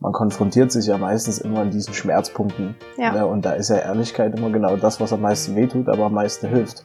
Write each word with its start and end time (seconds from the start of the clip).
man 0.00 0.12
konfrontiert 0.12 0.72
sich 0.72 0.86
ja 0.86 0.96
meistens 0.96 1.38
immer 1.38 1.60
an 1.60 1.70
diesen 1.70 1.92
Schmerzpunkten. 1.92 2.74
Ja. 2.96 3.12
Ne? 3.12 3.26
Und 3.26 3.44
da 3.44 3.52
ist 3.52 3.68
ja 3.68 3.76
Ehrlichkeit 3.76 4.34
immer 4.34 4.50
genau 4.50 4.76
das, 4.76 4.98
was 4.98 5.12
am 5.12 5.20
meisten 5.20 5.54
wehtut, 5.56 5.88
aber 5.88 6.06
am 6.06 6.14
meisten 6.14 6.48
hilft. 6.48 6.84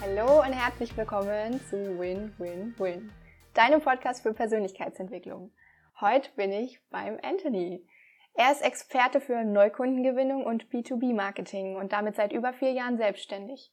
Hallo 0.00 0.40
und 0.40 0.52
herzlich 0.54 0.96
willkommen 0.96 1.60
zu 1.68 1.98
Win, 1.98 2.32
Win, 2.38 2.74
Win, 2.78 3.10
deinem 3.54 3.80
Podcast 3.80 4.22
für 4.22 4.32
Persönlichkeitsentwicklung. 4.32 5.52
Heute 6.00 6.30
bin 6.36 6.52
ich 6.52 6.80
beim 6.90 7.18
Anthony. 7.22 7.86
Er 8.34 8.52
ist 8.52 8.62
Experte 8.62 9.20
für 9.20 9.44
Neukundengewinnung 9.44 10.44
und 10.44 10.70
B2B-Marketing 10.70 11.76
und 11.76 11.92
damit 11.92 12.16
seit 12.16 12.32
über 12.32 12.52
vier 12.52 12.72
Jahren 12.72 12.96
selbstständig. 12.96 13.72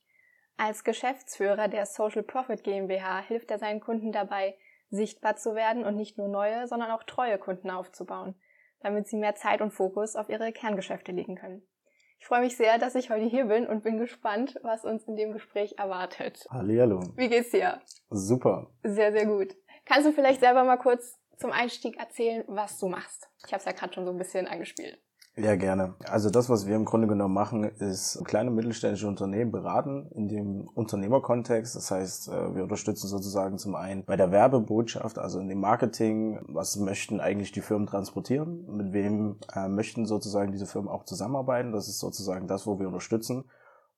Als 0.58 0.84
Geschäftsführer 0.84 1.68
der 1.68 1.86
Social 1.86 2.24
Profit 2.24 2.64
GmbH 2.64 3.22
hilft 3.22 3.52
er 3.52 3.60
seinen 3.60 3.80
Kunden 3.80 4.12
dabei, 4.12 4.58
sichtbar 4.90 5.36
zu 5.36 5.54
werden 5.54 5.86
und 5.86 5.96
nicht 5.96 6.18
nur 6.18 6.28
neue, 6.28 6.68
sondern 6.68 6.92
auch 6.92 7.04
treue 7.04 7.38
Kunden 7.38 7.70
aufzubauen, 7.70 8.36
damit 8.80 9.08
sie 9.08 9.18
mehr 9.18 9.36
Zeit 9.36 9.62
und 9.62 9.72
Fokus 9.72 10.16
auf 10.16 10.30
ihre 10.30 10.52
Kerngeschäfte 10.52 11.12
legen 11.12 11.36
können. 11.36 11.62
Ich 12.20 12.26
freue 12.26 12.42
mich 12.42 12.58
sehr, 12.58 12.80
dass 12.80 12.96
ich 12.96 13.12
heute 13.12 13.26
hier 13.26 13.46
bin 13.46 13.68
und 13.68 13.84
bin 13.84 14.00
gespannt, 14.00 14.60
was 14.64 14.84
uns 14.84 15.08
in 15.08 15.16
dem 15.16 15.34
Gespräch 15.34 15.76
erwartet. 15.78 16.48
Hallihallo. 16.50 17.02
Wie 17.16 17.30
geht's 17.30 17.52
dir? 17.52 17.80
Super. 18.10 18.72
Sehr, 18.84 19.12
sehr 19.12 19.28
gut. 19.28 19.56
Kannst 19.88 20.06
du 20.06 20.12
vielleicht 20.12 20.42
selber 20.42 20.66
mal 20.66 20.78
kurz 20.78 21.18
zum 21.38 21.52
Einstieg 21.52 21.98
erzählen, 21.98 22.44
was 22.48 22.78
du 22.78 22.88
machst? 22.90 23.30
Ich 23.46 23.54
habe 23.54 23.60
es 23.60 23.66
ja 23.66 23.72
gerade 23.72 23.94
schon 23.94 24.06
so 24.06 24.12
ein 24.12 24.18
bisschen 24.18 24.48
angespielt. 24.48 25.00
Ja, 25.40 25.56
gerne. 25.56 25.94
Also 26.10 26.32
das, 26.32 26.50
was 26.50 26.66
wir 26.66 26.76
im 26.76 26.84
Grunde 26.84 27.08
genommen 27.08 27.36
machen, 27.36 27.64
ist 27.64 28.20
kleine 28.26 28.50
mittelständische 28.50 29.08
Unternehmen 29.08 29.52
beraten 29.52 30.10
in 30.16 30.28
dem 30.28 30.68
Unternehmerkontext. 30.74 31.76
Das 31.76 31.92
heißt, 31.92 32.30
äh, 32.30 32.56
wir 32.56 32.64
unterstützen 32.64 33.08
sozusagen 33.08 33.60
zum 33.60 33.76
einen 33.76 34.04
bei 34.04 34.16
der 34.16 34.32
Werbebotschaft, 34.32 35.20
also 35.20 35.40
in 35.40 35.48
dem 35.48 35.60
Marketing, 35.60 36.40
was 36.48 36.76
möchten 36.78 37.20
eigentlich 37.20 37.52
die 37.52 37.62
Firmen 37.62 37.86
transportieren, 37.86 38.66
mit 38.76 38.94
wem 38.94 39.38
äh, 39.54 39.68
möchten 39.68 40.08
sozusagen 40.08 40.52
diese 40.52 40.66
Firmen 40.66 40.90
auch 40.90 41.06
zusammenarbeiten. 41.06 41.72
Das 41.72 41.88
ist 41.88 42.00
sozusagen 42.00 42.48
das, 42.48 42.66
wo 42.66 42.80
wir 42.80 42.88
unterstützen. 42.88 43.46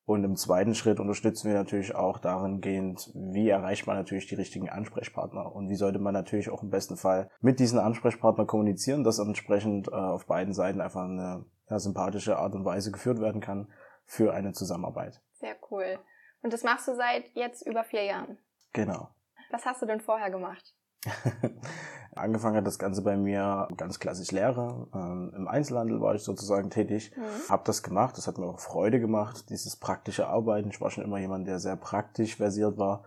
Und 0.09 0.23
im 0.23 0.35
zweiten 0.35 0.73
Schritt 0.73 0.99
unterstützen 0.99 1.49
wir 1.49 1.55
natürlich 1.55 1.93
auch 1.93 2.17
darin 2.17 2.61
gehend, 2.61 3.11
wie 3.13 3.47
erreicht 3.47 3.85
man 3.85 3.95
natürlich 3.95 4.25
die 4.25 4.33
richtigen 4.33 4.67
Ansprechpartner 4.67 5.53
und 5.55 5.69
wie 5.69 5.75
sollte 5.75 5.99
man 5.99 6.15
natürlich 6.15 6.49
auch 6.49 6.63
im 6.63 6.71
besten 6.71 6.97
Fall 6.97 7.29
mit 7.41 7.59
diesen 7.59 7.77
Ansprechpartnern 7.77 8.47
kommunizieren, 8.47 9.03
dass 9.03 9.19
entsprechend 9.19 9.87
äh, 9.87 9.91
auf 9.91 10.25
beiden 10.25 10.51
Seiten 10.51 10.81
einfach 10.81 11.03
eine 11.03 11.45
ja, 11.69 11.77
sympathische 11.77 12.39
Art 12.39 12.55
und 12.55 12.65
Weise 12.65 12.91
geführt 12.91 13.21
werden 13.21 13.39
kann 13.39 13.71
für 14.07 14.33
eine 14.33 14.51
Zusammenarbeit. 14.51 15.21
Sehr 15.33 15.55
cool. 15.69 15.99
Und 16.41 16.53
das 16.53 16.63
machst 16.63 16.87
du 16.87 16.95
seit 16.95 17.25
jetzt 17.35 17.67
über 17.67 17.83
vier 17.83 18.05
Jahren. 18.05 18.39
Genau. 18.73 19.09
Was 19.51 19.67
hast 19.67 19.83
du 19.83 19.85
denn 19.85 20.01
vorher 20.01 20.31
gemacht? 20.31 20.73
Angefangen 22.15 22.57
hat 22.57 22.67
das 22.67 22.79
Ganze 22.79 23.01
bei 23.01 23.15
mir 23.15 23.67
ganz 23.77 23.99
klassisch 23.99 24.31
Lehre. 24.31 24.87
Ähm, 24.93 25.31
Im 25.35 25.47
Einzelhandel 25.47 26.01
war 26.01 26.15
ich 26.15 26.23
sozusagen 26.23 26.69
tätig, 26.69 27.11
Mhm. 27.15 27.49
habe 27.49 27.63
das 27.65 27.83
gemacht. 27.83 28.17
Das 28.17 28.27
hat 28.27 28.37
mir 28.37 28.45
auch 28.45 28.59
Freude 28.59 28.99
gemacht, 28.99 29.49
dieses 29.49 29.75
praktische 29.77 30.27
Arbeiten. 30.27 30.69
Ich 30.69 30.81
war 30.81 30.91
schon 30.91 31.03
immer 31.03 31.19
jemand, 31.19 31.47
der 31.47 31.59
sehr 31.59 31.75
praktisch 31.77 32.35
versiert 32.35 32.77
war. 32.77 33.03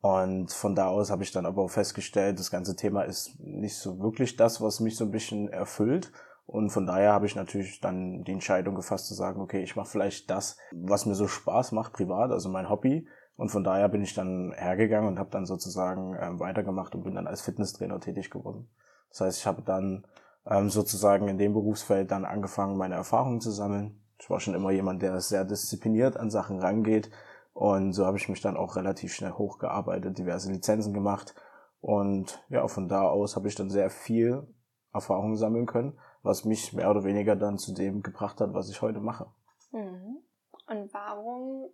Und 0.00 0.52
von 0.52 0.74
da 0.74 0.88
aus 0.88 1.10
habe 1.10 1.22
ich 1.22 1.32
dann 1.32 1.46
aber 1.46 1.62
auch 1.62 1.70
festgestellt, 1.70 2.38
das 2.38 2.50
ganze 2.50 2.76
Thema 2.76 3.02
ist 3.02 3.40
nicht 3.40 3.76
so 3.76 3.98
wirklich 4.00 4.36
das, 4.36 4.60
was 4.60 4.80
mich 4.80 4.96
so 4.96 5.04
ein 5.04 5.10
bisschen 5.10 5.48
erfüllt. 5.48 6.12
Und 6.46 6.68
von 6.68 6.86
daher 6.86 7.14
habe 7.14 7.24
ich 7.24 7.34
natürlich 7.36 7.80
dann 7.80 8.22
die 8.22 8.32
Entscheidung 8.32 8.74
gefasst 8.74 9.06
zu 9.06 9.14
sagen, 9.14 9.40
okay, 9.40 9.62
ich 9.62 9.76
mache 9.76 9.88
vielleicht 9.88 10.28
das, 10.28 10.58
was 10.72 11.06
mir 11.06 11.14
so 11.14 11.26
Spaß 11.26 11.72
macht, 11.72 11.94
privat, 11.94 12.30
also 12.30 12.50
mein 12.50 12.68
Hobby. 12.68 13.08
Und 13.36 13.48
von 13.48 13.64
daher 13.64 13.88
bin 13.88 14.02
ich 14.02 14.14
dann 14.14 14.52
hergegangen 14.52 15.08
und 15.08 15.18
habe 15.18 15.30
dann 15.30 15.44
sozusagen 15.44 16.16
ähm, 16.20 16.38
weitergemacht 16.38 16.94
und 16.94 17.02
bin 17.02 17.16
dann 17.16 17.26
als 17.26 17.42
Fitnesstrainer 17.42 17.98
tätig 18.00 18.30
geworden. 18.30 18.68
Das 19.10 19.22
heißt, 19.22 19.38
ich 19.38 19.46
habe 19.46 19.62
dann 19.62 20.06
ähm, 20.46 20.70
sozusagen 20.70 21.28
in 21.28 21.38
dem 21.38 21.52
Berufsfeld 21.52 22.10
dann 22.10 22.24
angefangen, 22.24 22.76
meine 22.76 22.94
Erfahrungen 22.94 23.40
zu 23.40 23.50
sammeln. 23.50 24.00
Ich 24.18 24.30
war 24.30 24.40
schon 24.40 24.54
immer 24.54 24.70
jemand, 24.70 25.02
der 25.02 25.20
sehr 25.20 25.44
diszipliniert 25.44 26.16
an 26.16 26.30
Sachen 26.30 26.60
rangeht. 26.60 27.10
Und 27.52 27.92
so 27.92 28.06
habe 28.06 28.18
ich 28.18 28.28
mich 28.28 28.40
dann 28.40 28.56
auch 28.56 28.76
relativ 28.76 29.12
schnell 29.12 29.32
hochgearbeitet, 29.32 30.18
diverse 30.18 30.50
Lizenzen 30.50 30.92
gemacht. 30.92 31.34
Und 31.80 32.44
ja, 32.48 32.66
von 32.68 32.88
da 32.88 33.02
aus 33.02 33.36
habe 33.36 33.48
ich 33.48 33.54
dann 33.54 33.70
sehr 33.70 33.90
viel 33.90 34.46
Erfahrung 34.92 35.36
sammeln 35.36 35.66
können, 35.66 35.98
was 36.22 36.44
mich 36.44 36.72
mehr 36.72 36.90
oder 36.90 37.04
weniger 37.04 37.36
dann 37.36 37.58
zu 37.58 37.74
dem 37.74 38.02
gebracht 38.02 38.40
hat, 38.40 38.54
was 38.54 38.70
ich 38.70 38.80
heute 38.80 39.00
mache. 39.00 39.26
Mhm. 39.72 40.18
Und 40.66 40.94
warum 40.94 41.68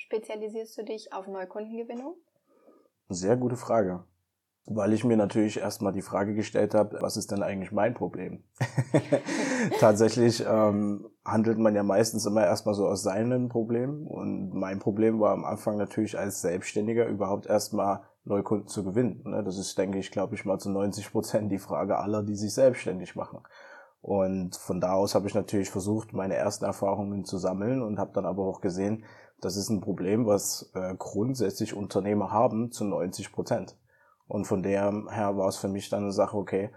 spezialisierst 0.00 0.76
du 0.78 0.84
dich 0.84 1.12
auf 1.12 1.26
Neukundengewinnung? 1.26 2.16
Sehr 3.08 3.36
gute 3.36 3.56
Frage. 3.56 4.04
Weil 4.66 4.92
ich 4.92 5.04
mir 5.04 5.16
natürlich 5.16 5.58
erstmal 5.58 5.92
die 5.92 6.02
Frage 6.02 6.34
gestellt 6.34 6.74
habe, 6.74 6.98
was 7.00 7.16
ist 7.16 7.32
denn 7.32 7.42
eigentlich 7.42 7.72
mein 7.72 7.94
Problem? 7.94 8.44
Tatsächlich 9.80 10.44
ähm, 10.46 11.08
handelt 11.24 11.58
man 11.58 11.74
ja 11.74 11.82
meistens 11.82 12.26
immer 12.26 12.44
erstmal 12.44 12.74
so 12.74 12.86
aus 12.86 13.02
seinem 13.02 13.48
Problem. 13.48 14.06
Und 14.06 14.54
mein 14.54 14.78
Problem 14.78 15.18
war 15.18 15.32
am 15.32 15.44
Anfang 15.44 15.76
natürlich 15.76 16.18
als 16.18 16.40
Selbstständiger 16.40 17.06
überhaupt 17.06 17.46
erstmal 17.46 18.02
Neukunden 18.24 18.68
zu 18.68 18.84
gewinnen. 18.84 19.22
Ne? 19.24 19.42
Das 19.42 19.58
ist, 19.58 19.76
denke 19.76 19.98
ich, 19.98 20.10
glaube 20.10 20.34
ich, 20.34 20.44
mal 20.44 20.58
zu 20.58 20.70
90 20.70 21.10
Prozent 21.10 21.50
die 21.50 21.58
Frage 21.58 21.98
aller, 21.98 22.22
die 22.22 22.36
sich 22.36 22.54
selbstständig 22.54 23.16
machen. 23.16 23.42
Und 24.02 24.56
von 24.56 24.80
da 24.80 24.94
aus 24.94 25.14
habe 25.14 25.26
ich 25.28 25.34
natürlich 25.34 25.70
versucht, 25.70 26.12
meine 26.12 26.34
ersten 26.34 26.64
Erfahrungen 26.64 27.24
zu 27.24 27.36
sammeln 27.38 27.82
und 27.82 27.98
habe 27.98 28.12
dann 28.14 28.24
aber 28.24 28.46
auch 28.46 28.60
gesehen, 28.60 29.04
das 29.40 29.56
ist 29.56 29.70
ein 29.70 29.80
Problem, 29.80 30.26
was 30.26 30.70
äh, 30.74 30.94
grundsätzlich 30.98 31.74
Unternehmer 31.74 32.30
haben 32.30 32.72
zu 32.72 32.84
90 32.84 33.32
Prozent. 33.32 33.76
Und 34.26 34.46
von 34.46 34.62
der 34.62 34.92
her 35.10 35.36
war 35.36 35.48
es 35.48 35.56
für 35.56 35.68
mich 35.68 35.88
dann 35.88 36.04
eine 36.04 36.12
Sache, 36.12 36.36
okay, 36.36 36.70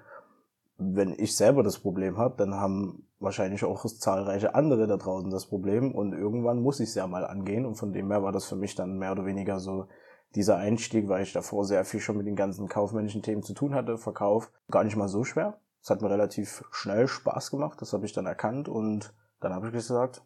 wenn 0.78 1.14
ich 1.18 1.36
selber 1.36 1.64
das 1.64 1.80
Problem 1.80 2.18
habe, 2.18 2.36
dann 2.38 2.56
haben 2.56 3.08
wahrscheinlich 3.20 3.64
auch 3.64 3.86
zahlreiche 3.86 4.56
andere 4.56 4.88
da 4.88 4.98
draußen 4.98 5.30
das 5.30 5.46
Problem 5.46 5.94
und 5.94 6.14
irgendwann 6.14 6.62
muss 6.62 6.80
ich 6.80 6.90
es 6.90 6.96
ja 6.96 7.08
mal 7.08 7.26
angehen 7.26 7.66
und 7.66 7.76
von 7.76 7.94
dem 7.94 8.12
her 8.12 8.24
war 8.24 8.32
das 8.32 8.46
für 8.46 8.56
mich 8.56 8.76
dann 8.76 8.98
mehr 8.98 9.12
oder 9.12 9.26
weniger 9.26 9.60
so 9.60 9.88
dieser 10.36 10.58
Einstieg, 10.58 11.08
weil 11.08 11.24
ich 11.24 11.32
davor 11.32 11.64
sehr 11.64 11.86
viel 11.86 12.00
schon 12.00 12.18
mit 12.18 12.26
den 12.26 12.36
ganzen 12.36 12.68
kaufmännischen 12.68 13.22
Themen 13.22 13.44
zu 13.44 13.54
tun 13.54 13.76
hatte, 13.76 13.98
Verkauf, 13.98 14.52
gar 14.70 14.84
nicht 14.84 14.96
mal 14.96 15.08
so 15.08 15.24
schwer. 15.24 15.60
Es 15.84 15.90
hat 15.90 16.02
mir 16.02 16.10
relativ 16.10 16.64
schnell 16.72 17.10
Spaß 17.10 17.52
gemacht, 17.52 17.82
das 17.82 17.92
habe 17.92 18.06
ich 18.06 18.14
dann 18.14 18.26
erkannt 18.26 18.70
und 18.70 19.14
dann 19.42 19.54
habe 19.54 19.68
ich 19.68 19.74
gesagt, 19.74 20.22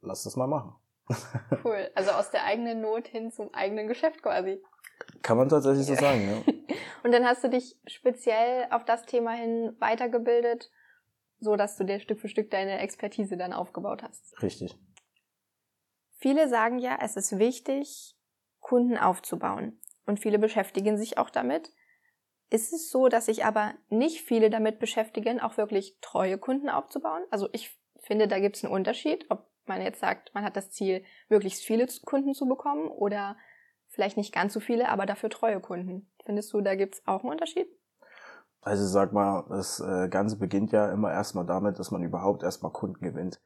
lass 0.00 0.24
das 0.24 0.36
mal 0.36 0.46
machen. 0.46 0.74
Cool. 1.64 1.90
Also 1.94 2.12
aus 2.12 2.30
der 2.30 2.44
eigenen 2.44 2.80
Not 2.80 3.08
hin 3.08 3.30
zum 3.30 3.52
eigenen 3.52 3.86
Geschäft 3.86 4.22
quasi. 4.22 4.62
Kann 5.22 5.36
man 5.36 5.48
tatsächlich 5.48 5.86
so 5.86 5.94
sagen, 5.94 6.44
ja. 6.46 6.76
Und 7.04 7.12
dann 7.12 7.24
hast 7.24 7.44
du 7.44 7.48
dich 7.48 7.78
speziell 7.86 8.66
auf 8.70 8.84
das 8.84 9.04
Thema 9.04 9.32
hin 9.32 9.74
weitergebildet, 9.78 10.70
so 11.40 11.56
dass 11.56 11.76
du 11.76 11.84
dir 11.84 12.00
Stück 12.00 12.20
für 12.20 12.28
Stück 12.28 12.50
deine 12.50 12.78
Expertise 12.78 13.36
dann 13.36 13.52
aufgebaut 13.52 14.02
hast. 14.02 14.34
Richtig. 14.42 14.78
Viele 16.16 16.48
sagen 16.48 16.78
ja, 16.78 16.98
es 17.00 17.16
ist 17.16 17.38
wichtig, 17.38 18.16
Kunden 18.60 18.98
aufzubauen. 18.98 19.80
Und 20.04 20.20
viele 20.20 20.38
beschäftigen 20.38 20.98
sich 20.98 21.18
auch 21.18 21.30
damit. 21.30 21.72
Ist 22.50 22.72
es 22.72 22.90
so, 22.90 23.08
dass 23.08 23.26
sich 23.26 23.44
aber 23.44 23.74
nicht 23.90 24.22
viele 24.22 24.48
damit 24.48 24.78
beschäftigen, 24.78 25.40
auch 25.40 25.56
wirklich 25.56 25.98
treue 26.00 26.38
Kunden 26.38 26.70
aufzubauen? 26.70 27.22
Also 27.30 27.48
ich 27.52 27.78
finde, 28.00 28.26
da 28.26 28.38
gibt 28.38 28.56
es 28.56 28.64
einen 28.64 28.72
Unterschied, 28.72 29.26
ob 29.28 29.46
man 29.66 29.82
jetzt 29.82 30.00
sagt, 30.00 30.34
man 30.34 30.44
hat 30.44 30.56
das 30.56 30.70
Ziel, 30.70 31.04
möglichst 31.28 31.62
viele 31.62 31.86
Kunden 32.06 32.34
zu 32.34 32.46
bekommen 32.46 32.88
oder 32.88 33.36
vielleicht 33.88 34.16
nicht 34.16 34.34
ganz 34.34 34.54
so 34.54 34.60
viele, 34.60 34.88
aber 34.88 35.04
dafür 35.04 35.28
treue 35.28 35.60
Kunden. 35.60 36.10
Findest 36.24 36.52
du, 36.52 36.60
da 36.60 36.74
gibt 36.74 36.94
es 36.94 37.06
auch 37.06 37.20
einen 37.20 37.32
Unterschied? 37.32 37.68
Also 38.60 38.86
sag 38.86 39.12
mal, 39.12 39.44
das 39.48 39.80
äh, 39.80 40.08
Ganze 40.08 40.38
beginnt 40.38 40.72
ja 40.72 40.90
immer 40.90 41.12
erstmal 41.12 41.46
damit, 41.46 41.78
dass 41.78 41.90
man 41.90 42.02
überhaupt 42.02 42.42
erstmal 42.42 42.72
Kunden 42.72 43.00
gewinnt. 43.00 43.40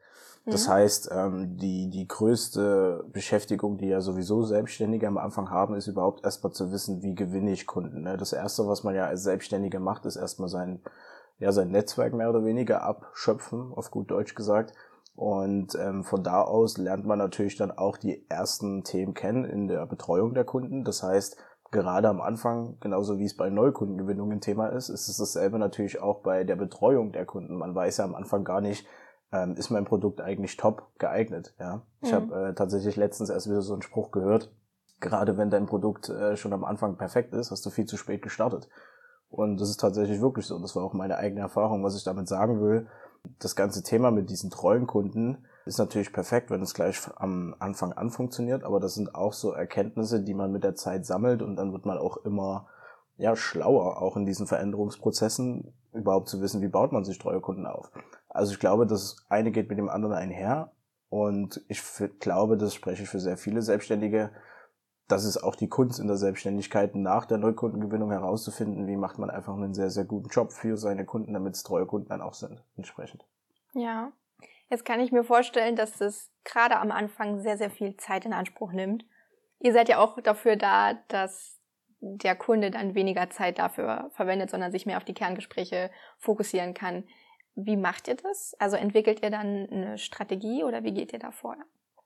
Das 0.45 0.67
Mhm. 0.67 0.73
heißt, 0.73 1.11
ähm, 1.13 1.57
die, 1.57 1.89
die 1.89 2.09
größte 2.09 3.05
Beschäftigung, 3.13 3.79
die 3.79 3.87
ja 3.89 4.01
sowieso 4.01 4.43
Selbstständige 4.43 5.07
am 5.07 5.19
Anfang 5.19 5.51
haben, 5.51 5.75
ist 5.77 5.87
überhaupt 5.87 6.25
erstmal 6.25 6.53
zu 6.53 6.73
wissen, 6.73 7.03
wie 7.03 7.15
gewinne 7.15 7.53
ich 7.53 7.67
Kunden. 7.67 8.03
Ne? 8.03 8.17
Das 8.17 8.33
erste, 8.33 8.67
was 8.67 8.83
man 8.83 8.95
ja 8.95 9.07
als 9.07 9.23
Selbstständiger 9.23 9.79
macht, 9.79 10.05
ist 10.05 10.17
erstmal 10.17 10.49
sein, 10.49 10.81
ja, 11.39 11.53
sein 11.53 11.71
Netzwerk 11.71 12.13
mehr 12.13 12.29
oder 12.29 12.45
weniger 12.45 12.83
abschöpfen, 12.83 13.73
auf 13.73 13.91
gut 13.91 14.11
Deutsch 14.11 14.35
gesagt. 14.35 14.73
Und 15.15 15.77
ähm, 15.77 16.05
von 16.05 16.25
da 16.25 16.43
aus 16.43 16.79
lernt 16.79 17.05
man 17.07 17.19
natürlich 17.19 17.57
dann 17.57 17.71
auch 17.71 17.97
die 17.97 18.25
ersten 18.29 18.83
Themen 18.83 19.15
kennen 19.15 19.45
in 19.45 19.69
der 19.69 19.87
Betreuung 19.87 20.35
der 20.35 20.45
Kunden. 20.45 20.85
Das 20.85 21.03
heißt, 21.03 21.37
gerade 21.71 22.09
am 22.09 22.21
Anfang, 22.21 22.79
genauso 22.81 23.19
wie 23.19 23.27
es 23.27 23.37
bei 23.37 23.51
Neukundengewinnung 23.51 24.33
ein 24.33 24.41
Thema 24.41 24.69
ist, 24.69 24.89
ist 24.89 25.09
es 25.09 25.19
dasselbe 25.19 25.59
natürlich 25.59 26.01
auch 26.01 26.21
bei 26.23 26.45
der 26.45 26.57
Betreuung 26.57 27.13
der 27.13 27.27
Kunden. 27.27 27.57
Man 27.57 27.75
weiß 27.75 27.99
ja 27.99 28.05
am 28.05 28.15
Anfang 28.15 28.45
gar 28.45 28.61
nicht, 28.61 28.87
ähm, 29.33 29.57
ist 29.57 29.71
mein 29.71 29.85
Produkt 29.85 30.21
eigentlich 30.21 30.57
top 30.57 30.89
geeignet. 30.99 31.55
Ja, 31.59 31.83
ich 32.01 32.13
Mhm. 32.13 32.17
habe 32.17 32.49
äh, 32.49 32.55
tatsächlich 32.55 32.97
letztens 32.97 33.31
erst 33.31 33.49
wieder 33.49 33.63
so 33.63 33.73
einen 33.73 33.83
Spruch 33.83 34.11
gehört. 34.11 34.53
Gerade 35.01 35.37
wenn 35.37 35.51
dein 35.51 35.67
Produkt 35.67 36.09
äh, 36.09 36.37
schon 36.37 36.53
am 36.53 36.65
Anfang 36.65 36.97
perfekt 36.97 37.35
ist, 37.35 37.51
hast 37.51 37.65
du 37.67 37.71
viel 37.71 37.87
zu 37.87 37.97
spät 37.97 38.23
gestartet. 38.23 38.69
Und 39.31 39.61
das 39.61 39.71
ist 39.71 39.81
tatsächlich 39.81 40.21
wirklich 40.21 40.47
so. 40.47 40.59
Das 40.59 40.77
war 40.77 40.85
auch 40.85 40.93
meine 40.93 41.17
eigene 41.17 41.41
Erfahrung, 41.41 41.83
was 41.83 41.97
ich 41.97 42.05
damit 42.05 42.29
sagen 42.29 42.61
will. 42.61 42.87
Das 43.39 43.57
ganze 43.57 43.83
Thema 43.83 44.11
mit 44.11 44.31
diesen 44.31 44.51
treuen 44.51 44.87
Kunden 44.87 45.45
ist 45.65 45.79
natürlich 45.79 46.13
perfekt, 46.13 46.51
wenn 46.51 46.61
es 46.61 46.75
gleich 46.75 47.01
am 47.17 47.55
Anfang 47.59 47.93
an 47.93 48.11
funktioniert, 48.11 48.65
aber 48.65 48.81
das 48.81 48.95
sind 48.95 49.15
auch 49.15 49.33
so 49.33 49.53
Erkenntnisse, 49.53 50.21
die 50.23 50.35
man 50.35 50.51
mit 50.51 50.65
der 50.65 50.75
Zeit 50.75 51.07
sammelt 51.07 51.41
und 51.41 51.55
dann 51.57 51.73
wird 51.73 51.87
man 51.87 51.99
auch 51.99 52.17
immer 52.25 52.67
ja, 53.17 53.37
schlauer, 53.37 54.03
auch 54.03 54.17
in 54.17 54.27
diesen 54.27 54.49
Veränderungsprozessen 54.49 55.73
überhaupt 55.93 56.29
zu 56.29 56.41
wissen, 56.41 56.61
wie 56.63 56.69
baut 56.69 56.93
man 56.93 57.05
sich 57.05 57.19
treue 57.19 57.41
Kunden 57.41 57.67
auf. 57.67 57.93
Also 58.33 58.53
ich 58.53 58.59
glaube, 58.59 58.87
das 58.87 59.17
eine 59.29 59.51
geht 59.53 59.69
mit 59.69 59.79
dem 59.79 59.91
anderen 59.91 60.15
einher 60.15 60.73
und 61.09 61.63
ich 61.69 61.83
glaube, 62.19 62.57
das 62.57 62.75
spreche 62.75 63.03
ich 63.03 63.09
für 63.09 63.21
sehr 63.21 63.37
viele 63.37 63.61
Selbstständige, 63.61 64.31
das 65.09 65.25
ist 65.25 65.37
auch 65.37 65.57
die 65.57 65.69
Kunst 65.69 66.01
in 66.01 66.07
der 66.07 66.17
Selbstständigkeit, 66.17 66.95
nach 66.95 67.27
der 67.27 67.37
Neukundengewinnung 67.37 68.11
herauszufinden, 68.11 68.87
wie 68.87 68.97
macht 68.97 69.19
man 69.19 69.29
einfach 69.29 69.55
einen 69.55 69.75
sehr, 69.75 69.91
sehr 69.91 70.05
guten 70.05 70.31
Job 70.31 70.53
für 70.53 70.79
seine 70.79 71.05
Kunden, 71.05 71.35
damit 71.35 71.55
es 71.55 71.63
treue 71.63 71.85
Kunden 71.85 72.09
dann 72.09 72.23
auch 72.23 72.33
sind, 72.33 72.63
entsprechend. 72.77 73.27
Ja, 73.75 74.13
jetzt 74.71 74.87
kann 74.87 75.01
ich 75.01 75.13
mir 75.13 75.25
vorstellen, 75.25 75.77
dass 75.77 75.99
das 75.99 76.31
gerade 76.45 76.79
am 76.79 76.91
Anfang 76.91 77.41
sehr, 77.41 77.59
sehr 77.59 77.71
viel 77.71 77.97
Zeit 77.99 78.25
in 78.25 78.33
Anspruch 78.33 78.73
nimmt. 78.73 79.05
Ihr 79.59 79.75
seid 79.75 79.91
ja 79.91 79.99
auch 79.99 80.19
dafür 80.23 80.57
da, 80.57 80.95
dass 81.09 81.59
der 82.01 82.35
Kunde 82.35 82.71
dann 82.71 82.95
weniger 82.95 83.29
Zeit 83.29 83.59
dafür 83.59 84.11
verwendet, 84.15 84.51
sondern 84.51 84.73
sich 84.73 84.87
mehr 84.87 84.97
auf 84.97 85.05
die 85.05 85.15
Kerngespräche 85.15 85.91
fokussieren 86.19 86.73
kann. 86.75 87.05
Wie 87.55 87.77
macht 87.77 88.09
ihr 88.09 88.17
das? 88.17 88.55
Also 88.59 88.77
entwickelt 88.77 89.23
ihr 89.23 89.31
dann 89.31 89.69
eine 89.71 89.99
Strategie 89.99 90.65
oder 90.65 90.83
wie 90.85 90.93
geht 90.93 91.13
ihr 91.13 91.19
da 91.19 91.31
vor? 91.31 91.57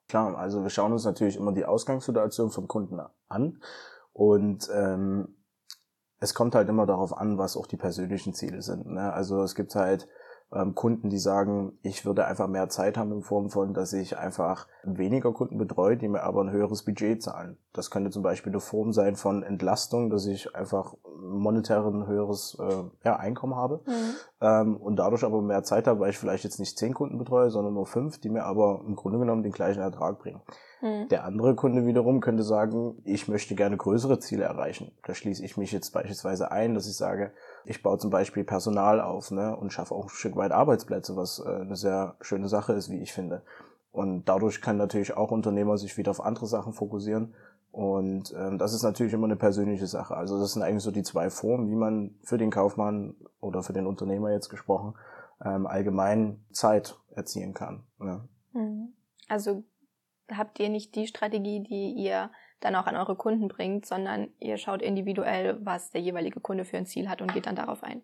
Klar, 0.08 0.36
also 0.38 0.62
wir 0.62 0.70
schauen 0.70 0.92
uns 0.92 1.04
natürlich 1.04 1.36
immer 1.36 1.52
die 1.52 1.64
Ausgangssituation 1.64 2.50
vom 2.50 2.68
Kunden 2.68 3.00
an 3.28 3.60
und 4.12 4.68
ähm, 4.72 5.36
es 6.20 6.34
kommt 6.34 6.54
halt 6.54 6.68
immer 6.68 6.86
darauf 6.86 7.16
an, 7.16 7.38
was 7.38 7.56
auch 7.56 7.66
die 7.66 7.76
persönlichen 7.76 8.32
Ziele 8.32 8.62
sind. 8.62 8.86
Ne? 8.86 9.12
Also 9.12 9.42
es 9.42 9.54
gibt 9.54 9.74
halt 9.74 10.08
ähm, 10.52 10.74
Kunden, 10.74 11.10
die 11.10 11.18
sagen, 11.18 11.78
ich 11.82 12.06
würde 12.06 12.24
einfach 12.24 12.46
mehr 12.46 12.68
Zeit 12.68 12.96
haben 12.96 13.12
in 13.12 13.22
Form 13.22 13.50
von, 13.50 13.74
dass 13.74 13.92
ich 13.92 14.16
einfach 14.16 14.68
weniger 14.84 15.32
Kunden 15.32 15.58
betreue, 15.58 15.96
die 15.96 16.08
mir 16.08 16.22
aber 16.22 16.42
ein 16.42 16.50
höheres 16.50 16.84
Budget 16.84 17.22
zahlen. 17.22 17.58
Das 17.72 17.90
könnte 17.90 18.10
zum 18.10 18.22
Beispiel 18.22 18.52
eine 18.52 18.60
Form 18.60 18.92
sein 18.92 19.16
von 19.16 19.42
Entlastung, 19.42 20.08
dass 20.08 20.26
ich 20.26 20.54
einfach 20.54 20.94
monetär 21.20 21.84
ein 21.84 22.06
höheres 22.06 22.56
äh, 22.60 22.84
ja, 23.04 23.16
Einkommen 23.16 23.56
habe 23.56 23.82
mhm. 23.86 24.14
Ähm, 24.40 24.76
und 24.76 24.96
dadurch 24.96 25.24
aber 25.24 25.40
mehr 25.40 25.62
Zeit 25.62 25.86
habe, 25.86 26.00
weil 26.00 26.10
ich 26.10 26.18
vielleicht 26.18 26.44
jetzt 26.44 26.58
nicht 26.58 26.78
zehn 26.78 26.92
Kunden 26.92 27.18
betreue, 27.18 27.50
sondern 27.50 27.74
nur 27.74 27.86
fünf, 27.86 28.18
die 28.20 28.28
mir 28.28 28.44
aber 28.44 28.82
im 28.86 28.96
Grunde 28.96 29.18
genommen 29.18 29.42
den 29.42 29.52
gleichen 29.52 29.80
Ertrag 29.80 30.18
bringen. 30.18 30.42
Mhm. 30.82 31.08
Der 31.08 31.24
andere 31.24 31.54
Kunde 31.54 31.86
wiederum 31.86 32.20
könnte 32.20 32.42
sagen, 32.42 32.96
ich 33.04 33.28
möchte 33.28 33.54
gerne 33.54 33.76
größere 33.76 34.18
Ziele 34.18 34.44
erreichen. 34.44 34.92
Da 35.04 35.14
schließe 35.14 35.44
ich 35.44 35.56
mich 35.56 35.72
jetzt 35.72 35.90
beispielsweise 35.90 36.50
ein, 36.50 36.74
dass 36.74 36.86
ich 36.86 36.96
sage, 36.96 37.32
ich 37.64 37.82
baue 37.82 37.98
zum 37.98 38.10
Beispiel 38.10 38.44
Personal 38.44 39.00
auf 39.00 39.30
ne, 39.30 39.56
und 39.56 39.72
schaffe 39.72 39.94
auch 39.94 40.04
ein 40.04 40.10
Stück 40.10 40.36
weit 40.36 40.52
Arbeitsplätze, 40.52 41.16
was 41.16 41.42
äh, 41.44 41.48
eine 41.48 41.76
sehr 41.76 42.16
schöne 42.20 42.48
Sache 42.48 42.74
ist, 42.74 42.90
wie 42.90 43.00
ich 43.00 43.12
finde. 43.12 43.42
Und 43.90 44.26
dadurch 44.28 44.60
kann 44.60 44.76
natürlich 44.76 45.16
auch 45.16 45.30
Unternehmer 45.30 45.78
sich 45.78 45.96
wieder 45.96 46.10
auf 46.10 46.22
andere 46.22 46.46
Sachen 46.46 46.74
fokussieren. 46.74 47.34
Und 47.76 48.34
ähm, 48.34 48.56
das 48.56 48.72
ist 48.72 48.84
natürlich 48.84 49.12
immer 49.12 49.26
eine 49.26 49.36
persönliche 49.36 49.86
Sache. 49.86 50.16
Also 50.16 50.40
das 50.40 50.54
sind 50.54 50.62
eigentlich 50.62 50.82
so 50.82 50.90
die 50.90 51.02
zwei 51.02 51.28
Formen, 51.28 51.68
wie 51.68 51.74
man 51.74 52.14
für 52.22 52.38
den 52.38 52.50
Kaufmann 52.50 53.14
oder 53.38 53.62
für 53.62 53.74
den 53.74 53.86
Unternehmer 53.86 54.32
jetzt 54.32 54.48
gesprochen 54.48 54.94
ähm, 55.44 55.66
allgemein 55.66 56.42
Zeit 56.52 56.96
erzielen 57.14 57.52
kann. 57.52 57.84
Ne? 57.98 58.26
Mhm. 58.54 58.94
Also 59.28 59.62
habt 60.32 60.58
ihr 60.58 60.70
nicht 60.70 60.94
die 60.94 61.06
Strategie, 61.06 61.62
die 61.62 61.92
ihr 61.92 62.30
dann 62.60 62.74
auch 62.76 62.86
an 62.86 62.96
eure 62.96 63.14
Kunden 63.14 63.48
bringt, 63.48 63.84
sondern 63.84 64.28
ihr 64.40 64.56
schaut 64.56 64.80
individuell, 64.80 65.58
was 65.62 65.90
der 65.90 66.00
jeweilige 66.00 66.40
Kunde 66.40 66.64
für 66.64 66.78
ein 66.78 66.86
Ziel 66.86 67.10
hat 67.10 67.20
und 67.20 67.34
geht 67.34 67.44
dann 67.44 67.56
darauf 67.56 67.82
ein. 67.82 68.00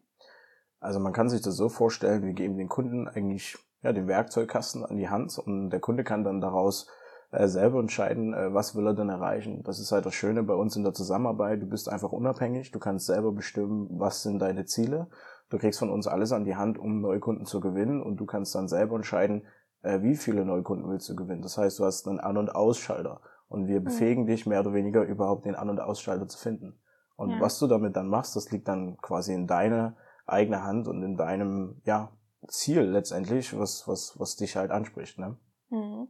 Also 0.81 1.01
man 1.01 1.15
kann 1.15 1.31
sich 1.31 1.41
das 1.41 1.57
so 1.57 1.71
vorstellen, 1.71 2.27
wir 2.27 2.35
geben 2.35 2.59
den 2.59 2.69
Kunden 2.69 3.09
eigentlich 3.09 3.57
ja, 3.83 3.95
den 3.95 4.07
Werkzeugkasten 4.07 4.85
an 4.85 4.99
die 4.99 5.09
Hand 5.09 5.39
und 5.39 5.71
der 5.71 5.81
Kunde 5.81 6.05
kann 6.05 6.25
dann 6.25 6.43
daraus 6.43 6.91
äh, 7.33 7.49
selber 7.49 7.81
entscheiden, 7.81 8.35
äh, 8.35 8.53
was 8.53 8.77
will 8.77 8.87
er 8.87 8.95
denn 8.95 9.09
erreichen. 9.09 9.63
Das 9.65 9.81
ist 9.81 9.91
halt 9.91 10.07
das 10.07 10.15
Schöne 10.15 10.43
bei 10.43 10.55
uns 10.55 10.77
in 10.77 10.85
der 10.85 10.93
Zusammenarbeit. 10.93 11.63
Du 11.63 11.67
bist 11.67 11.89
einfach 11.89 12.13
unabhängig, 12.13 12.71
du 12.71 12.79
kannst 12.79 13.07
selber 13.07 13.33
bestimmen, 13.33 13.89
was 13.91 14.23
sind 14.23 14.39
deine 14.39 14.67
Ziele. 14.67 15.09
Du 15.49 15.59
kriegst 15.59 15.79
von 15.79 15.91
uns 15.91 16.07
alles 16.07 16.33
an 16.33 16.45
die 16.45 16.57
Hand, 16.57 16.79
um 16.79 17.01
Neukunden 17.01 17.47
zu 17.47 17.61
gewinnen 17.61 18.03
und 18.03 18.19
du 18.19 18.27
kannst 18.27 18.55
dann 18.55 18.69
selber 18.69 18.97
entscheiden, 18.97 19.47
äh, 19.83 20.03
wie 20.03 20.15
viele 20.15 20.45
Neukunden 20.45 20.89
willst 20.91 21.09
du 21.09 21.17
gewinnen. 21.17 21.43
Das 21.43 21.57
heißt, 21.57 21.79
du 21.79 21.85
hast 21.85 22.07
einen 22.07 22.21
An- 22.21 22.37
und 22.37 22.55
Ausschalter 22.55 23.23
und 23.49 23.67
wir 23.67 23.81
mhm. 23.81 23.85
befähigen 23.85 24.25
mhm. 24.25 24.29
dich 24.29 24.47
mehr 24.47 24.61
oder 24.61 24.75
weniger 24.75 25.03
überhaupt 25.03 25.47
den 25.47 25.55
An- 25.55 25.71
und 25.71 25.81
Ausschalter 25.81 26.29
zu 26.29 26.39
finden. 26.39 26.79
Und 27.17 27.31
ja. 27.31 27.41
was 27.41 27.59
du 27.59 27.67
damit 27.67 27.97
dann 27.97 28.09
machst, 28.09 28.37
das 28.37 28.51
liegt 28.51 28.69
dann 28.69 28.99
quasi 28.99 29.33
in 29.33 29.47
deiner 29.47 29.97
eigene 30.27 30.65
Hand 30.65 30.87
und 30.87 31.03
in 31.03 31.17
deinem, 31.17 31.81
ja, 31.85 32.13
Ziel 32.49 32.83
letztendlich, 32.83 33.57
was, 33.59 33.87
was, 33.87 34.19
was 34.19 34.37
dich 34.37 34.57
halt 34.57 34.71
anspricht, 34.71 35.19
ne? 35.19 35.37
Mhm. 35.71 36.09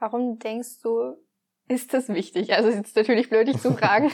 Warum 0.00 0.38
denkst 0.38 0.80
du, 0.82 1.14
ist 1.68 1.94
das 1.94 2.08
wichtig? 2.08 2.52
Also, 2.52 2.68
es 2.68 2.74
ist 2.74 2.96
natürlich 2.96 3.30
blöd, 3.30 3.46
dich 3.46 3.58
zu 3.58 3.72
fragen. 3.76 4.10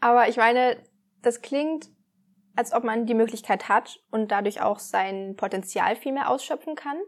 Aber 0.00 0.28
ich 0.28 0.36
meine, 0.36 0.76
das 1.22 1.40
klingt, 1.40 1.88
als 2.56 2.74
ob 2.74 2.84
man 2.84 3.06
die 3.06 3.14
Möglichkeit 3.14 3.70
hat 3.70 3.98
und 4.10 4.30
dadurch 4.30 4.60
auch 4.60 4.78
sein 4.78 5.34
Potenzial 5.36 5.96
viel 5.96 6.12
mehr 6.12 6.30
ausschöpfen 6.30 6.74
kann. 6.74 6.98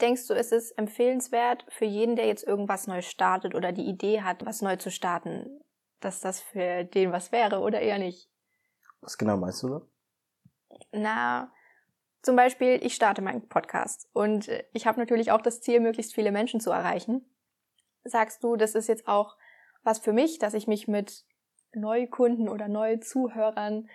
Denkst 0.00 0.26
du, 0.28 0.34
ist 0.34 0.52
es 0.52 0.70
empfehlenswert 0.72 1.64
für 1.70 1.84
jeden, 1.84 2.14
der 2.14 2.26
jetzt 2.26 2.44
irgendwas 2.46 2.86
neu 2.86 3.00
startet 3.00 3.54
oder 3.54 3.72
die 3.72 3.86
Idee 3.86 4.20
hat, 4.22 4.44
was 4.44 4.62
neu 4.62 4.76
zu 4.76 4.90
starten, 4.90 5.60
dass 6.00 6.20
das 6.20 6.40
für 6.40 6.84
den 6.84 7.10
was 7.10 7.32
wäre 7.32 7.60
oder 7.60 7.80
eher 7.80 7.98
nicht? 7.98 8.30
Was 9.00 9.18
genau 9.18 9.36
meinst 9.36 9.62
du 9.62 9.68
da? 9.68 9.82
Na, 10.92 11.52
zum 12.22 12.36
Beispiel, 12.36 12.80
ich 12.82 12.94
starte 12.94 13.22
meinen 13.22 13.48
Podcast 13.48 14.08
und 14.12 14.50
ich 14.72 14.86
habe 14.86 14.98
natürlich 14.98 15.30
auch 15.30 15.40
das 15.40 15.60
Ziel, 15.60 15.80
möglichst 15.80 16.14
viele 16.14 16.32
Menschen 16.32 16.60
zu 16.60 16.70
erreichen. 16.70 17.24
Sagst 18.04 18.42
du, 18.42 18.56
das 18.56 18.74
ist 18.74 18.88
jetzt 18.88 19.06
auch 19.06 19.36
was 19.82 19.98
für 19.98 20.12
mich, 20.12 20.38
dass 20.38 20.54
ich 20.54 20.66
mich 20.66 20.88
mit 20.88 21.24
Neukunden 21.72 22.48
oder 22.48 22.68
Neuzuhörern 22.68 23.88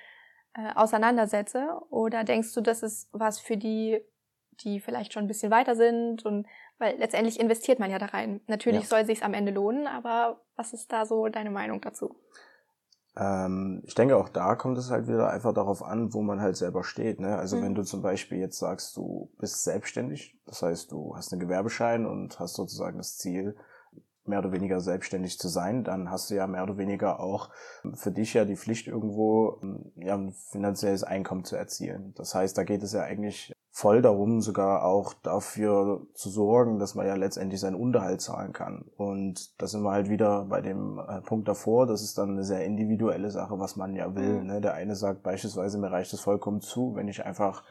äh, 0.54 0.74
auseinandersetze? 0.76 1.82
Oder 1.90 2.24
denkst 2.24 2.54
du, 2.54 2.62
das 2.62 2.84
ist 2.84 3.10
was 3.12 3.40
für 3.40 3.58
die 3.58 4.02
die 4.64 4.80
vielleicht 4.80 5.14
schon 5.14 5.26
ein 5.26 5.28
bisschen 5.28 5.52
weiter 5.52 5.76
sind 5.76 6.26
und 6.26 6.48
weil 6.78 6.98
letztendlich 6.98 7.40
investiert 7.40 7.80
man 7.80 7.92
ja 7.92 8.00
da 8.00 8.08
rein. 8.08 8.42
Natürlich 8.48 8.82
ja. 8.82 8.88
soll 8.88 9.06
sich's 9.06 9.22
am 9.22 9.34
Ende 9.34 9.52
lohnen, 9.52 9.88
aber 9.88 10.42
was 10.56 10.74
ist 10.74 10.92
da 10.92 11.06
so 11.06 11.28
deine 11.28 11.52
Meinung 11.52 11.82
dazu? 11.82 12.16
Ähm, 13.16 13.82
ich 13.86 13.96
denke, 13.96 14.18
auch 14.18 14.30
da 14.30 14.56
kommt 14.56 14.78
es 14.78 14.90
halt 14.90 15.08
wieder 15.08 15.30
einfach 15.30 15.54
darauf 15.54 15.84
an, 15.84 16.14
wo 16.14 16.22
man 16.22 16.42
halt 16.42 16.58
selber 16.58 16.84
steht. 16.84 17.20
Ne? 17.20 17.38
Also 17.38 17.58
mhm. 17.58 17.64
wenn 17.64 17.76
du 17.76 17.84
zum 17.84 18.02
Beispiel 18.02 18.40
jetzt 18.40 18.58
sagst, 18.58 18.98
du 18.98 19.30
bist 19.40 19.64
selbstständig, 19.64 20.38
das 20.46 20.62
heißt, 20.62 20.92
du 20.92 21.16
hast 21.16 21.32
einen 21.32 21.42
Gewerbeschein 21.42 22.06
und 22.06 22.40
hast 22.40 22.56
sozusagen 22.56 22.98
das 22.98 23.18
Ziel, 23.18 23.56
mehr 24.26 24.40
oder 24.40 24.52
weniger 24.52 24.80
selbstständig 24.80 25.38
zu 25.38 25.50
sein, 25.50 25.84
dann 25.84 26.10
hast 26.10 26.30
du 26.30 26.36
ja 26.36 26.48
mehr 26.48 26.64
oder 26.64 26.78
weniger 26.78 27.20
auch 27.20 27.50
für 27.94 28.12
dich 28.12 28.34
ja 28.34 28.46
die 28.46 28.56
Pflicht 28.56 28.88
irgendwo 28.88 29.60
ja, 29.96 30.16
ein 30.16 30.32
finanzielles 30.32 31.04
Einkommen 31.04 31.44
zu 31.44 31.56
erzielen. 31.56 32.14
Das 32.16 32.34
heißt, 32.34 32.58
da 32.58 32.64
geht 32.64 32.84
es 32.84 32.94
ja 32.94 33.02
eigentlich 33.02 33.54
voll 33.76 34.04
darum, 34.04 34.40
sogar 34.40 34.86
auch 34.86 35.16
dafür 35.24 36.06
zu 36.14 36.30
sorgen, 36.30 36.78
dass 36.78 36.94
man 36.94 37.08
ja 37.08 37.16
letztendlich 37.16 37.60
seinen 37.60 37.76
Unterhalt 37.76 38.22
zahlen 38.22 38.54
kann. 38.54 38.86
Und 38.98 39.60
da 39.60 39.66
sind 39.66 39.82
wir 39.82 39.90
halt 39.90 40.10
wieder 40.10 40.46
bei 40.46 40.62
dem 40.62 41.00
äh, 41.00 41.22
Punkt 41.22 41.48
davor, 41.48 41.88
das 41.88 42.04
ist 42.04 42.20
dann 42.20 42.30
eine 42.30 42.44
sehr 42.44 42.64
individuelle 42.66 43.32
Sache, 43.32 43.58
was 43.58 43.76
man 43.76 43.96
ja 43.96 44.16
will. 44.16 44.42
Mhm. 44.42 44.46
Ne? 44.46 44.62
Der 44.62 44.76
eine 44.76 44.96
sagt 44.96 45.24
beispielsweise, 45.24 45.80
mir 45.80 45.92
reicht 45.92 46.14
es 46.14 46.20
vollkommen 46.20 46.62
zu, 46.62 46.94
wenn 46.94 47.08
ich 47.08 47.26
einfach 47.26 47.64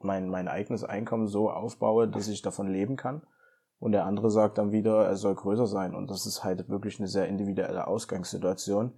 mein, 0.00 0.30
mein 0.30 0.48
eigenes 0.48 0.84
Einkommen 0.84 1.26
so 1.26 1.50
aufbaue, 1.50 2.08
dass 2.08 2.28
ich 2.28 2.40
davon 2.40 2.68
leben 2.68 2.96
kann. 2.96 3.20
Und 3.78 3.92
der 3.92 4.06
andere 4.06 4.30
sagt 4.30 4.56
dann 4.56 4.72
wieder, 4.72 5.04
er 5.04 5.16
soll 5.16 5.34
größer 5.34 5.66
sein. 5.66 5.94
Und 5.94 6.10
das 6.10 6.24
ist 6.24 6.44
halt 6.44 6.70
wirklich 6.70 6.98
eine 6.98 7.08
sehr 7.08 7.28
individuelle 7.28 7.86
Ausgangssituation. 7.88 8.94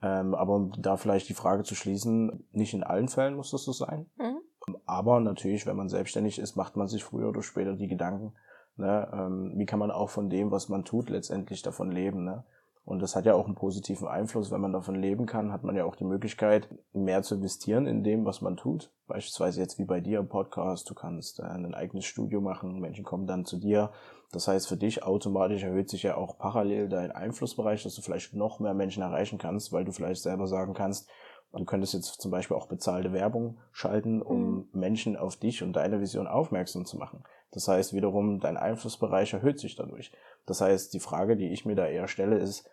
Ähm, 0.00 0.34
aber 0.34 0.54
um 0.54 0.72
da 0.78 0.96
vielleicht 0.96 1.28
die 1.28 1.34
Frage 1.34 1.64
zu 1.64 1.74
schließen, 1.74 2.48
nicht 2.50 2.72
in 2.72 2.82
allen 2.82 3.08
Fällen 3.08 3.34
muss 3.34 3.50
das 3.50 3.62
so 3.62 3.72
sein. 3.72 4.06
Mhm. 4.16 4.41
Aber 4.86 5.20
natürlich, 5.20 5.66
wenn 5.66 5.76
man 5.76 5.88
selbstständig 5.88 6.38
ist, 6.38 6.56
macht 6.56 6.76
man 6.76 6.88
sich 6.88 7.04
früher 7.04 7.28
oder 7.28 7.42
später 7.42 7.74
die 7.74 7.88
Gedanken, 7.88 8.32
ne, 8.76 9.08
ähm, 9.12 9.52
wie 9.56 9.66
kann 9.66 9.78
man 9.78 9.90
auch 9.90 10.10
von 10.10 10.28
dem, 10.28 10.50
was 10.50 10.68
man 10.68 10.84
tut, 10.84 11.10
letztendlich 11.10 11.62
davon 11.62 11.90
leben. 11.90 12.24
Ne? 12.24 12.44
Und 12.84 13.00
das 13.00 13.14
hat 13.14 13.26
ja 13.26 13.34
auch 13.34 13.46
einen 13.46 13.54
positiven 13.54 14.08
Einfluss. 14.08 14.50
Wenn 14.50 14.60
man 14.60 14.72
davon 14.72 14.96
leben 14.96 15.26
kann, 15.26 15.52
hat 15.52 15.62
man 15.62 15.76
ja 15.76 15.84
auch 15.84 15.94
die 15.94 16.04
Möglichkeit, 16.04 16.68
mehr 16.92 17.22
zu 17.22 17.36
investieren 17.36 17.86
in 17.86 18.02
dem, 18.02 18.24
was 18.24 18.40
man 18.40 18.56
tut. 18.56 18.90
Beispielsweise 19.06 19.60
jetzt 19.60 19.78
wie 19.78 19.84
bei 19.84 20.00
dir 20.00 20.18
im 20.18 20.28
Podcast. 20.28 20.90
Du 20.90 20.94
kannst 20.94 21.38
äh, 21.38 21.44
ein 21.44 21.74
eigenes 21.74 22.06
Studio 22.06 22.40
machen. 22.40 22.80
Menschen 22.80 23.04
kommen 23.04 23.28
dann 23.28 23.44
zu 23.44 23.58
dir. 23.58 23.92
Das 24.32 24.48
heißt, 24.48 24.66
für 24.66 24.76
dich 24.76 25.04
automatisch 25.04 25.62
erhöht 25.62 25.90
sich 25.90 26.02
ja 26.02 26.16
auch 26.16 26.38
parallel 26.38 26.88
dein 26.88 27.12
Einflussbereich, 27.12 27.84
dass 27.84 27.94
du 27.94 28.02
vielleicht 28.02 28.34
noch 28.34 28.58
mehr 28.58 28.74
Menschen 28.74 29.02
erreichen 29.02 29.38
kannst, 29.38 29.72
weil 29.72 29.84
du 29.84 29.92
vielleicht 29.92 30.22
selber 30.22 30.48
sagen 30.48 30.74
kannst, 30.74 31.08
Du 31.52 31.64
könntest 31.64 31.92
jetzt 31.92 32.20
zum 32.20 32.30
Beispiel 32.30 32.56
auch 32.56 32.66
bezahlte 32.66 33.12
Werbung 33.12 33.58
schalten, 33.72 34.22
um 34.22 34.40
mhm. 34.40 34.68
Menschen 34.72 35.16
auf 35.16 35.36
dich 35.36 35.62
und 35.62 35.74
deine 35.74 36.00
Vision 36.00 36.26
aufmerksam 36.26 36.86
zu 36.86 36.96
machen. 36.96 37.24
Das 37.50 37.68
heißt 37.68 37.92
wiederum, 37.92 38.40
dein 38.40 38.56
Einflussbereich 38.56 39.34
erhöht 39.34 39.60
sich 39.60 39.76
dadurch. 39.76 40.12
Das 40.46 40.62
heißt, 40.62 40.94
die 40.94 41.00
Frage, 41.00 41.36
die 41.36 41.52
ich 41.52 41.66
mir 41.66 41.74
da 41.74 41.86
eher 41.86 42.08
stelle, 42.08 42.38
ist, 42.38 42.68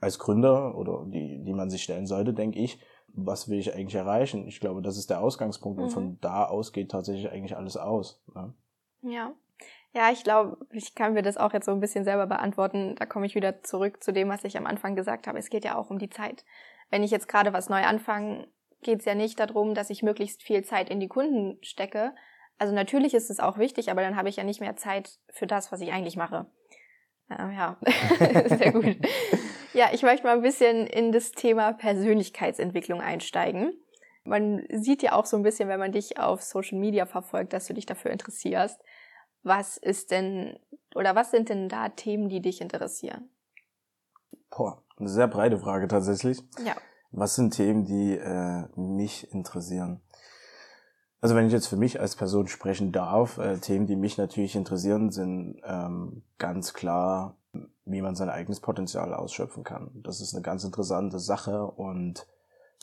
als 0.00 0.18
Gründer 0.18 0.76
oder 0.76 1.04
die, 1.06 1.44
die 1.44 1.52
man 1.52 1.70
sich 1.70 1.82
stellen 1.82 2.06
sollte, 2.06 2.34
denke 2.34 2.58
ich, 2.58 2.80
was 3.08 3.48
will 3.48 3.58
ich 3.58 3.74
eigentlich 3.74 3.94
erreichen? 3.94 4.46
Ich 4.46 4.60
glaube, 4.60 4.82
das 4.82 4.96
ist 4.96 5.10
der 5.10 5.20
Ausgangspunkt 5.20 5.78
mhm. 5.78 5.84
und 5.84 5.90
von 5.90 6.18
da 6.20 6.44
aus 6.44 6.72
geht 6.72 6.90
tatsächlich 6.90 7.30
eigentlich 7.30 7.56
alles 7.56 7.76
aus. 7.76 8.22
Ne? 8.34 8.52
Ja. 9.02 9.32
Ja, 9.94 10.10
ich 10.12 10.22
glaube, 10.22 10.58
ich 10.70 10.94
kann 10.94 11.14
mir 11.14 11.22
das 11.22 11.38
auch 11.38 11.52
jetzt 11.52 11.64
so 11.64 11.72
ein 11.72 11.80
bisschen 11.80 12.04
selber 12.04 12.26
beantworten. 12.26 12.94
Da 12.96 13.06
komme 13.06 13.26
ich 13.26 13.34
wieder 13.34 13.62
zurück 13.62 14.02
zu 14.02 14.12
dem, 14.12 14.28
was 14.28 14.44
ich 14.44 14.56
am 14.58 14.66
Anfang 14.66 14.94
gesagt 14.94 15.26
habe. 15.26 15.38
Es 15.38 15.48
geht 15.48 15.64
ja 15.64 15.76
auch 15.76 15.90
um 15.90 15.98
die 15.98 16.10
Zeit. 16.10 16.44
Wenn 16.90 17.02
ich 17.02 17.10
jetzt 17.10 17.28
gerade 17.28 17.52
was 17.52 17.68
neu 17.68 17.82
anfange, 17.82 18.48
geht 18.82 19.00
es 19.00 19.04
ja 19.04 19.14
nicht 19.14 19.38
darum, 19.40 19.74
dass 19.74 19.90
ich 19.90 20.02
möglichst 20.02 20.42
viel 20.42 20.64
Zeit 20.64 20.90
in 20.90 21.00
die 21.00 21.08
Kunden 21.08 21.58
stecke. 21.62 22.14
Also 22.58 22.74
natürlich 22.74 23.14
ist 23.14 23.30
es 23.30 23.40
auch 23.40 23.58
wichtig, 23.58 23.90
aber 23.90 24.02
dann 24.02 24.16
habe 24.16 24.28
ich 24.28 24.36
ja 24.36 24.44
nicht 24.44 24.60
mehr 24.60 24.76
Zeit 24.76 25.18
für 25.30 25.46
das, 25.46 25.70
was 25.72 25.80
ich 25.80 25.92
eigentlich 25.92 26.16
mache. 26.16 26.46
Äh, 27.30 27.54
ja, 27.54 27.78
sehr 28.46 28.72
gut. 28.72 28.96
Ja, 29.74 29.90
ich 29.92 30.02
möchte 30.02 30.26
mal 30.26 30.34
ein 30.34 30.42
bisschen 30.42 30.86
in 30.86 31.12
das 31.12 31.32
Thema 31.32 31.72
Persönlichkeitsentwicklung 31.72 33.00
einsteigen. 33.00 33.72
Man 34.24 34.66
sieht 34.70 35.02
ja 35.02 35.12
auch 35.12 35.26
so 35.26 35.36
ein 35.36 35.42
bisschen, 35.42 35.68
wenn 35.68 35.78
man 35.78 35.92
dich 35.92 36.18
auf 36.18 36.42
Social 36.42 36.78
Media 36.78 37.06
verfolgt, 37.06 37.52
dass 37.52 37.66
du 37.66 37.74
dich 37.74 37.86
dafür 37.86 38.10
interessierst. 38.10 38.80
Was 39.42 39.76
ist 39.76 40.10
denn 40.10 40.58
oder 40.94 41.14
was 41.14 41.30
sind 41.30 41.48
denn 41.48 41.68
da 41.68 41.90
Themen, 41.90 42.28
die 42.28 42.40
dich 42.40 42.60
interessieren? 42.60 43.30
Boah, 44.50 44.82
eine 44.96 45.08
sehr 45.08 45.28
breite 45.28 45.58
Frage 45.58 45.88
tatsächlich. 45.88 46.42
Ja. 46.64 46.74
Was 47.10 47.34
sind 47.34 47.54
Themen, 47.54 47.84
die 47.84 48.16
äh, 48.16 48.64
mich 48.76 49.32
interessieren? 49.32 50.00
Also 51.20 51.34
wenn 51.34 51.46
ich 51.46 51.52
jetzt 51.52 51.66
für 51.66 51.76
mich 51.76 52.00
als 52.00 52.16
Person 52.16 52.46
sprechen 52.48 52.92
darf, 52.92 53.38
äh, 53.38 53.58
Themen, 53.58 53.86
die 53.86 53.96
mich 53.96 54.18
natürlich 54.18 54.54
interessieren, 54.54 55.10
sind 55.10 55.60
ähm, 55.64 56.22
ganz 56.38 56.74
klar 56.74 57.38
wie 57.84 58.02
man 58.02 58.14
sein 58.14 58.28
eigenes 58.28 58.60
Potenzial 58.60 59.14
ausschöpfen 59.14 59.64
kann. 59.64 59.90
Das 59.94 60.20
ist 60.20 60.34
eine 60.34 60.42
ganz 60.42 60.64
interessante 60.64 61.18
Sache 61.18 61.64
und 61.64 62.26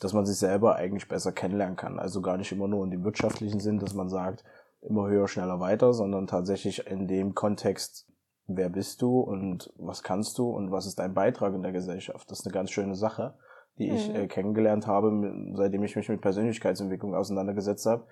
dass 0.00 0.12
man 0.12 0.26
sich 0.26 0.36
selber 0.36 0.76
eigentlich 0.76 1.08
besser 1.08 1.32
kennenlernen 1.32 1.76
kann. 1.76 1.98
Also 1.98 2.20
gar 2.20 2.36
nicht 2.36 2.52
immer 2.52 2.68
nur 2.68 2.84
in 2.84 2.90
dem 2.90 3.04
wirtschaftlichen 3.04 3.60
Sinn, 3.60 3.78
dass 3.78 3.94
man 3.94 4.08
sagt, 4.08 4.44
immer 4.82 5.08
höher, 5.08 5.26
schneller, 5.28 5.58
weiter, 5.58 5.94
sondern 5.94 6.26
tatsächlich 6.26 6.86
in 6.86 7.08
dem 7.08 7.34
Kontext, 7.34 8.06
wer 8.46 8.68
bist 8.68 9.02
du 9.02 9.20
und 9.20 9.72
was 9.76 10.02
kannst 10.02 10.38
du 10.38 10.48
und 10.50 10.70
was 10.70 10.86
ist 10.86 10.98
dein 10.98 11.14
Beitrag 11.14 11.54
in 11.54 11.62
der 11.62 11.72
Gesellschaft. 11.72 12.30
Das 12.30 12.40
ist 12.40 12.46
eine 12.46 12.54
ganz 12.54 12.70
schöne 12.70 12.94
Sache, 12.94 13.34
die 13.78 13.90
mhm. 13.90 13.96
ich 13.96 14.14
äh, 14.14 14.26
kennengelernt 14.26 14.86
habe, 14.86 15.32
seitdem 15.54 15.82
ich 15.84 15.96
mich 15.96 16.08
mit 16.08 16.20
Persönlichkeitsentwicklung 16.20 17.14
auseinandergesetzt 17.14 17.86
habe, 17.86 18.06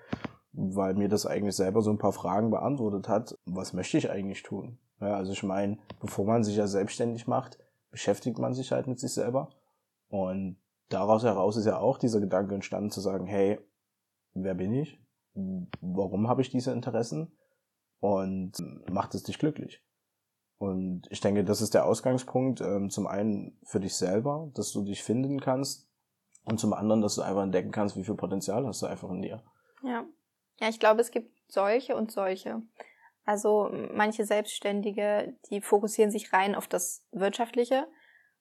weil 0.51 0.93
mir 0.93 1.09
das 1.09 1.25
eigentlich 1.25 1.55
selber 1.55 1.81
so 1.81 1.91
ein 1.91 1.97
paar 1.97 2.13
Fragen 2.13 2.51
beantwortet 2.51 3.07
hat. 3.07 3.37
Was 3.45 3.73
möchte 3.73 3.97
ich 3.97 4.09
eigentlich 4.09 4.43
tun? 4.43 4.77
Ja, 4.99 5.15
also 5.15 5.31
ich 5.31 5.43
meine, 5.43 5.77
bevor 5.99 6.25
man 6.25 6.43
sich 6.43 6.55
ja 6.55 6.67
selbstständig 6.67 7.27
macht, 7.27 7.57
beschäftigt 7.91 8.39
man 8.39 8.53
sich 8.53 8.71
halt 8.71 8.87
mit 8.87 8.99
sich 8.99 9.13
selber. 9.13 9.49
Und 10.09 10.57
daraus 10.89 11.23
heraus 11.23 11.57
ist 11.57 11.65
ja 11.65 11.77
auch 11.77 11.97
dieser 11.97 12.19
Gedanke 12.19 12.55
entstanden 12.55 12.91
zu 12.91 13.01
sagen, 13.01 13.25
hey, 13.25 13.59
wer 14.33 14.53
bin 14.53 14.73
ich? 14.73 14.99
Warum 15.33 16.27
habe 16.27 16.41
ich 16.41 16.49
diese 16.49 16.71
Interessen? 16.71 17.31
Und 17.99 18.53
macht 18.89 19.15
es 19.15 19.23
dich 19.23 19.39
glücklich? 19.39 19.84
Und 20.57 21.03
ich 21.09 21.19
denke, 21.19 21.43
das 21.43 21.61
ist 21.61 21.73
der 21.73 21.85
Ausgangspunkt, 21.85 22.61
ähm, 22.61 22.89
zum 22.89 23.07
einen 23.07 23.59
für 23.63 23.79
dich 23.79 23.95
selber, 23.95 24.49
dass 24.53 24.71
du 24.71 24.83
dich 24.83 25.03
finden 25.03 25.39
kannst 25.39 25.89
und 26.45 26.59
zum 26.59 26.73
anderen, 26.73 27.01
dass 27.01 27.15
du 27.15 27.21
einfach 27.21 27.43
entdecken 27.43 27.71
kannst, 27.71 27.97
wie 27.97 28.03
viel 28.03 28.15
Potenzial 28.15 28.65
hast 28.65 28.81
du 28.81 28.85
einfach 28.85 29.09
in 29.09 29.21
dir. 29.21 29.43
Ja. 29.83 30.05
Ja, 30.59 30.69
ich 30.69 30.79
glaube, 30.79 31.01
es 31.01 31.11
gibt 31.11 31.35
solche 31.49 31.95
und 31.97 32.11
solche. 32.11 32.61
Also 33.25 33.69
manche 33.93 34.25
Selbstständige, 34.25 35.35
die 35.49 35.59
fokussieren 35.59 36.11
sich 36.11 36.31
rein 36.31 36.55
auf 36.55 36.67
das 36.67 37.03
Wirtschaftliche. 37.11 37.87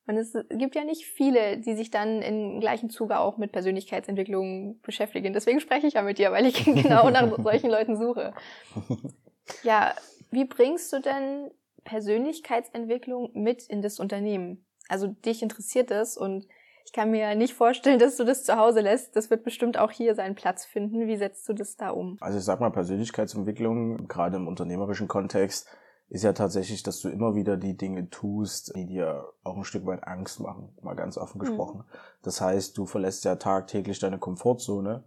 Und 0.07 0.19
es 0.19 0.37
gibt 0.51 0.75
ja 0.75 0.85
nicht 0.85 1.07
viele, 1.07 1.59
die 1.59 1.75
sich 1.75 1.91
dann 1.91 2.21
im 2.21 2.61
gleichen 2.61 2.91
Zuge 2.91 3.19
auch 3.19 3.39
mit 3.39 3.53
Persönlichkeitsentwicklung 3.53 4.81
beschäftigen. 4.83 5.33
Deswegen 5.33 5.61
spreche 5.61 5.87
ich 5.87 5.95
ja 5.95 6.03
mit 6.03 6.19
dir, 6.19 6.31
weil 6.31 6.45
ich 6.45 6.65
genau 6.65 7.09
nach 7.09 7.43
solchen 7.43 7.71
Leuten 7.71 7.97
suche. 7.97 8.35
Ja, 9.63 9.95
wie 10.31 10.47
bringst 10.47 10.91
du 10.91 11.03
denn 11.03 11.51
Persönlichkeitsentwicklung 11.85 13.31
mit 13.35 13.65
in 13.67 13.83
das 13.83 13.99
Unternehmen? 13.99 14.67
Also 14.89 15.09
dich 15.09 15.43
interessiert 15.43 15.91
es 15.91 16.17
und 16.17 16.47
ich 16.87 16.93
kann 16.93 17.11
mir 17.11 17.35
nicht 17.35 17.55
vorstellen, 17.55 17.99
dass 17.99 18.17
du 18.17 18.25
das 18.25 18.45
zu 18.45 18.57
Hause 18.57 18.81
lässt. 18.81 19.17
Das 19.17 19.31
wird 19.31 19.43
bestimmt 19.43 19.79
auch 19.79 19.91
hier 19.91 20.15
seinen 20.15 20.35
Platz 20.35 20.65
finden. 20.65 21.07
Wie 21.07 21.17
setzt 21.17 21.49
du 21.49 21.55
das 21.55 21.77
da 21.77 21.91
um? 21.91 22.19
Also 22.21 22.39
ich 22.39 22.45
sag 22.45 22.61
mal, 22.61 22.71
Persönlichkeitsentwicklung, 22.71 24.07
gerade 24.07 24.37
im 24.37 24.49
unternehmerischen 24.49 25.09
Kontext, 25.09 25.67
ist 26.11 26.23
ja 26.23 26.35
tatsächlich, 26.35 26.83
dass 26.83 27.01
du 27.01 27.09
immer 27.09 27.35
wieder 27.35 27.57
die 27.57 27.77
Dinge 27.77 28.11
tust, 28.11 28.75
die 28.77 28.87
dir 28.87 29.25
auch 29.43 29.57
ein 29.57 29.65
Stück 29.65 29.87
weit 29.87 30.05
Angst 30.05 30.41
machen, 30.41 30.77
mal 30.83 30.95
ganz 30.95 31.17
offen 31.17 31.39
mhm. 31.39 31.47
gesprochen. 31.47 31.79
Mhm. 31.79 31.99
Das 32.23 32.41
heißt, 32.41 32.77
du 32.77 32.85
verlässt 32.85 33.25
ja 33.25 33.37
tagtäglich 33.37 33.99
deine 33.99 34.19
Komfortzone. 34.19 35.05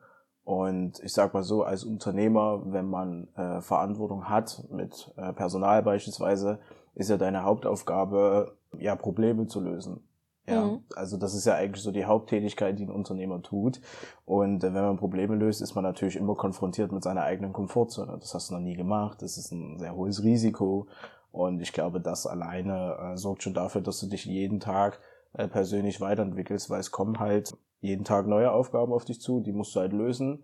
Und 0.48 1.02
ich 1.04 1.12
sag 1.12 1.34
mal 1.34 1.44
so, 1.44 1.64
als 1.64 1.84
Unternehmer, 1.84 2.62
wenn 2.72 2.90
man 2.90 3.28
äh, 3.36 3.60
Verantwortung 3.60 4.30
hat 4.30 4.64
mit 4.72 5.14
äh, 5.18 5.34
Personal 5.34 5.84
beispielsweise, 5.84 6.60
ist 6.96 7.10
ja 7.10 7.18
deine 7.18 7.44
Hauptaufgabe, 7.44 8.56
ja, 8.80 8.96
Probleme 8.96 9.48
zu 9.48 9.60
lösen. 9.60 10.08
Ja, 10.48 10.64
mhm. 10.64 10.86
also 10.96 11.18
das 11.18 11.34
ist 11.34 11.48
ja 11.48 11.56
eigentlich 11.56 11.84
so 11.84 11.92
die 11.92 12.06
Haupttätigkeit, 12.06 12.80
die 12.80 12.86
ein 12.86 12.92
Unternehmer 12.92 13.42
tut. 13.42 13.82
Und 14.24 14.64
äh, 14.64 14.74
wenn 14.74 14.84
man 14.84 14.96
Probleme 14.96 15.36
löst, 15.36 15.62
ist 15.62 15.76
man 15.76 15.84
natürlich 15.84 16.16
immer 16.16 16.36
konfrontiert 16.36 16.94
mit 16.94 17.04
seiner 17.04 17.24
eigenen 17.24 17.52
Komfortzone. 17.52 18.18
Das 18.18 18.34
hast 18.34 18.50
du 18.50 18.54
noch 18.54 18.62
nie 18.62 18.78
gemacht. 18.78 19.22
Das 19.22 19.38
ist 19.38 19.52
ein 19.52 19.78
sehr 19.80 19.98
hohes 19.98 20.24
Risiko. 20.24 20.88
Und 21.34 21.60
ich 21.60 21.74
glaube, 21.74 22.00
das 22.00 22.26
alleine 22.26 22.96
äh, 23.02 23.18
sorgt 23.18 23.44
schon 23.44 23.54
dafür, 23.54 23.82
dass 23.82 24.00
du 24.00 24.08
dich 24.08 24.24
jeden 24.24 24.62
Tag 24.62 25.02
äh, 25.38 25.48
persönlich 25.48 26.02
weiterentwickelst, 26.02 26.70
weil 26.70 26.80
es 26.80 26.92
kommen 26.92 27.20
halt 27.20 27.56
jeden 27.80 28.04
Tag 28.04 28.28
neue 28.28 28.52
Aufgaben 28.52 28.92
auf 28.92 29.06
dich 29.06 29.22
zu, 29.22 29.40
die 29.40 29.54
musst 29.54 29.76
du 29.76 29.80
halt 29.80 29.94
lösen. 29.94 30.44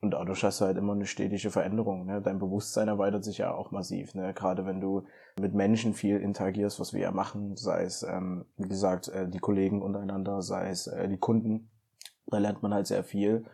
Und 0.00 0.10
dadurch 0.10 0.42
hast 0.42 0.60
du 0.60 0.64
halt 0.64 0.76
immer 0.78 0.94
eine 0.94 1.06
stetige 1.06 1.50
Veränderung. 1.50 2.06
Ne? 2.06 2.20
Dein 2.20 2.40
Bewusstsein 2.40 2.88
erweitert 2.88 3.22
sich 3.22 3.38
ja 3.38 3.54
auch 3.54 3.70
massiv. 3.70 4.16
Ne? 4.16 4.34
Gerade 4.34 4.66
wenn 4.66 4.80
du 4.80 5.04
mit 5.38 5.54
Menschen 5.54 5.94
viel 5.94 6.18
interagierst, 6.18 6.80
was 6.80 6.92
wir 6.92 7.02
ja 7.02 7.12
machen, 7.12 7.56
sei 7.56 7.84
es, 7.84 8.02
ähm, 8.02 8.44
wie 8.56 8.68
gesagt, 8.68 9.06
äh, 9.08 9.28
die 9.28 9.38
Kollegen 9.38 9.80
untereinander, 9.80 10.42
sei 10.42 10.70
es 10.70 10.88
äh, 10.88 11.08
die 11.08 11.18
Kunden, 11.18 11.70
da 12.26 12.38
lernt 12.38 12.64
man 12.64 12.74
halt 12.74 12.88
sehr 12.88 13.04
viel. 13.04 13.44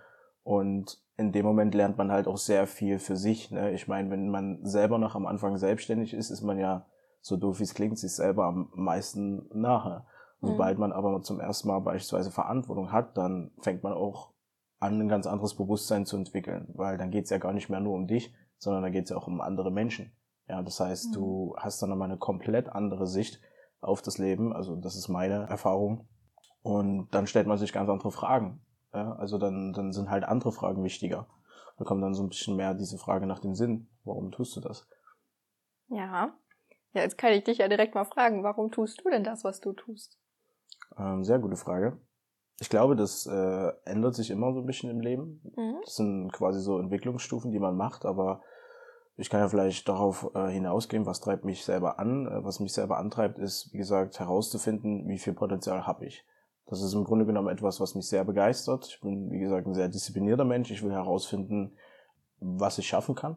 Und 0.42 1.02
in 1.18 1.32
dem 1.32 1.44
Moment 1.44 1.74
lernt 1.74 1.98
man 1.98 2.10
halt 2.10 2.26
auch 2.26 2.38
sehr 2.38 2.66
viel 2.66 2.98
für 2.98 3.16
sich. 3.16 3.50
Ne? 3.50 3.72
Ich 3.72 3.86
meine, 3.86 4.10
wenn 4.10 4.30
man 4.30 4.64
selber 4.64 4.96
noch 4.96 5.16
am 5.16 5.26
Anfang 5.26 5.58
selbstständig 5.58 6.14
ist, 6.14 6.30
ist 6.30 6.42
man 6.42 6.58
ja, 6.58 6.86
so 7.20 7.36
doof 7.36 7.58
wie 7.58 7.64
es 7.64 7.74
klingt, 7.74 7.98
sich 7.98 8.14
selber 8.14 8.46
am 8.46 8.70
meisten 8.74 9.50
nahe. 9.52 10.06
Sobald 10.40 10.78
man 10.78 10.92
aber 10.92 11.20
zum 11.22 11.40
ersten 11.40 11.68
Mal 11.68 11.80
beispielsweise 11.80 12.30
Verantwortung 12.30 12.92
hat, 12.92 13.16
dann 13.16 13.50
fängt 13.58 13.82
man 13.82 13.92
auch 13.92 14.32
an, 14.78 15.00
ein 15.00 15.08
ganz 15.08 15.26
anderes 15.26 15.56
Bewusstsein 15.56 16.06
zu 16.06 16.16
entwickeln, 16.16 16.68
weil 16.74 16.96
dann 16.96 17.10
geht's 17.10 17.30
ja 17.30 17.38
gar 17.38 17.52
nicht 17.52 17.68
mehr 17.68 17.80
nur 17.80 17.94
um 17.94 18.06
dich, 18.06 18.32
sondern 18.56 18.82
da 18.82 18.90
geht's 18.90 19.10
ja 19.10 19.16
auch 19.16 19.26
um 19.26 19.40
andere 19.40 19.72
Menschen. 19.72 20.12
Ja, 20.48 20.62
das 20.62 20.78
heißt, 20.78 21.08
mhm. 21.08 21.12
du 21.14 21.56
hast 21.58 21.82
dann 21.82 21.90
nochmal 21.90 22.08
eine 22.08 22.18
komplett 22.18 22.68
andere 22.68 23.06
Sicht 23.06 23.40
auf 23.80 24.00
das 24.00 24.18
Leben, 24.18 24.52
also 24.52 24.76
das 24.76 24.96
ist 24.96 25.08
meine 25.08 25.48
Erfahrung. 25.48 26.06
Und 26.62 27.08
dann 27.12 27.26
stellt 27.26 27.46
man 27.46 27.58
sich 27.58 27.72
ganz 27.72 27.88
andere 27.88 28.12
Fragen. 28.12 28.60
Ja, 28.92 29.12
also 29.12 29.38
dann, 29.38 29.72
dann 29.72 29.92
sind 29.92 30.10
halt 30.10 30.24
andere 30.24 30.52
Fragen 30.52 30.82
wichtiger. 30.84 31.26
Da 31.78 31.84
kommt 31.84 32.02
dann 32.02 32.14
so 32.14 32.22
ein 32.22 32.28
bisschen 32.28 32.56
mehr 32.56 32.74
diese 32.74 32.98
Frage 32.98 33.26
nach 33.26 33.38
dem 33.38 33.54
Sinn. 33.54 33.88
Warum 34.04 34.32
tust 34.32 34.56
du 34.56 34.60
das? 34.60 34.88
Ja. 35.88 36.32
Ja, 36.92 37.02
jetzt 37.02 37.18
kann 37.18 37.32
ich 37.32 37.44
dich 37.44 37.58
ja 37.58 37.68
direkt 37.68 37.94
mal 37.94 38.04
fragen, 38.04 38.42
warum 38.42 38.70
tust 38.70 39.04
du 39.04 39.10
denn 39.10 39.22
das, 39.22 39.44
was 39.44 39.60
du 39.60 39.72
tust? 39.72 40.18
Ähm, 40.96 41.24
sehr 41.24 41.38
gute 41.38 41.56
Frage. 41.56 41.98
Ich 42.60 42.70
glaube, 42.70 42.96
das 42.96 43.26
äh, 43.26 43.72
ändert 43.84 44.14
sich 44.14 44.30
immer 44.30 44.52
so 44.52 44.60
ein 44.60 44.66
bisschen 44.66 44.90
im 44.90 45.00
Leben. 45.00 45.42
Mhm. 45.56 45.76
Das 45.84 45.96
sind 45.96 46.32
quasi 46.32 46.60
so 46.60 46.78
Entwicklungsstufen, 46.78 47.52
die 47.52 47.60
man 47.60 47.76
macht, 47.76 48.04
aber 48.04 48.42
ich 49.16 49.30
kann 49.30 49.40
ja 49.40 49.48
vielleicht 49.48 49.88
darauf 49.88 50.30
äh, 50.34 50.48
hinausgehen, 50.48 51.06
was 51.06 51.20
treibt 51.20 51.44
mich 51.44 51.64
selber 51.64 51.98
an. 51.98 52.26
Äh, 52.26 52.44
was 52.44 52.60
mich 52.60 52.72
selber 52.72 52.98
antreibt, 52.98 53.38
ist, 53.38 53.72
wie 53.72 53.78
gesagt, 53.78 54.18
herauszufinden, 54.18 55.08
wie 55.08 55.18
viel 55.18 55.34
Potenzial 55.34 55.86
habe 55.86 56.06
ich. 56.06 56.24
Das 56.66 56.82
ist 56.82 56.92
im 56.94 57.04
Grunde 57.04 57.26
genommen 57.26 57.48
etwas, 57.48 57.80
was 57.80 57.94
mich 57.94 58.08
sehr 58.08 58.24
begeistert. 58.24 58.86
Ich 58.88 59.00
bin, 59.00 59.30
wie 59.30 59.38
gesagt, 59.38 59.66
ein 59.66 59.74
sehr 59.74 59.88
disziplinierter 59.88 60.44
Mensch. 60.44 60.70
Ich 60.70 60.82
will 60.82 60.92
herausfinden, 60.92 61.76
was 62.40 62.78
ich 62.78 62.86
schaffen 62.86 63.14
kann. 63.14 63.36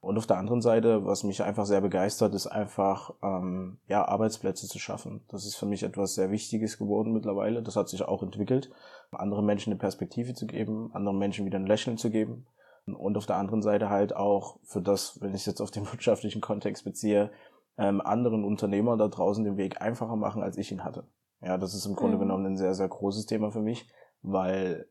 Und 0.00 0.16
auf 0.16 0.26
der 0.26 0.38
anderen 0.38 0.62
Seite, 0.62 1.04
was 1.04 1.24
mich 1.24 1.42
einfach 1.42 1.66
sehr 1.66 1.80
begeistert, 1.80 2.32
ist 2.34 2.46
einfach 2.46 3.14
ähm, 3.22 3.78
ja 3.88 4.06
Arbeitsplätze 4.06 4.68
zu 4.68 4.78
schaffen. 4.78 5.24
Das 5.28 5.44
ist 5.44 5.56
für 5.56 5.66
mich 5.66 5.82
etwas 5.82 6.14
sehr 6.14 6.30
Wichtiges 6.30 6.78
geworden 6.78 7.12
mittlerweile. 7.12 7.62
Das 7.62 7.74
hat 7.74 7.88
sich 7.88 8.02
auch 8.02 8.22
entwickelt, 8.22 8.70
anderen 9.10 9.44
Menschen 9.44 9.72
eine 9.72 9.80
Perspektive 9.80 10.34
zu 10.34 10.46
geben, 10.46 10.90
anderen 10.92 11.18
Menschen 11.18 11.46
wieder 11.46 11.58
ein 11.58 11.66
Lächeln 11.66 11.98
zu 11.98 12.10
geben. 12.10 12.46
Und 12.86 13.16
auf 13.16 13.26
der 13.26 13.36
anderen 13.36 13.60
Seite 13.60 13.90
halt 13.90 14.14
auch 14.14 14.60
für 14.62 14.80
das, 14.80 15.20
wenn 15.20 15.34
ich 15.34 15.42
es 15.42 15.46
jetzt 15.46 15.60
auf 15.60 15.72
den 15.72 15.84
wirtschaftlichen 15.92 16.40
Kontext 16.40 16.84
beziehe, 16.84 17.32
ähm, 17.76 18.00
anderen 18.00 18.44
Unternehmern 18.44 18.98
da 18.98 19.08
draußen 19.08 19.44
den 19.44 19.56
Weg 19.56 19.82
einfacher 19.82 20.16
machen, 20.16 20.42
als 20.42 20.56
ich 20.56 20.70
ihn 20.70 20.84
hatte. 20.84 21.08
Ja, 21.40 21.58
das 21.58 21.74
ist 21.74 21.86
im 21.86 21.94
Grunde 21.94 22.16
mhm. 22.16 22.20
genommen 22.20 22.46
ein 22.46 22.56
sehr, 22.56 22.74
sehr 22.74 22.88
großes 22.88 23.26
Thema 23.26 23.50
für 23.50 23.62
mich, 23.62 23.88
weil 24.22 24.88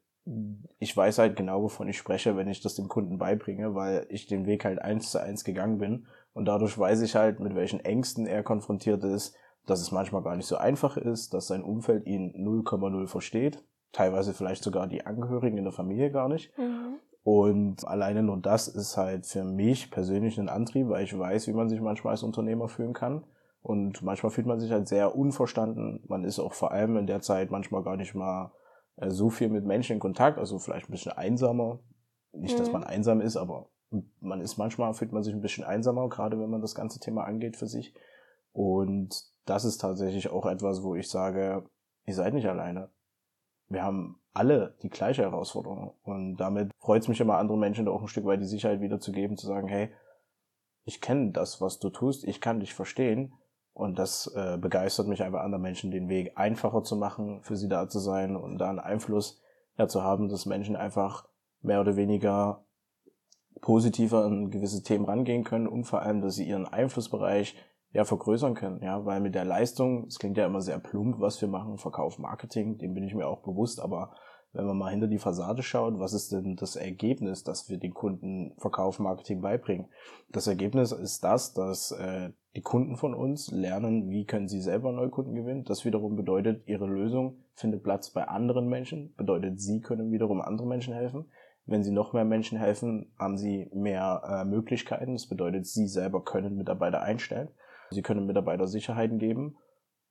ich 0.79 0.95
weiß 0.95 1.19
halt 1.19 1.35
genau, 1.35 1.63
wovon 1.63 1.87
ich 1.87 1.97
spreche, 1.97 2.35
wenn 2.35 2.47
ich 2.47 2.61
das 2.61 2.75
dem 2.75 2.87
Kunden 2.87 3.17
beibringe, 3.17 3.75
weil 3.75 4.05
ich 4.09 4.27
den 4.27 4.45
Weg 4.45 4.65
halt 4.65 4.79
eins 4.79 5.11
zu 5.11 5.21
eins 5.21 5.43
gegangen 5.43 5.77
bin. 5.77 6.07
Und 6.33 6.45
dadurch 6.45 6.77
weiß 6.77 7.01
ich 7.01 7.15
halt, 7.15 7.39
mit 7.39 7.55
welchen 7.55 7.79
Ängsten 7.79 8.27
er 8.27 8.43
konfrontiert 8.43 9.03
ist, 9.03 9.35
dass 9.65 9.81
es 9.81 9.91
manchmal 9.91 10.23
gar 10.23 10.35
nicht 10.35 10.47
so 10.47 10.57
einfach 10.57 10.97
ist, 10.97 11.33
dass 11.33 11.47
sein 11.47 11.63
Umfeld 11.63 12.05
ihn 12.05 12.33
0,0 12.35 13.07
versteht. 13.07 13.63
teilweise 13.93 14.33
vielleicht 14.33 14.63
sogar 14.63 14.87
die 14.87 15.05
Angehörigen 15.05 15.57
in 15.57 15.63
der 15.63 15.73
Familie 15.73 16.11
gar 16.11 16.29
nicht. 16.29 16.55
Mhm. 16.57 16.99
Und 17.23 17.87
alleine 17.87 18.23
nur 18.23 18.37
das 18.37 18.67
ist 18.67 18.95
halt 18.95 19.25
für 19.25 19.43
mich 19.43 19.91
persönlich 19.91 20.37
ein 20.37 20.49
Antrieb, 20.49 20.89
weil 20.89 21.03
ich 21.03 21.17
weiß, 21.17 21.47
wie 21.47 21.53
man 21.53 21.67
sich 21.67 21.81
manchmal 21.81 22.11
als 22.11 22.23
Unternehmer 22.23 22.67
fühlen 22.67 22.93
kann. 22.93 23.23
Und 23.61 24.01
manchmal 24.01 24.29
fühlt 24.31 24.47
man 24.47 24.59
sich 24.59 24.71
halt 24.71 24.87
sehr 24.87 25.15
unverstanden. 25.15 26.03
Man 26.07 26.23
ist 26.23 26.39
auch 26.39 26.53
vor 26.53 26.71
allem 26.71 26.95
in 26.95 27.07
der 27.07 27.21
Zeit 27.21 27.51
manchmal 27.51 27.83
gar 27.83 27.97
nicht 27.97 28.15
mal 28.15 28.51
so 28.99 29.29
viel 29.29 29.49
mit 29.49 29.65
Menschen 29.65 29.93
in 29.93 29.99
Kontakt, 29.99 30.37
also 30.37 30.59
vielleicht 30.59 30.89
ein 30.89 30.91
bisschen 30.91 31.11
einsamer. 31.11 31.79
Nicht, 32.31 32.55
mhm. 32.55 32.59
dass 32.59 32.71
man 32.71 32.83
einsam 32.83 33.21
ist, 33.21 33.37
aber 33.37 33.69
man 34.19 34.41
ist 34.41 34.57
manchmal, 34.57 34.93
fühlt 34.93 35.11
man 35.11 35.23
sich 35.23 35.33
ein 35.33 35.41
bisschen 35.41 35.63
einsamer, 35.63 36.09
gerade 36.09 36.39
wenn 36.39 36.49
man 36.49 36.61
das 36.61 36.75
ganze 36.75 36.99
Thema 36.99 37.23
angeht 37.23 37.55
für 37.55 37.67
sich. 37.67 37.93
Und 38.51 39.23
das 39.45 39.65
ist 39.65 39.77
tatsächlich 39.77 40.29
auch 40.29 40.45
etwas, 40.45 40.83
wo 40.83 40.95
ich 40.95 41.09
sage, 41.09 41.63
ihr 42.05 42.13
seid 42.13 42.33
nicht 42.33 42.47
alleine. 42.47 42.89
Wir 43.69 43.83
haben 43.83 44.19
alle 44.33 44.75
die 44.81 44.89
gleiche 44.89 45.23
Herausforderung. 45.23 45.93
Und 46.03 46.37
damit 46.37 46.71
freut 46.79 47.01
es 47.01 47.07
mich 47.07 47.19
immer, 47.19 47.37
anderen 47.37 47.59
Menschen 47.59 47.85
da 47.85 47.91
auch 47.91 48.01
ein 48.01 48.07
Stück 48.07 48.25
weit 48.25 48.41
die 48.41 48.45
Sicherheit 48.45 48.81
wiederzugeben, 48.81 49.37
zu 49.37 49.47
sagen, 49.47 49.67
hey, 49.67 49.91
ich 50.85 51.01
kenne 51.01 51.31
das, 51.31 51.59
was 51.59 51.79
du 51.79 51.89
tust, 51.89 52.23
ich 52.23 52.39
kann 52.39 52.59
dich 52.59 52.73
verstehen. 52.73 53.33
Und 53.77 53.99
das 53.99 54.25
äh, 54.35 54.57
begeistert 54.57 55.05
mich 55.05 55.21
einfach 55.21 55.41
anderen 55.41 55.61
Menschen, 55.61 55.91
den 55.91 56.09
Weg 56.09 56.31
einfacher 56.35 56.81
zu 56.81 56.95
machen, 56.95 57.43
für 57.43 57.55
sie 57.55 57.69
da 57.69 57.87
zu 57.87 57.99
sein 57.99 58.35
und 58.35 58.57
da 58.57 58.71
einen 58.71 58.79
Einfluss 58.79 59.39
ja, 59.77 59.87
zu 59.87 60.01
haben, 60.01 60.29
dass 60.29 60.47
Menschen 60.47 60.75
einfach 60.75 61.27
mehr 61.61 61.79
oder 61.79 61.95
weniger 61.95 62.65
positiver 63.61 64.25
an 64.25 64.49
gewisse 64.49 64.81
Themen 64.81 65.05
rangehen 65.05 65.43
können 65.43 65.67
und 65.67 65.83
vor 65.83 66.01
allem, 66.01 66.21
dass 66.21 66.33
sie 66.33 66.49
ihren 66.49 66.65
Einflussbereich 66.65 67.55
ja 67.91 68.03
vergrößern 68.03 68.55
können, 68.55 68.81
ja, 68.81 69.05
weil 69.05 69.19
mit 69.19 69.35
der 69.35 69.45
Leistung, 69.45 70.05
es 70.07 70.17
klingt 70.17 70.37
ja 70.37 70.47
immer 70.47 70.61
sehr 70.61 70.79
plump, 70.79 71.19
was 71.19 71.39
wir 71.39 71.47
machen, 71.47 71.77
Verkauf, 71.77 72.17
Marketing, 72.17 72.79
dem 72.79 72.95
bin 72.95 73.03
ich 73.03 73.13
mir 73.13 73.27
auch 73.27 73.43
bewusst, 73.43 73.79
aber 73.79 74.11
wenn 74.57 74.65
man 74.65 74.77
mal 74.77 74.89
hinter 74.89 75.05
die 75.05 75.19
Fassade 75.19 75.61
schaut, 75.61 75.99
was 75.99 76.13
ist 76.13 76.31
denn 76.31 76.55
das 76.55 76.75
Ergebnis, 76.75 77.43
das 77.43 77.69
wir 77.69 77.77
den 77.77 77.93
Kunden 77.93 78.55
Verkauf, 78.57 78.97
Marketing 78.97 79.39
beibringen? 79.39 79.85
Das 80.29 80.47
Ergebnis 80.47 80.91
ist 80.91 81.23
das, 81.23 81.53
dass 81.53 81.91
äh, 81.91 82.31
die 82.55 82.63
Kunden 82.63 82.97
von 82.97 83.13
uns 83.13 83.51
lernen, 83.51 84.09
wie 84.09 84.25
können 84.25 84.47
sie 84.47 84.59
selber 84.59 84.91
Neukunden 84.91 85.35
gewinnen. 85.35 85.63
Das 85.63 85.85
wiederum 85.85 86.15
bedeutet, 86.15 86.67
ihre 86.67 86.87
Lösung 86.87 87.43
findet 87.53 87.83
Platz 87.83 88.09
bei 88.09 88.27
anderen 88.27 88.67
Menschen, 88.67 89.13
bedeutet, 89.15 89.61
sie 89.61 89.79
können 89.79 90.11
wiederum 90.11 90.41
anderen 90.41 90.69
Menschen 90.69 90.95
helfen. 90.95 91.29
Wenn 91.67 91.83
sie 91.83 91.91
noch 91.91 92.13
mehr 92.13 92.25
Menschen 92.25 92.57
helfen, 92.57 93.13
haben 93.19 93.37
sie 93.37 93.69
mehr 93.75 94.23
äh, 94.25 94.43
Möglichkeiten. 94.43 95.13
Das 95.13 95.27
bedeutet, 95.27 95.67
sie 95.67 95.85
selber 95.85 96.23
können 96.23 96.55
Mitarbeiter 96.55 97.03
einstellen. 97.03 97.49
Sie 97.91 98.01
können 98.01 98.25
Mitarbeiter 98.25 98.65
Sicherheiten 98.65 99.19
geben. 99.19 99.57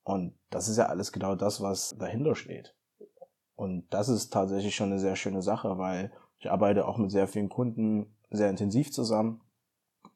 Und 0.04 0.38
das 0.50 0.68
ist 0.68 0.76
ja 0.76 0.86
alles 0.86 1.10
genau 1.10 1.34
das, 1.34 1.60
was 1.60 1.96
dahinter 1.98 2.36
steht. 2.36 2.75
Und 3.56 3.86
das 3.90 4.08
ist 4.08 4.32
tatsächlich 4.32 4.74
schon 4.74 4.90
eine 4.90 4.98
sehr 4.98 5.16
schöne 5.16 5.42
Sache, 5.42 5.78
weil 5.78 6.12
ich 6.38 6.50
arbeite 6.50 6.86
auch 6.86 6.98
mit 6.98 7.10
sehr 7.10 7.26
vielen 7.26 7.48
Kunden 7.48 8.14
sehr 8.30 8.50
intensiv 8.50 8.92
zusammen. 8.92 9.40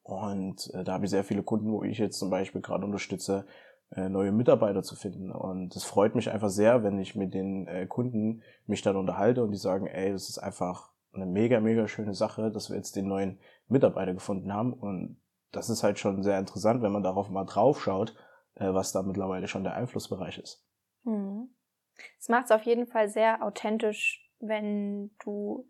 Und 0.03 0.73
äh, 0.75 0.85
da 0.85 0.93
habe 0.93 1.07
ich 1.07 1.11
sehr 1.11 1.25
viele 1.25 1.43
Kunden, 1.43 1.73
wo 1.73 1.83
ich 1.83 1.99
jetzt 1.99 2.19
zum 2.19 2.31
Beispiel 2.31 2.61
gerade 2.61 2.85
unterstütze, 2.85 3.47
äh, 3.93 4.09
neue 4.09 4.33
Mitarbeiter 4.33 4.83
zu 4.83 4.95
finden. 4.95 5.33
Und 5.33 5.75
es 5.75 5.85
freut 5.85 6.15
mich 6.15 6.31
einfach 6.31 6.51
sehr, 6.51 6.85
wenn 6.85 6.99
ich 6.99 7.17
mit 7.17 7.35
den 7.35 7.67
äh, 7.67 7.87
Kunden 7.87 8.43
mich 8.67 8.83
dann 8.83 8.97
unterhalte 8.97 9.43
und 9.43 9.53
die 9.53 9.59
sagen, 9.59 9.87
ey, 9.87 10.13
das 10.13 10.29
ist 10.29 10.39
einfach 10.39 10.91
eine 11.13 11.27
mega, 11.27 11.61
mega 11.61 11.89
schöne 11.89 12.15
Sache, 12.15 12.51
dass 12.51 12.71
wir 12.71 12.77
jetzt 12.77 12.95
den 12.95 13.09
neuen 13.09 13.39
Mitarbeiter 13.69 14.15
gefunden 14.15 14.53
haben. 14.53 14.73
Und 14.73 15.17
das 15.51 15.71
ist 15.71 15.83
halt 15.83 15.99
schon 15.99 16.23
sehr 16.23 16.39
interessant, 16.39 16.83
wenn 16.83 16.93
man 16.93 17.03
darauf 17.03 17.31
mal 17.31 17.45
drauf 17.45 17.83
schaut, 17.83 18.15
äh, 18.55 18.73
was 18.73 18.93
da 18.93 19.03
mittlerweile 19.03 19.49
schon 19.49 19.65
der 19.65 19.75
Einflussbereich 19.75 20.39
ist. 20.39 20.65
Mhm. 21.05 21.49
Es 22.19 22.29
macht 22.29 22.47
es 22.47 22.51
auf 22.51 22.63
jeden 22.63 22.87
Fall 22.87 23.09
sehr 23.09 23.43
authentisch, 23.43 24.29
wenn 24.41 25.11
du 25.25 25.67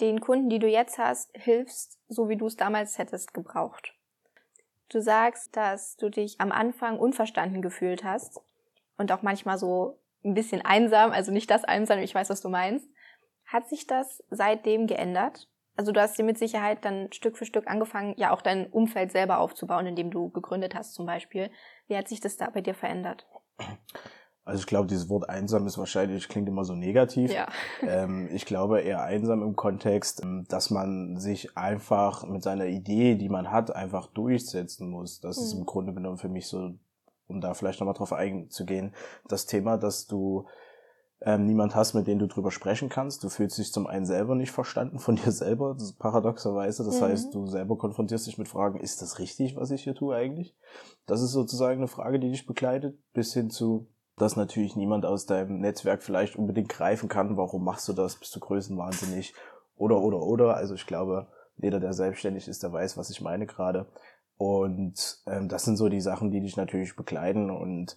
den 0.00 0.20
Kunden, 0.20 0.48
die 0.48 0.58
du 0.58 0.68
jetzt 0.68 0.98
hast, 0.98 1.30
hilfst, 1.34 1.98
so 2.08 2.28
wie 2.28 2.36
du 2.36 2.46
es 2.46 2.56
damals 2.56 2.98
hättest 2.98 3.34
gebraucht. 3.34 3.94
Du 4.88 5.00
sagst, 5.00 5.56
dass 5.56 5.96
du 5.96 6.10
dich 6.10 6.40
am 6.40 6.52
Anfang 6.52 6.98
unverstanden 6.98 7.62
gefühlt 7.62 8.04
hast 8.04 8.40
und 8.96 9.10
auch 9.10 9.22
manchmal 9.22 9.58
so 9.58 9.98
ein 10.24 10.34
bisschen 10.34 10.64
einsam, 10.64 11.12
also 11.12 11.32
nicht 11.32 11.50
das 11.50 11.64
einsam, 11.64 11.98
ich 12.00 12.14
weiß, 12.14 12.30
was 12.30 12.40
du 12.40 12.48
meinst. 12.48 12.88
Hat 13.46 13.68
sich 13.68 13.86
das 13.86 14.22
seitdem 14.30 14.86
geändert? 14.86 15.48
Also 15.76 15.92
du 15.92 16.00
hast 16.00 16.18
dir 16.18 16.24
mit 16.24 16.38
Sicherheit 16.38 16.84
dann 16.84 17.12
Stück 17.12 17.36
für 17.36 17.44
Stück 17.44 17.68
angefangen, 17.68 18.14
ja 18.16 18.32
auch 18.32 18.42
dein 18.42 18.66
Umfeld 18.68 19.12
selber 19.12 19.38
aufzubauen, 19.38 19.86
indem 19.86 20.10
du 20.10 20.30
gegründet 20.30 20.74
hast 20.74 20.94
zum 20.94 21.06
Beispiel. 21.06 21.50
Wie 21.86 21.96
hat 21.96 22.08
sich 22.08 22.20
das 22.20 22.36
da 22.36 22.48
bei 22.48 22.60
dir 22.60 22.74
verändert? 22.74 23.26
Also 24.46 24.60
ich 24.60 24.66
glaube, 24.66 24.86
dieses 24.86 25.10
Wort 25.10 25.28
einsam 25.28 25.66
ist 25.66 25.76
wahrscheinlich, 25.76 26.28
klingt 26.28 26.48
immer 26.48 26.64
so 26.64 26.74
negativ. 26.74 27.32
Ja. 27.32 27.46
Ähm, 27.82 28.28
ich 28.32 28.46
glaube 28.46 28.80
eher 28.80 29.02
einsam 29.02 29.42
im 29.42 29.54
Kontext, 29.54 30.22
ähm, 30.22 30.44
dass 30.48 30.70
man 30.70 31.18
sich 31.18 31.56
einfach 31.56 32.24
mit 32.24 32.42
seiner 32.42 32.66
Idee, 32.66 33.16
die 33.16 33.28
man 33.28 33.50
hat, 33.50 33.74
einfach 33.74 34.06
durchsetzen 34.08 34.88
muss. 34.88 35.20
Das 35.20 35.36
mhm. 35.36 35.42
ist 35.44 35.52
im 35.54 35.66
Grunde 35.66 35.92
genommen 35.92 36.16
für 36.16 36.28
mich 36.28 36.46
so, 36.46 36.74
um 37.26 37.40
da 37.40 37.54
vielleicht 37.54 37.80
nochmal 37.80 37.94
drauf 37.94 38.12
einzugehen, 38.12 38.94
das 39.28 39.46
Thema, 39.46 39.76
dass 39.76 40.06
du 40.06 40.46
ähm, 41.22 41.46
niemand 41.46 41.74
hast, 41.74 41.94
mit 41.94 42.06
dem 42.06 42.18
du 42.18 42.26
drüber 42.26 42.50
sprechen 42.50 42.88
kannst. 42.88 43.24
Du 43.24 43.28
fühlst 43.28 43.58
dich 43.58 43.72
zum 43.72 43.86
einen 43.86 44.06
selber 44.06 44.34
nicht 44.34 44.52
verstanden 44.52 44.98
von 44.98 45.16
dir 45.24 45.32
selber, 45.32 45.74
das 45.74 45.84
ist 45.84 45.98
paradoxerweise. 45.98 46.84
Das 46.84 47.00
mhm. 47.00 47.04
heißt, 47.04 47.34
du 47.34 47.46
selber 47.46 47.76
konfrontierst 47.76 48.26
dich 48.26 48.38
mit 48.38 48.48
Fragen, 48.48 48.80
ist 48.80 49.02
das 49.02 49.18
richtig, 49.18 49.56
was 49.56 49.70
ich 49.70 49.82
hier 49.82 49.94
tue 49.94 50.14
eigentlich? 50.14 50.54
Das 51.06 51.22
ist 51.22 51.32
sozusagen 51.32 51.78
eine 51.78 51.88
Frage, 51.88 52.18
die 52.20 52.30
dich 52.30 52.46
begleitet, 52.46 52.98
bis 53.12 53.32
hin 53.32 53.50
zu, 53.50 53.88
dass 54.16 54.36
natürlich 54.36 54.76
niemand 54.76 55.04
aus 55.04 55.26
deinem 55.26 55.60
Netzwerk 55.60 56.02
vielleicht 56.02 56.36
unbedingt 56.36 56.68
greifen 56.68 57.08
kann, 57.08 57.36
warum 57.36 57.64
machst 57.64 57.86
du 57.88 57.92
das, 57.92 58.16
bist 58.16 58.34
du 58.34 58.40
größenwahnsinnig 58.40 59.34
oder, 59.76 60.00
oder, 60.00 60.22
oder. 60.22 60.56
Also 60.56 60.74
ich 60.74 60.86
glaube, 60.86 61.26
jeder, 61.58 61.80
der 61.80 61.92
selbstständig 61.92 62.48
ist, 62.48 62.62
der 62.62 62.72
weiß, 62.72 62.96
was 62.96 63.10
ich 63.10 63.20
meine 63.20 63.46
gerade. 63.46 63.86
Und 64.38 65.22
ähm, 65.26 65.48
das 65.48 65.64
sind 65.64 65.76
so 65.76 65.88
die 65.88 66.00
Sachen, 66.00 66.30
die 66.30 66.40
dich 66.40 66.56
natürlich 66.56 66.96
begleiten 66.96 67.50
und 67.50 67.96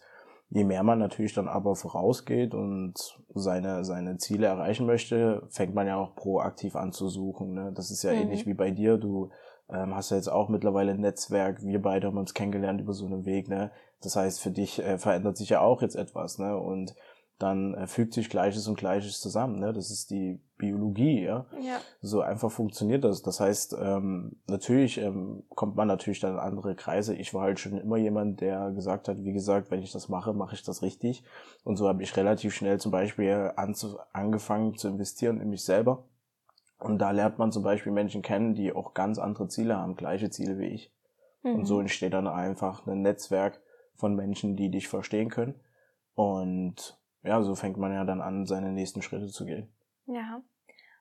je 0.50 0.64
mehr 0.64 0.84
man 0.84 1.00
natürlich 1.00 1.34
dann 1.34 1.48
aber 1.48 1.76
vorausgeht 1.76 2.54
und 2.54 2.94
seine, 3.34 3.86
seine 3.86 4.18
Ziele 4.18 4.48
erreichen 4.48 4.86
möchte, 4.86 5.44
fängt 5.50 5.76
man 5.76 5.88
ja 5.88 5.98
auch 5.98 6.16
proaktiv 6.16 6.76
an 6.76 6.92
zu 6.92 7.08
suchen. 7.08 7.54
Ne? 7.54 7.72
Das 7.76 7.92
ist 7.92 8.04
ja 8.04 8.12
mhm. 8.12 8.22
ähnlich 8.22 8.46
wie 8.46 8.54
bei 8.54 8.72
dir. 8.72 8.98
Du 8.98 9.30
ähm, 9.72 9.96
hast 9.96 10.12
ja 10.12 10.18
jetzt 10.18 10.32
auch 10.32 10.50
mittlerweile 10.50 10.92
ein 10.92 11.02
Netzwerk. 11.02 11.64
Wir 11.64 11.82
beide 11.82 12.08
haben 12.08 12.18
uns 12.18 12.34
kennengelernt 12.34 12.82
über 12.82 12.94
so 12.94 13.06
einen 13.06 13.26
Weg. 13.26 13.48
Ne? 13.48 13.72
Das 14.02 14.16
heißt, 14.16 14.42
für 14.42 14.52
dich 14.52 14.80
äh, 14.80 14.98
verändert 14.98 15.38
sich 15.38 15.50
ja 15.50 15.62
auch 15.62 15.82
jetzt 15.82 15.96
etwas. 15.96 16.40
Ne? 16.40 16.58
Und 16.58 16.96
dann 17.40 17.74
äh, 17.74 17.88
fügt 17.88 18.14
sich 18.14 18.30
Gleiches 18.30 18.68
und 18.68 18.78
Gleiches 18.78 19.22
zusammen. 19.22 19.60
Ne? 19.60 19.72
Das 19.72 19.92
ist 19.92 20.12
die 20.12 20.42
Biologie, 20.58 21.24
ja? 21.24 21.46
ja. 21.62 21.80
So 22.02 22.22
einfach 22.22 22.52
funktioniert 22.52 23.04
das. 23.04 23.22
Das 23.22 23.40
heißt, 23.40 23.78
ähm, 23.80 24.38
natürlich 24.48 24.98
ähm, 24.98 25.44
kommt 25.50 25.76
man 25.76 25.88
natürlich 25.88 26.20
dann 26.20 26.34
in 26.34 26.40
andere 26.40 26.76
Kreise. 26.76 27.16
Ich 27.16 27.34
war 27.34 27.44
halt 27.44 27.60
schon 27.60 27.78
immer 27.78 27.98
jemand, 27.98 28.42
der 28.42 28.72
gesagt 28.72 29.08
hat, 29.08 29.24
wie 29.24 29.34
gesagt, 29.34 29.72
wenn 29.72 29.82
ich 29.82 29.94
das 29.94 30.10
mache, 30.10 30.34
mache 30.34 30.56
ich 30.56 30.64
das 30.64 30.82
richtig. 30.82 31.24
Und 31.64 31.78
so 31.78 31.88
habe 31.88 32.04
ich 32.04 32.16
relativ 32.18 32.54
schnell 32.54 32.80
zum 32.80 32.92
Beispiel 32.92 33.52
angefangen 34.12 34.76
zu 34.76 34.90
investieren 34.90 35.40
in 35.40 35.50
mich 35.50 35.64
selber. 35.64 36.04
Und 36.80 37.00
da 37.00 37.12
lernt 37.12 37.38
man 37.38 37.52
zum 37.52 37.64
Beispiel 37.64 37.92
Menschen 37.92 38.22
kennen, 38.22 38.56
die 38.56 38.74
auch 38.74 38.94
ganz 38.94 39.20
andere 39.20 39.48
Ziele 39.50 39.78
haben, 39.78 39.96
gleiche 39.96 40.30
Ziele 40.30 40.58
wie 40.60 40.68
ich. 40.68 40.94
Mhm. 41.44 41.56
Und 41.56 41.66
so 41.66 41.76
mhm. 41.76 41.82
entsteht 41.82 42.14
dann 42.14 42.28
einfach 42.28 42.88
ein 42.88 43.02
Netzwerk 43.02 43.62
von 43.96 44.16
Menschen, 44.16 44.56
die 44.56 44.72
dich 44.72 44.88
verstehen 44.88 45.30
können. 45.30 45.60
Und 46.16 46.98
ja, 47.24 47.42
so 47.42 47.56
fängt 47.56 47.78
man 47.78 47.94
ja 47.94 48.06
dann 48.06 48.22
an, 48.22 48.46
seine 48.46 48.72
nächsten 48.72 49.02
Schritte 49.02 49.28
zu 49.28 49.46
gehen. 49.46 49.70
Ja. 50.06 50.42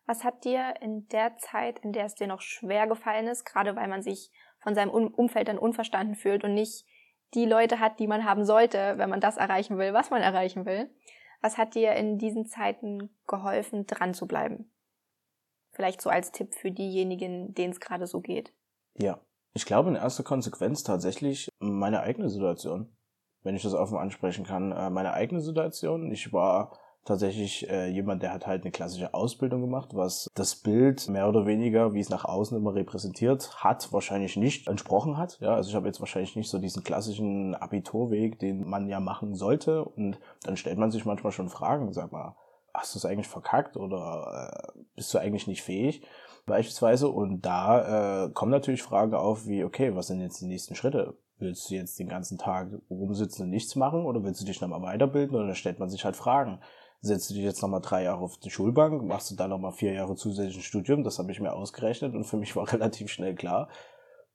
Was 0.06 0.24
hat 0.24 0.44
dir 0.44 0.74
in 0.80 1.06
der 1.08 1.36
Zeit, 1.36 1.80
in 1.80 1.92
der 1.92 2.06
es 2.06 2.14
dir 2.14 2.26
noch 2.26 2.40
schwer 2.40 2.86
gefallen 2.86 3.26
ist, 3.26 3.44
gerade 3.44 3.76
weil 3.76 3.88
man 3.88 4.02
sich 4.02 4.32
von 4.60 4.74
seinem 4.74 4.90
Umfeld 4.90 5.48
dann 5.48 5.58
unverstanden 5.58 6.16
fühlt 6.16 6.44
und 6.44 6.54
nicht 6.54 6.86
die 7.34 7.44
Leute 7.44 7.78
hat, 7.78 8.00
die 8.00 8.06
man 8.06 8.24
haben 8.24 8.44
sollte, 8.44 8.94
wenn 8.96 9.10
man 9.10 9.20
das 9.20 9.36
erreichen 9.36 9.78
will, 9.78 9.92
was 9.92 10.10
man 10.10 10.22
erreichen 10.22 10.64
will. 10.66 10.90
Was 11.40 11.58
hat 11.58 11.74
dir 11.74 11.92
in 11.92 12.18
diesen 12.18 12.46
Zeiten 12.46 13.10
geholfen, 13.26 13.86
dran 13.86 14.14
zu 14.14 14.26
bleiben? 14.26 14.72
Vielleicht 15.78 16.02
so 16.02 16.10
als 16.10 16.32
Tipp 16.32 16.54
für 16.54 16.72
diejenigen, 16.72 17.54
denen 17.54 17.72
es 17.72 17.80
gerade 17.80 18.06
so 18.06 18.20
geht. 18.20 18.52
Ja, 18.98 19.20
ich 19.54 19.64
glaube 19.64 19.90
in 19.90 19.96
erster 19.96 20.24
Konsequenz 20.24 20.82
tatsächlich 20.82 21.48
meine 21.60 22.00
eigene 22.00 22.28
Situation 22.28 22.90
wenn 23.42 23.56
ich 23.56 23.62
das 23.62 23.74
offen 23.74 23.98
ansprechen 23.98 24.44
kann, 24.44 24.72
äh, 24.72 24.90
meine 24.90 25.12
eigene 25.12 25.40
Situation. 25.40 26.10
Ich 26.10 26.32
war 26.32 26.72
tatsächlich 27.04 27.68
äh, 27.70 27.88
jemand, 27.88 28.22
der 28.22 28.32
hat 28.32 28.46
halt 28.46 28.62
eine 28.62 28.70
klassische 28.70 29.14
Ausbildung 29.14 29.62
gemacht, 29.62 29.94
was 29.94 30.28
das 30.34 30.56
Bild 30.56 31.08
mehr 31.08 31.28
oder 31.28 31.46
weniger, 31.46 31.94
wie 31.94 32.00
es 32.00 32.10
nach 32.10 32.26
außen 32.26 32.56
immer 32.56 32.74
repräsentiert 32.74 33.64
hat, 33.64 33.90
wahrscheinlich 33.92 34.36
nicht 34.36 34.68
entsprochen 34.68 35.16
hat. 35.16 35.38
Ja, 35.40 35.54
also 35.54 35.70
ich 35.70 35.76
habe 35.76 35.86
jetzt 35.86 36.00
wahrscheinlich 36.00 36.36
nicht 36.36 36.50
so 36.50 36.58
diesen 36.58 36.84
klassischen 36.84 37.54
Abiturweg, 37.54 38.38
den 38.38 38.68
man 38.68 38.88
ja 38.88 39.00
machen 39.00 39.34
sollte. 39.34 39.84
Und 39.84 40.18
dann 40.42 40.58
stellt 40.58 40.78
man 40.78 40.90
sich 40.90 41.06
manchmal 41.06 41.32
schon 41.32 41.48
Fragen, 41.48 41.92
sag 41.94 42.12
mal, 42.12 42.36
hast 42.78 42.94
du 42.94 42.98
es 42.98 43.04
eigentlich 43.04 43.28
verkackt 43.28 43.76
oder 43.76 44.72
äh, 44.74 44.80
bist 44.94 45.12
du 45.12 45.18
eigentlich 45.18 45.46
nicht 45.46 45.62
fähig? 45.62 46.02
Beispielsweise. 46.46 47.08
Und 47.08 47.42
da 47.42 48.24
äh, 48.26 48.30
kommen 48.30 48.50
natürlich 48.50 48.82
Fragen 48.82 49.14
auf 49.14 49.46
wie, 49.46 49.64
okay, 49.64 49.94
was 49.94 50.06
sind 50.06 50.20
jetzt 50.20 50.40
die 50.40 50.46
nächsten 50.46 50.74
Schritte? 50.74 51.16
Willst 51.38 51.70
du 51.70 51.74
jetzt 51.74 51.98
den 51.98 52.08
ganzen 52.08 52.38
Tag 52.38 52.70
rumsitzen 52.90 53.44
und 53.44 53.50
nichts 53.50 53.76
machen 53.76 54.04
oder 54.04 54.24
willst 54.24 54.40
du 54.40 54.46
dich 54.46 54.60
nochmal 54.60 54.82
weiterbilden? 54.82 55.36
Oder 55.36 55.54
stellt 55.54 55.78
man 55.78 55.88
sich 55.88 56.04
halt 56.04 56.16
Fragen. 56.16 56.60
setzt 57.00 57.30
du 57.30 57.34
dich 57.34 57.44
jetzt 57.44 57.62
nochmal 57.62 57.80
drei 57.80 58.02
Jahre 58.04 58.22
auf 58.22 58.38
die 58.38 58.50
Schulbank, 58.50 59.04
machst 59.04 59.30
du 59.30 59.36
dann 59.36 59.50
nochmal 59.50 59.72
vier 59.72 59.92
Jahre 59.92 60.16
zusätzliches 60.16 60.64
Studium, 60.64 61.04
das 61.04 61.20
habe 61.20 61.30
ich 61.30 61.38
mir 61.38 61.52
ausgerechnet 61.52 62.14
und 62.14 62.24
für 62.24 62.38
mich 62.38 62.56
war 62.56 62.66
relativ 62.72 63.08
schnell 63.10 63.36
klar, 63.36 63.68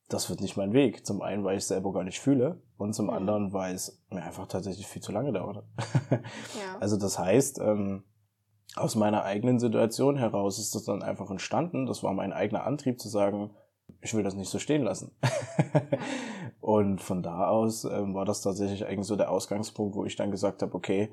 das 0.09 0.29
wird 0.29 0.41
nicht 0.41 0.57
mein 0.57 0.73
Weg. 0.73 1.05
Zum 1.05 1.21
einen, 1.21 1.43
weil 1.43 1.57
ich 1.57 1.63
es 1.63 1.69
selber 1.69 1.91
gar 1.91 2.03
nicht 2.03 2.19
fühle 2.19 2.61
und 2.77 2.93
zum 2.93 3.07
mhm. 3.07 3.13
anderen, 3.13 3.53
weil 3.53 3.75
es 3.75 4.01
mir 4.09 4.23
einfach 4.23 4.47
tatsächlich 4.47 4.87
viel 4.87 5.01
zu 5.01 5.11
lange 5.11 5.33
dauert. 5.33 5.63
ja. 6.11 6.77
Also 6.79 6.97
das 6.97 7.17
heißt, 7.19 7.59
ähm, 7.59 8.03
aus 8.75 8.95
meiner 8.95 9.23
eigenen 9.23 9.59
Situation 9.59 10.17
heraus 10.17 10.59
ist 10.59 10.73
das 10.75 10.83
dann 10.83 11.03
einfach 11.03 11.29
entstanden. 11.29 11.85
Das 11.85 12.03
war 12.03 12.13
mein 12.13 12.33
eigener 12.33 12.65
Antrieb 12.65 12.99
zu 12.99 13.09
sagen, 13.09 13.51
ich 14.01 14.13
will 14.13 14.23
das 14.23 14.35
nicht 14.35 14.49
so 14.49 14.59
stehen 14.59 14.83
lassen. 14.83 15.15
und 16.61 17.01
von 17.01 17.21
da 17.21 17.47
aus 17.47 17.85
ähm, 17.85 18.13
war 18.15 18.25
das 18.25 18.41
tatsächlich 18.41 18.85
eigentlich 18.85 19.07
so 19.07 19.15
der 19.15 19.31
Ausgangspunkt, 19.31 19.95
wo 19.95 20.05
ich 20.05 20.15
dann 20.15 20.31
gesagt 20.31 20.61
habe, 20.61 20.73
okay, 20.73 21.11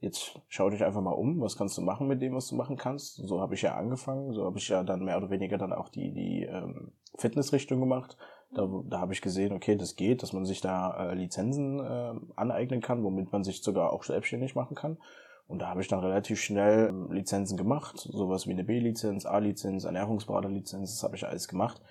jetzt 0.00 0.40
schau 0.48 0.70
dich 0.70 0.84
einfach 0.84 1.00
mal 1.00 1.12
um, 1.12 1.40
was 1.40 1.56
kannst 1.56 1.76
du 1.78 1.82
machen 1.82 2.06
mit 2.06 2.22
dem, 2.22 2.34
was 2.34 2.48
du 2.48 2.56
machen 2.56 2.76
kannst. 2.76 3.16
So 3.16 3.40
habe 3.40 3.54
ich 3.54 3.62
ja 3.62 3.74
angefangen, 3.74 4.32
so 4.32 4.44
habe 4.44 4.58
ich 4.58 4.68
ja 4.68 4.82
dann 4.82 5.04
mehr 5.04 5.16
oder 5.16 5.30
weniger 5.30 5.58
dann 5.58 5.72
auch 5.72 5.88
die, 5.88 6.12
die 6.12 6.42
ähm, 6.44 6.92
Fitnessrichtung 7.16 7.80
gemacht. 7.80 8.16
Da, 8.54 8.68
da 8.86 9.00
habe 9.00 9.12
ich 9.12 9.20
gesehen, 9.20 9.52
okay, 9.52 9.76
das 9.76 9.96
geht, 9.96 10.22
dass 10.22 10.32
man 10.32 10.44
sich 10.44 10.60
da 10.60 11.10
äh, 11.10 11.14
Lizenzen 11.14 11.80
äh, 11.80 12.14
aneignen 12.36 12.80
kann, 12.80 13.02
womit 13.02 13.32
man 13.32 13.42
sich 13.42 13.62
sogar 13.62 13.92
auch 13.92 14.04
selbstständig 14.04 14.54
machen 14.54 14.76
kann. 14.76 14.98
Und 15.46 15.58
da 15.60 15.68
habe 15.68 15.82
ich 15.82 15.88
dann 15.88 16.00
relativ 16.00 16.40
schnell 16.40 16.88
ähm, 16.88 17.12
Lizenzen 17.12 17.56
gemacht, 17.56 17.98
sowas 17.98 18.46
wie 18.46 18.52
eine 18.52 18.64
B-Lizenz, 18.64 19.26
A-Lizenz, 19.26 19.84
Ernährungsberater-Lizenz, 19.84 20.94
das 20.94 21.02
habe 21.02 21.16
ich 21.16 21.26
alles 21.26 21.48
gemacht. 21.48 21.82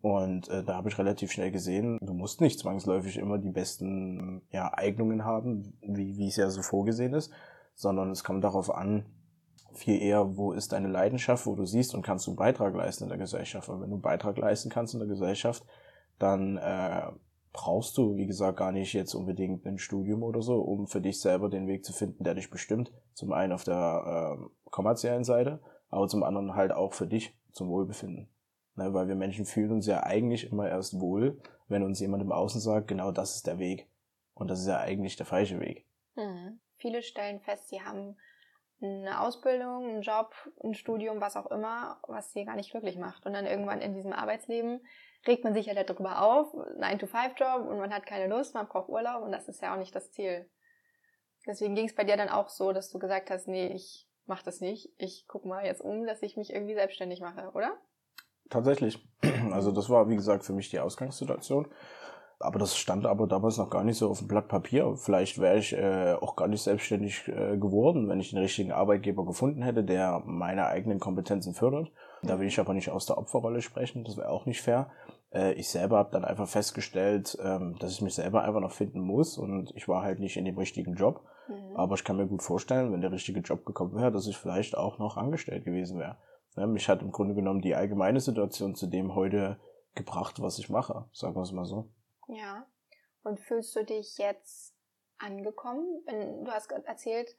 Und 0.00 0.48
äh, 0.48 0.64
da 0.64 0.76
habe 0.76 0.88
ich 0.88 0.98
relativ 0.98 1.30
schnell 1.30 1.50
gesehen, 1.50 1.98
du 2.00 2.14
musst 2.14 2.40
nicht 2.40 2.58
zwangsläufig 2.58 3.18
immer 3.18 3.38
die 3.38 3.50
besten 3.50 4.42
ja, 4.50 4.72
Eignungen 4.72 5.24
haben, 5.24 5.76
wie, 5.82 6.16
wie 6.16 6.28
es 6.28 6.36
ja 6.36 6.48
so 6.48 6.62
vorgesehen 6.62 7.12
ist, 7.12 7.30
sondern 7.74 8.10
es 8.10 8.24
kommt 8.24 8.44
darauf 8.44 8.74
an, 8.74 9.04
viel 9.74 10.00
eher, 10.00 10.36
wo 10.36 10.52
ist 10.52 10.72
deine 10.72 10.88
Leidenschaft, 10.88 11.46
wo 11.46 11.54
du 11.54 11.64
siehst 11.64 11.94
und 11.94 12.02
kannst 12.02 12.26
du 12.26 12.30
einen 12.30 12.38
Beitrag 12.38 12.74
leisten 12.74 13.04
in 13.04 13.10
der 13.10 13.18
Gesellschaft. 13.18 13.68
Und 13.68 13.80
wenn 13.80 13.90
du 13.90 13.96
einen 13.96 14.02
Beitrag 14.02 14.36
leisten 14.38 14.70
kannst 14.70 14.94
in 14.94 15.00
der 15.00 15.08
Gesellschaft, 15.08 15.64
dann 16.18 16.56
äh, 16.56 17.02
brauchst 17.52 17.96
du, 17.98 18.16
wie 18.16 18.26
gesagt, 18.26 18.58
gar 18.58 18.72
nicht 18.72 18.92
jetzt 18.92 19.14
unbedingt 19.14 19.66
ein 19.66 19.78
Studium 19.78 20.22
oder 20.22 20.42
so, 20.42 20.60
um 20.60 20.86
für 20.86 21.00
dich 21.00 21.20
selber 21.20 21.48
den 21.48 21.66
Weg 21.66 21.84
zu 21.84 21.92
finden, 21.92 22.24
der 22.24 22.34
dich 22.34 22.50
bestimmt. 22.50 22.92
Zum 23.14 23.32
einen 23.32 23.52
auf 23.52 23.64
der 23.64 24.38
äh, 24.38 24.70
kommerziellen 24.70 25.24
Seite, 25.24 25.60
aber 25.88 26.06
zum 26.08 26.22
anderen 26.22 26.54
halt 26.54 26.72
auch 26.72 26.92
für 26.92 27.06
dich 27.06 27.34
zum 27.52 27.68
Wohlbefinden. 27.68 28.28
Ne, 28.76 28.94
weil 28.94 29.08
wir 29.08 29.16
Menschen 29.16 29.46
fühlen 29.46 29.72
uns 29.72 29.86
ja 29.86 30.04
eigentlich 30.04 30.50
immer 30.50 30.68
erst 30.68 31.00
wohl, 31.00 31.40
wenn 31.68 31.82
uns 31.82 32.00
jemand 32.00 32.22
im 32.22 32.32
Außen 32.32 32.60
sagt, 32.60 32.88
genau 32.88 33.10
das 33.10 33.34
ist 33.34 33.46
der 33.46 33.58
Weg. 33.58 33.88
Und 34.34 34.48
das 34.48 34.60
ist 34.60 34.68
ja 34.68 34.78
eigentlich 34.78 35.16
der 35.16 35.26
falsche 35.26 35.60
Weg. 35.60 35.86
Hm. 36.14 36.60
Viele 36.76 37.02
stellen 37.02 37.40
fest, 37.40 37.68
sie 37.68 37.82
haben 37.82 38.16
eine 38.80 39.20
Ausbildung, 39.20 39.88
einen 39.88 40.02
Job, 40.02 40.34
ein 40.64 40.74
Studium, 40.74 41.20
was 41.20 41.36
auch 41.36 41.50
immer, 41.50 42.00
was 42.08 42.32
sie 42.32 42.44
gar 42.44 42.56
nicht 42.56 42.70
glücklich 42.70 42.96
macht. 42.96 43.26
Und 43.26 43.34
dann 43.34 43.44
irgendwann 43.44 43.82
in 43.82 43.92
diesem 43.92 44.12
Arbeitsleben 44.12 44.80
regt 45.26 45.44
man 45.44 45.54
sich 45.54 45.66
ja 45.66 45.74
darüber 45.82 46.22
auf, 46.22 46.52
9-to-5-Job 46.54 47.68
und 47.68 47.78
man 47.78 47.92
hat 47.92 48.06
keine 48.06 48.26
Lust, 48.26 48.54
man 48.54 48.68
braucht 48.68 48.88
Urlaub 48.88 49.22
und 49.22 49.32
das 49.32 49.48
ist 49.48 49.62
ja 49.62 49.74
auch 49.74 49.78
nicht 49.78 49.94
das 49.94 50.10
Ziel. 50.12 50.48
Deswegen 51.46 51.74
ging 51.74 51.86
es 51.86 51.94
bei 51.94 52.04
dir 52.04 52.16
dann 52.16 52.28
auch 52.28 52.48
so, 52.48 52.72
dass 52.72 52.90
du 52.90 52.98
gesagt 52.98 53.30
hast, 53.30 53.48
nee, 53.48 53.68
ich 53.68 54.06
mach 54.26 54.42
das 54.42 54.60
nicht. 54.60 54.92
Ich 54.98 55.24
guck 55.26 55.44
mal 55.44 55.64
jetzt 55.64 55.80
um, 55.80 56.06
dass 56.06 56.22
ich 56.22 56.36
mich 56.36 56.52
irgendwie 56.52 56.74
selbstständig 56.74 57.20
mache, 57.20 57.50
oder? 57.54 57.76
Tatsächlich. 58.48 58.98
Also 59.52 59.72
das 59.72 59.88
war, 59.88 60.08
wie 60.10 60.16
gesagt, 60.16 60.44
für 60.44 60.52
mich 60.52 60.68
die 60.68 60.80
Ausgangssituation. 60.80 61.66
Aber 62.38 62.58
das 62.58 62.76
stand 62.76 63.06
aber 63.06 63.26
damals 63.26 63.56
noch 63.56 63.70
gar 63.70 63.84
nicht 63.84 63.96
so 63.96 64.10
auf 64.10 64.18
dem 64.18 64.28
Blatt 64.28 64.48
Papier. 64.48 64.96
Vielleicht 64.96 65.38
wäre 65.38 65.58
ich 65.58 65.72
äh, 65.72 66.12
auch 66.12 66.36
gar 66.36 66.46
nicht 66.46 66.62
selbstständig 66.62 67.26
äh, 67.28 67.56
geworden, 67.56 68.08
wenn 68.08 68.20
ich 68.20 68.30
den 68.30 68.38
richtigen 68.38 68.70
Arbeitgeber 68.70 69.24
gefunden 69.24 69.62
hätte, 69.62 69.82
der 69.82 70.22
meine 70.24 70.66
eigenen 70.66 71.00
Kompetenzen 71.00 71.54
fördert. 71.54 71.90
Da 72.22 72.38
will 72.38 72.46
ich 72.46 72.60
aber 72.60 72.74
nicht 72.74 72.90
aus 72.90 73.06
der 73.06 73.18
Opferrolle 73.18 73.62
sprechen, 73.62 74.04
das 74.04 74.16
wäre 74.16 74.28
auch 74.28 74.46
nicht 74.46 74.60
fair. 74.60 74.90
Äh, 75.32 75.54
ich 75.54 75.68
selber 75.68 75.98
habe 75.98 76.10
dann 76.12 76.24
einfach 76.24 76.48
festgestellt, 76.48 77.36
ähm, 77.42 77.76
dass 77.78 77.92
ich 77.92 78.02
mich 78.02 78.14
selber 78.14 78.42
einfach 78.42 78.60
noch 78.60 78.72
finden 78.72 79.00
muss 79.00 79.38
und 79.38 79.74
ich 79.74 79.88
war 79.88 80.02
halt 80.02 80.20
nicht 80.20 80.36
in 80.36 80.44
dem 80.44 80.58
richtigen 80.58 80.94
Job. 80.94 81.24
Mhm. 81.48 81.76
Aber 81.76 81.94
ich 81.94 82.04
kann 82.04 82.16
mir 82.16 82.26
gut 82.26 82.42
vorstellen, 82.42 82.92
wenn 82.92 83.00
der 83.00 83.12
richtige 83.12 83.40
Job 83.40 83.64
gekommen 83.64 83.94
wäre, 83.94 84.12
dass 84.12 84.26
ich 84.26 84.36
vielleicht 84.36 84.76
auch 84.76 84.98
noch 84.98 85.16
angestellt 85.16 85.64
gewesen 85.64 85.98
wäre. 85.98 86.18
Ja, 86.56 86.66
mich 86.66 86.88
hat 86.88 87.02
im 87.02 87.12
Grunde 87.12 87.34
genommen 87.34 87.60
die 87.60 87.74
allgemeine 87.74 88.20
Situation 88.20 88.74
zu 88.74 88.86
dem 88.86 89.14
heute 89.14 89.58
gebracht, 89.94 90.40
was 90.42 90.58
ich 90.58 90.68
mache, 90.68 91.06
sagen 91.12 91.34
wir 91.34 91.42
es 91.42 91.52
mal 91.52 91.64
so. 91.64 91.88
Ja. 92.28 92.66
Und 93.22 93.40
fühlst 93.40 93.74
du 93.76 93.84
dich 93.84 94.18
jetzt 94.18 94.74
angekommen? 95.18 96.02
Du 96.44 96.50
hast 96.50 96.70
erzählt, 96.72 97.36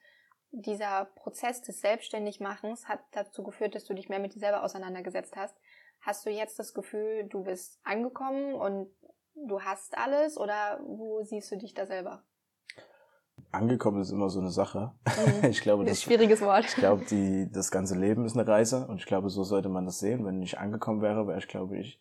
dieser 0.52 1.06
Prozess 1.16 1.62
des 1.62 1.82
Selbstständigmachens 1.82 2.88
hat 2.88 3.00
dazu 3.12 3.44
geführt, 3.44 3.76
dass 3.76 3.86
du 3.86 3.94
dich 3.94 4.10
mehr 4.10 4.20
mit 4.20 4.36
dir 4.36 4.40
selber 4.40 4.64
auseinandergesetzt 4.64 5.36
hast. 5.36 5.56
Hast 6.02 6.26
du 6.26 6.30
jetzt 6.30 6.60
das 6.60 6.74
Gefühl, 6.74 7.26
du 7.30 7.44
bist 7.44 7.80
angekommen 7.84 8.56
und 8.56 8.90
du 9.36 9.62
hast 9.62 9.98
alles 9.98 10.38
oder 10.38 10.80
wo 10.86 11.24
siehst 11.24 11.52
du 11.52 11.58
dich 11.58 11.74
da 11.74 11.86
selber? 11.86 12.24
Angekommen 13.52 14.02
ist 14.02 14.12
immer 14.12 14.30
so 14.30 14.40
eine 14.40 14.52
Sache. 14.52 14.94
Mhm. 15.06 15.46
Ich 15.50 15.62
glaube, 15.62 15.84
das, 15.84 15.94
das 15.94 16.04
schwieriges 16.04 16.42
Wort. 16.42 16.66
Ich 16.66 16.76
glaube, 16.76 17.06
die, 17.06 17.50
das 17.52 17.72
ganze 17.72 17.98
Leben 17.98 18.26
ist 18.26 18.38
eine 18.38 18.48
Reise 18.48 18.88
und 18.88 18.98
ich 18.98 19.06
glaube, 19.06 19.30
so 19.30 19.44
sollte 19.44 19.70
man 19.70 19.86
das 19.86 20.00
sehen. 20.00 20.26
Wenn 20.26 20.42
ich 20.42 20.60
angekommen 20.60 21.02
wäre, 21.02 21.28
wäre 21.28 21.40
ich, 21.40 21.48
glaube 21.48 21.78
ich, 21.78 22.00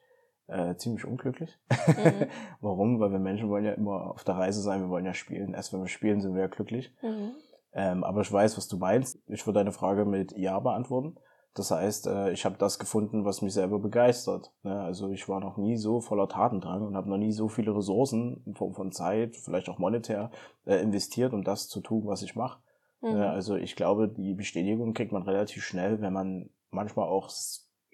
äh, 0.49 0.77
ziemlich 0.77 1.05
unglücklich. 1.05 1.59
Mhm. 1.69 2.27
Warum? 2.61 3.01
Weil 3.01 3.13
wir 3.13 3.19
Menschen 3.19 3.49
wollen 3.49 3.65
ja 3.65 3.73
immer 3.73 4.11
auf 4.11 4.25
der 4.25 4.37
Reise 4.37 4.61
sein, 4.61 4.81
wir 4.81 4.89
wollen 4.89 5.07
ja 5.07 5.15
spielen. 5.15 5.55
Erst 5.55 5.73
wenn 5.73 5.81
wir 5.81 5.89
spielen, 5.89 6.21
sind 6.21 6.35
wir 6.35 6.43
ja 6.43 6.49
glücklich. 6.49 6.93
Mhm. 7.03 7.35
Ähm, 7.73 8.05
aber 8.05 8.23
ich 8.23 8.33
weiß, 8.33 8.57
was 8.57 8.69
du 8.69 8.79
meinst. 8.79 9.19
Ich 9.27 9.47
würde 9.47 9.61
deine 9.61 9.73
Frage 9.73 10.05
mit 10.05 10.37
Ja 10.37 10.59
beantworten. 10.59 11.17
Das 11.55 11.71
heißt, 11.71 12.07
äh, 12.07 12.33
ich 12.33 12.45
habe 12.45 12.57
das 12.59 12.79
gefunden, 12.79 13.25
was 13.25 13.43
mich 13.43 13.53
selber 13.53 13.81
begeistert. 13.81 14.53
Ne? 14.63 14.81
Also 14.81 15.11
ich 15.11 15.29
war 15.29 15.41
noch 15.41 15.57
nie 15.57 15.77
so 15.77 16.01
voller 16.01 16.29
Tatendrang 16.29 16.83
und 16.83 16.97
habe 16.97 17.09
noch 17.09 17.17
nie 17.17 17.33
so 17.33 17.49
viele 17.49 17.75
Ressourcen 17.75 18.43
in 18.47 18.55
Form 18.55 18.75
von 18.75 18.93
Zeit, 18.93 19.37
vielleicht 19.37 19.69
auch 19.69 19.79
monetär, 19.79 20.31
äh, 20.65 20.77
investiert, 20.77 21.33
um 21.33 21.43
das 21.43 21.69
zu 21.69 21.81
tun, 21.81 22.07
was 22.07 22.23
ich 22.23 22.37
mache. 22.37 22.61
Mhm. 23.01 23.17
Also 23.17 23.57
ich 23.57 23.75
glaube, 23.77 24.09
die 24.09 24.35
Bestätigung 24.35 24.95
kriegt 24.95 25.13
man 25.13 25.23
relativ 25.23 25.65
schnell, 25.65 26.01
wenn 26.01 26.13
man 26.13 26.51
manchmal 26.71 27.09
auch 27.09 27.31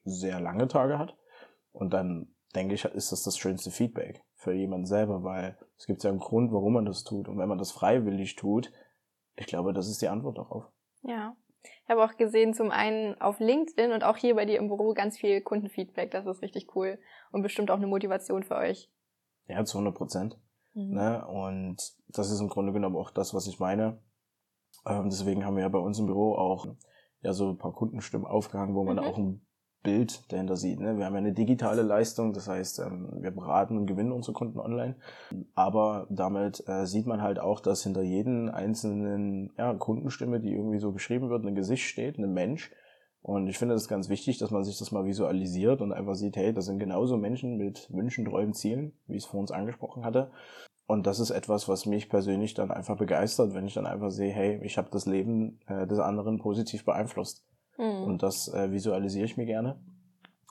sehr 0.04 0.40
lange 0.40 0.68
Tage 0.68 0.98
hat. 0.98 1.16
Und 1.72 1.92
dann 1.92 2.28
denke 2.54 2.74
ich, 2.74 2.84
ist 2.84 3.12
das 3.12 3.22
das 3.22 3.38
schönste 3.38 3.70
Feedback 3.70 4.22
für 4.34 4.52
jemanden 4.52 4.86
selber, 4.86 5.22
weil 5.22 5.58
es 5.78 5.86
gibt 5.86 6.02
ja 6.04 6.10
einen 6.10 6.18
Grund, 6.18 6.52
warum 6.52 6.74
man 6.74 6.84
das 6.84 7.04
tut. 7.04 7.28
Und 7.28 7.38
wenn 7.38 7.48
man 7.48 7.58
das 7.58 7.72
freiwillig 7.72 8.36
tut, 8.36 8.70
ich 9.36 9.46
glaube, 9.46 9.72
das 9.72 9.88
ist 9.88 10.02
die 10.02 10.08
Antwort 10.08 10.38
darauf. 10.38 10.64
Ja. 11.02 11.36
Ich 11.62 11.90
habe 11.90 12.04
auch 12.04 12.16
gesehen, 12.16 12.54
zum 12.54 12.70
einen 12.70 13.20
auf 13.20 13.40
LinkedIn 13.40 13.92
und 13.92 14.04
auch 14.04 14.16
hier 14.16 14.34
bei 14.34 14.44
dir 14.44 14.58
im 14.58 14.68
Büro 14.68 14.94
ganz 14.94 15.18
viel 15.18 15.40
Kundenfeedback. 15.40 16.10
Das 16.10 16.26
ist 16.26 16.42
richtig 16.42 16.74
cool 16.76 16.98
und 17.32 17.42
bestimmt 17.42 17.70
auch 17.70 17.76
eine 17.76 17.86
Motivation 17.86 18.44
für 18.44 18.56
euch. 18.56 18.90
Ja, 19.48 19.64
zu 19.64 19.78
100 19.78 19.96
Prozent. 19.96 20.38
Mhm. 20.74 20.94
Ne? 20.94 21.26
Und 21.26 21.76
das 22.08 22.30
ist 22.30 22.40
im 22.40 22.48
Grunde 22.48 22.72
genommen 22.72 22.96
auch 22.96 23.10
das, 23.10 23.34
was 23.34 23.46
ich 23.46 23.58
meine. 23.58 24.00
Ähm, 24.86 25.08
deswegen 25.10 25.44
haben 25.44 25.56
wir 25.56 25.62
ja 25.62 25.68
bei 25.68 25.78
uns 25.78 25.98
im 25.98 26.06
Büro 26.06 26.34
auch 26.34 26.66
ja 27.20 27.32
so 27.32 27.50
ein 27.50 27.58
paar 27.58 27.72
Kundenstimmen 27.72 28.26
aufgehangen, 28.26 28.74
wo 28.74 28.84
man 28.84 28.96
mhm. 28.96 29.02
auch 29.02 29.18
ein 29.18 29.46
Bild 29.86 30.30
dahinter 30.32 30.56
sieht. 30.56 30.80
Ne? 30.80 30.98
Wir 30.98 31.06
haben 31.06 31.14
ja 31.14 31.18
eine 31.18 31.32
digitale 31.32 31.82
Leistung, 31.82 32.32
das 32.32 32.48
heißt, 32.48 32.80
ähm, 32.80 33.08
wir 33.20 33.30
beraten 33.30 33.78
und 33.78 33.86
gewinnen 33.86 34.10
unsere 34.10 34.32
Kunden 34.32 34.58
online. 34.58 34.96
Aber 35.54 36.08
damit 36.10 36.64
äh, 36.66 36.86
sieht 36.86 37.06
man 37.06 37.22
halt 37.22 37.38
auch, 37.38 37.60
dass 37.60 37.84
hinter 37.84 38.02
jedem 38.02 38.50
einzelnen 38.50 39.52
ja, 39.56 39.72
Kundenstimme, 39.74 40.40
die 40.40 40.52
irgendwie 40.52 40.80
so 40.80 40.92
geschrieben 40.92 41.30
wird, 41.30 41.46
ein 41.46 41.54
Gesicht 41.54 41.84
steht, 41.84 42.18
ein 42.18 42.34
Mensch. 42.34 42.72
Und 43.22 43.46
ich 43.46 43.58
finde 43.58 43.74
das 43.74 43.86
ganz 43.86 44.08
wichtig, 44.08 44.38
dass 44.38 44.50
man 44.50 44.64
sich 44.64 44.76
das 44.76 44.90
mal 44.90 45.04
visualisiert 45.04 45.80
und 45.80 45.92
einfach 45.92 46.16
sieht, 46.16 46.36
hey, 46.36 46.52
das 46.52 46.66
sind 46.66 46.80
genauso 46.80 47.16
Menschen 47.16 47.56
mit 47.56 47.88
Wünschen, 47.92 48.24
Träumen, 48.24 48.54
Zielen, 48.54 48.92
wie 49.06 49.16
ich 49.16 49.22
es 49.22 49.28
vor 49.28 49.38
uns 49.38 49.52
angesprochen 49.52 50.04
hatte. 50.04 50.32
Und 50.88 51.06
das 51.06 51.20
ist 51.20 51.30
etwas, 51.30 51.68
was 51.68 51.86
mich 51.86 52.08
persönlich 52.08 52.54
dann 52.54 52.72
einfach 52.72 52.96
begeistert, 52.96 53.54
wenn 53.54 53.66
ich 53.66 53.74
dann 53.74 53.86
einfach 53.86 54.10
sehe, 54.10 54.32
hey, 54.32 54.60
ich 54.64 54.78
habe 54.78 54.88
das 54.90 55.06
Leben 55.06 55.60
äh, 55.68 55.86
des 55.86 56.00
anderen 56.00 56.38
positiv 56.38 56.84
beeinflusst. 56.84 57.44
Mhm. 57.78 58.04
Und 58.04 58.22
das 58.22 58.48
äh, 58.48 58.70
visualisiere 58.72 59.24
ich 59.24 59.36
mir 59.36 59.46
gerne, 59.46 59.80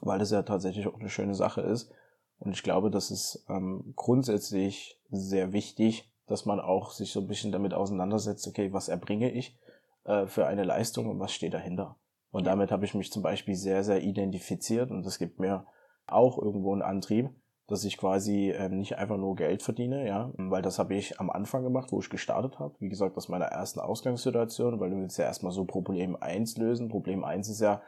weil 0.02 0.20
das 0.20 0.32
ja 0.32 0.44
tatsächlich 0.44 0.88
auch 0.88 1.00
eine 1.00 1.10
schöne 1.10 1.36
Sache 1.36 1.62
ist. 1.62 1.92
Und 2.40 2.52
ich 2.52 2.64
glaube, 2.64 2.92
das 2.92 3.12
ist 3.12 3.46
ähm, 3.50 3.94
grundsätzlich 3.96 5.00
sehr 5.10 5.54
wichtig, 5.54 6.12
dass 6.28 6.46
man 6.46 6.60
auch 6.60 6.92
sich 6.92 7.12
so 7.12 7.22
ein 7.22 7.28
bisschen 7.28 7.52
damit 7.52 7.74
auseinandersetzt, 7.74 8.48
okay, 8.48 8.74
was 8.74 8.90
erbringe 8.90 9.32
ich 9.32 9.58
äh, 10.04 10.28
für 10.28 10.48
eine 10.48 10.64
Leistung 10.64 11.08
und 11.08 11.20
was 11.20 11.34
steht 11.34 11.54
dahinter. 11.54 11.98
Und 12.32 12.48
damit 12.48 12.72
habe 12.72 12.86
ich 12.86 12.94
mich 12.94 13.12
zum 13.12 13.24
Beispiel 13.24 13.56
sehr, 13.56 13.84
sehr 13.84 14.02
identifiziert 14.02 14.92
und 14.92 15.06
das 15.06 15.20
gibt 15.20 15.40
mir 15.40 15.66
auch 16.06 16.38
irgendwo 16.38 16.74
einen 16.74 16.82
Antrieb, 16.82 17.30
dass 17.68 17.84
ich 17.84 17.98
quasi 17.98 18.52
ähm, 18.52 18.78
nicht 18.78 18.98
einfach 18.98 19.18
nur 19.18 19.36
Geld 19.36 19.64
verdiene, 19.64 20.08
ja, 20.08 20.32
weil 20.38 20.62
das 20.62 20.78
habe 20.78 20.96
ich 20.96 21.20
am 21.20 21.30
Anfang 21.30 21.64
gemacht, 21.64 21.92
wo 21.92 22.00
ich 22.00 22.10
gestartet 22.10 22.60
habe. 22.60 22.76
Wie 22.80 22.90
gesagt, 22.90 23.18
aus 23.18 23.28
meiner 23.28 23.46
ersten 23.46 23.80
Ausgangssituation, 23.80 24.80
weil 24.80 24.92
du 24.92 24.98
willst 24.98 25.18
ja 25.18 25.26
erstmal 25.26 25.52
so 25.52 25.66
Problem 25.66 26.16
eins 26.16 26.58
lösen. 26.58 26.90
Problem 26.90 27.24
eins 27.24 27.50
ist 27.50 27.62
ja, 27.62 27.82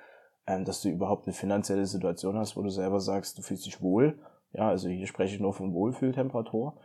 ähm, 0.48 0.66
dass 0.66 0.82
du 0.82 0.90
überhaupt 0.90 1.28
eine 1.28 1.34
finanzielle 1.34 1.86
Situation 1.86 2.38
hast, 2.38 2.58
wo 2.58 2.64
du 2.64 2.70
selber 2.70 3.00
sagst, 3.00 3.38
du 3.38 3.44
fühlst 3.44 3.66
dich 3.66 3.82
wohl. 3.82 4.18
Ja, 4.54 4.70
also 4.70 4.90
hier 4.90 5.06
spreche 5.06 5.36
ich 5.36 5.42
nur 5.42 5.54
von 5.54 5.74
Wohlfühltemperatur. 5.74 6.78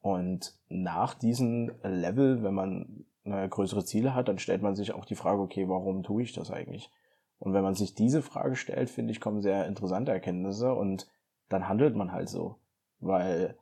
Und 0.00 0.54
nach 0.68 1.14
diesem 1.14 1.72
Level, 1.82 2.44
wenn 2.44 2.54
man 2.54 3.06
äh, 3.24 3.48
größere 3.48 3.84
Ziele 3.84 4.14
hat, 4.14 4.28
dann 4.28 4.38
stellt 4.38 4.62
man 4.62 4.76
sich 4.76 4.92
auch 4.92 5.04
die 5.04 5.16
Frage, 5.16 5.40
okay, 5.40 5.68
warum 5.68 6.04
tue 6.04 6.22
ich 6.22 6.32
das 6.32 6.52
eigentlich? 6.52 6.92
Und 7.38 7.54
wenn 7.54 7.64
man 7.64 7.74
sich 7.74 7.94
diese 7.94 8.22
Frage 8.22 8.54
stellt, 8.54 8.88
finde 8.88 9.10
ich, 9.10 9.20
kommen 9.20 9.42
sehr 9.42 9.66
interessante 9.66 10.12
Erkenntnisse 10.12 10.72
und 10.72 11.08
dann 11.48 11.68
handelt 11.68 11.96
man 11.96 12.12
halt 12.12 12.28
so. 12.28 12.58
Weil 13.00 13.56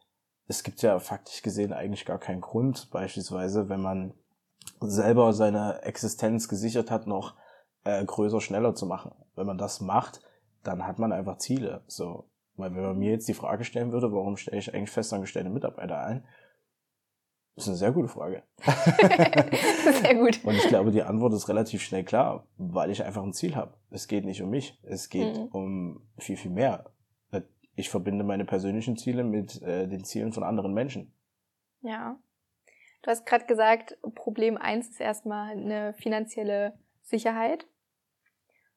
es 0.47 0.63
gibt 0.63 0.83
ja 0.83 0.99
faktisch 0.99 1.43
gesehen 1.43 1.73
eigentlich 1.73 2.05
gar 2.05 2.19
keinen 2.19 2.41
Grund, 2.41 2.91
beispielsweise, 2.91 3.69
wenn 3.69 3.81
man 3.81 4.15
selber 4.81 5.33
seine 5.33 5.83
Existenz 5.83 6.49
gesichert 6.49 6.91
hat, 6.91 7.07
noch 7.07 7.35
äh, 7.85 8.05
größer, 8.05 8.41
schneller 8.41 8.75
zu 8.75 8.87
machen. 8.87 9.13
Wenn 9.35 9.47
man 9.47 9.59
das 9.59 9.81
macht, 9.81 10.21
dann 10.63 10.87
hat 10.87 10.99
man 10.99 11.13
einfach 11.13 11.39
Ziele. 11.39 11.83
So, 11.87 12.29
weil 12.57 12.75
wenn 12.75 12.83
man 12.83 12.99
mir 12.99 13.13
jetzt 13.13 13.29
die 13.29 13.35
Frage 13.35 13.65
stellen 13.65 13.93
würde, 13.93 14.13
warum 14.13 14.37
stelle 14.37 14.59
ich 14.59 14.75
eigentlich 14.75 14.91
festangestellte 14.91 15.51
Mitarbeiter 15.51 16.01
ein, 16.01 16.25
das 17.57 17.65
ist 17.65 17.69
eine 17.69 17.77
sehr 17.77 17.93
gute 17.93 18.09
Frage. 18.09 18.43
sehr 20.03 20.15
gut. 20.17 20.45
Und 20.45 20.57
ich 20.57 20.67
glaube, 20.67 20.91
die 20.91 21.05
Antwort 21.05 21.35
ist 21.35 21.49
relativ 21.49 21.83
schnell 21.83 22.03
klar, 22.03 22.49
weil 22.57 22.91
ich 22.91 23.05
einfach 23.05 23.23
ein 23.23 23.33
Ziel 23.33 23.55
habe. 23.55 23.75
Es 23.91 24.09
geht 24.09 24.25
nicht 24.25 24.43
um 24.43 24.51
mich, 24.51 24.77
es 24.83 25.09
geht 25.09 25.37
mhm. 25.37 25.47
um 25.53 26.09
viel, 26.19 26.37
viel 26.37 26.51
mehr. 26.51 26.91
Ich 27.77 27.91
verbinde 27.91 28.25
meine 28.25 28.45
persönlichen 28.45 28.97
Ziele 28.97 29.25
mit 29.25 29.61
äh, 29.63 29.89
den 29.89 30.05
Zielen 30.05 30.33
von 30.33 30.45
anderen 30.45 30.75
Menschen. 30.75 31.13
Ja. 31.83 32.19
Du 33.03 33.11
hast 33.11 33.27
gerade 33.27 33.47
gesagt, 33.47 33.99
Problem 34.15 34.57
eins 34.57 34.89
ist 34.89 35.01
erstmal 35.01 35.53
eine 35.53 35.93
finanzielle 35.95 36.79
Sicherheit. 37.03 37.67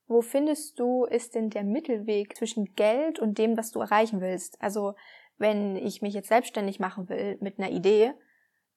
Wo 0.08 0.22
findest 0.22 0.80
du, 0.80 1.06
ist 1.06 1.36
denn 1.36 1.50
der 1.50 1.64
Mittelweg 1.64 2.36
zwischen 2.36 2.76
Geld 2.76 3.20
und 3.20 3.38
dem, 3.38 3.58
was 3.58 3.72
du 3.72 3.80
erreichen 3.80 4.22
willst? 4.22 4.62
Also, 4.62 4.96
wenn 5.38 5.76
ich 5.76 6.02
mich 6.02 6.14
jetzt 6.14 6.30
selbstständig 6.30 6.80
machen 6.80 7.10
will 7.10 7.38
mit 7.40 7.60
einer 7.60 7.70
Idee, 7.70 8.14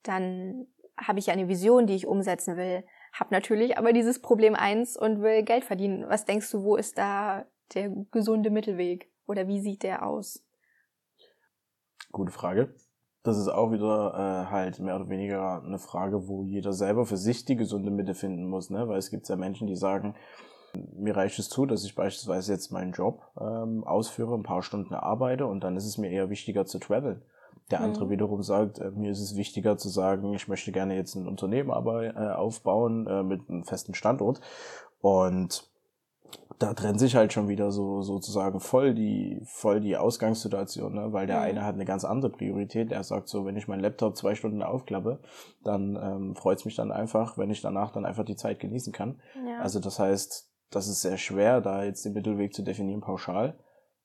dann 0.03 0.67
habe 0.97 1.19
ich 1.19 1.31
eine 1.31 1.47
Vision, 1.47 1.87
die 1.87 1.95
ich 1.95 2.07
umsetzen 2.07 2.57
will, 2.57 2.83
habe 3.13 3.33
natürlich 3.33 3.77
aber 3.77 3.93
dieses 3.93 4.21
Problem 4.21 4.55
eins 4.55 4.95
und 4.95 5.21
will 5.21 5.43
Geld 5.43 5.65
verdienen. 5.65 6.07
Was 6.07 6.25
denkst 6.25 6.49
du, 6.51 6.63
wo 6.63 6.75
ist 6.75 6.97
da 6.97 7.45
der 7.73 7.89
gesunde 8.11 8.49
Mittelweg 8.49 9.10
oder 9.31 9.47
wie 9.47 9.61
sieht 9.61 9.83
der 9.83 10.05
aus? 10.05 10.43
Gute 12.11 12.31
Frage. 12.31 12.75
Das 13.23 13.37
ist 13.37 13.47
auch 13.47 13.71
wieder 13.71 14.13
äh, 14.13 14.51
halt 14.51 14.79
mehr 14.79 14.95
oder 14.95 15.09
weniger 15.09 15.63
eine 15.63 15.79
Frage, 15.79 16.27
wo 16.27 16.43
jeder 16.43 16.73
selber 16.73 17.05
für 17.05 17.17
sich 17.17 17.45
die 17.45 17.55
gesunde 17.55 17.91
Mitte 17.91 18.13
finden 18.13 18.47
muss, 18.47 18.69
ne? 18.69 18.87
Weil 18.87 18.97
es 18.97 19.09
gibt 19.09 19.29
ja 19.29 19.35
Menschen, 19.35 19.67
die 19.67 19.75
sagen, 19.75 20.15
mir 20.73 21.15
reicht 21.15 21.37
es 21.39 21.49
zu, 21.49 21.65
dass 21.65 21.83
ich 21.83 21.95
beispielsweise 21.95 22.51
jetzt 22.51 22.71
meinen 22.71 22.93
Job 22.93 23.21
ähm, 23.39 23.83
ausführe, 23.83 24.35
ein 24.35 24.43
paar 24.43 24.63
Stunden 24.63 24.93
arbeite 24.93 25.45
und 25.45 25.63
dann 25.63 25.77
ist 25.77 25.85
es 25.85 25.97
mir 25.97 26.09
eher 26.09 26.29
wichtiger 26.29 26.65
zu 26.65 26.79
traveln. 26.79 27.21
Der 27.69 27.81
andere 27.81 28.05
mhm. 28.05 28.09
wiederum 28.09 28.43
sagt, 28.43 28.79
äh, 28.79 28.91
mir 28.91 29.11
ist 29.11 29.21
es 29.21 29.37
wichtiger 29.37 29.77
zu 29.77 29.89
sagen, 29.89 30.33
ich 30.33 30.47
möchte 30.47 30.71
gerne 30.71 30.95
jetzt 30.95 31.15
ein 31.15 31.27
Unternehmen 31.27 31.71
aber, 31.71 32.03
äh, 32.03 32.33
aufbauen 32.33 33.07
äh, 33.07 33.23
mit 33.23 33.49
einem 33.49 33.63
festen 33.63 33.93
Standort. 33.93 34.41
Und 34.99 35.70
da 36.61 36.73
trennt 36.73 36.99
sich 36.99 37.15
halt 37.15 37.33
schon 37.33 37.47
wieder 37.47 37.71
so 37.71 38.01
sozusagen 38.03 38.59
voll 38.59 38.93
die 38.93 39.41
voll 39.45 39.79
die 39.79 39.97
Ausgangssituation, 39.97 40.93
ne? 40.93 41.11
weil 41.11 41.25
der 41.25 41.37
mhm. 41.37 41.43
eine 41.43 41.65
hat 41.65 41.75
eine 41.75 41.85
ganz 41.85 42.05
andere 42.05 42.31
Priorität. 42.31 42.91
Er 42.91 43.03
sagt 43.03 43.29
so, 43.29 43.45
wenn 43.45 43.57
ich 43.57 43.67
meinen 43.67 43.79
Laptop 43.79 44.15
zwei 44.15 44.35
Stunden 44.35 44.61
aufklappe, 44.61 45.19
dann 45.63 45.95
ähm, 45.95 46.35
freut 46.35 46.59
es 46.59 46.65
mich 46.65 46.75
dann 46.75 46.91
einfach, 46.91 47.37
wenn 47.37 47.49
ich 47.49 47.61
danach 47.61 47.91
dann 47.91 48.05
einfach 48.05 48.25
die 48.25 48.35
Zeit 48.35 48.59
genießen 48.59 48.93
kann. 48.93 49.19
Ja. 49.47 49.59
Also 49.61 49.79
das 49.79 49.97
heißt, 49.97 50.49
das 50.69 50.87
ist 50.87 51.01
sehr 51.01 51.17
schwer, 51.17 51.61
da 51.61 51.83
jetzt 51.83 52.05
den 52.05 52.13
Mittelweg 52.13 52.53
zu 52.53 52.61
definieren 52.61 53.01
pauschal. 53.01 53.57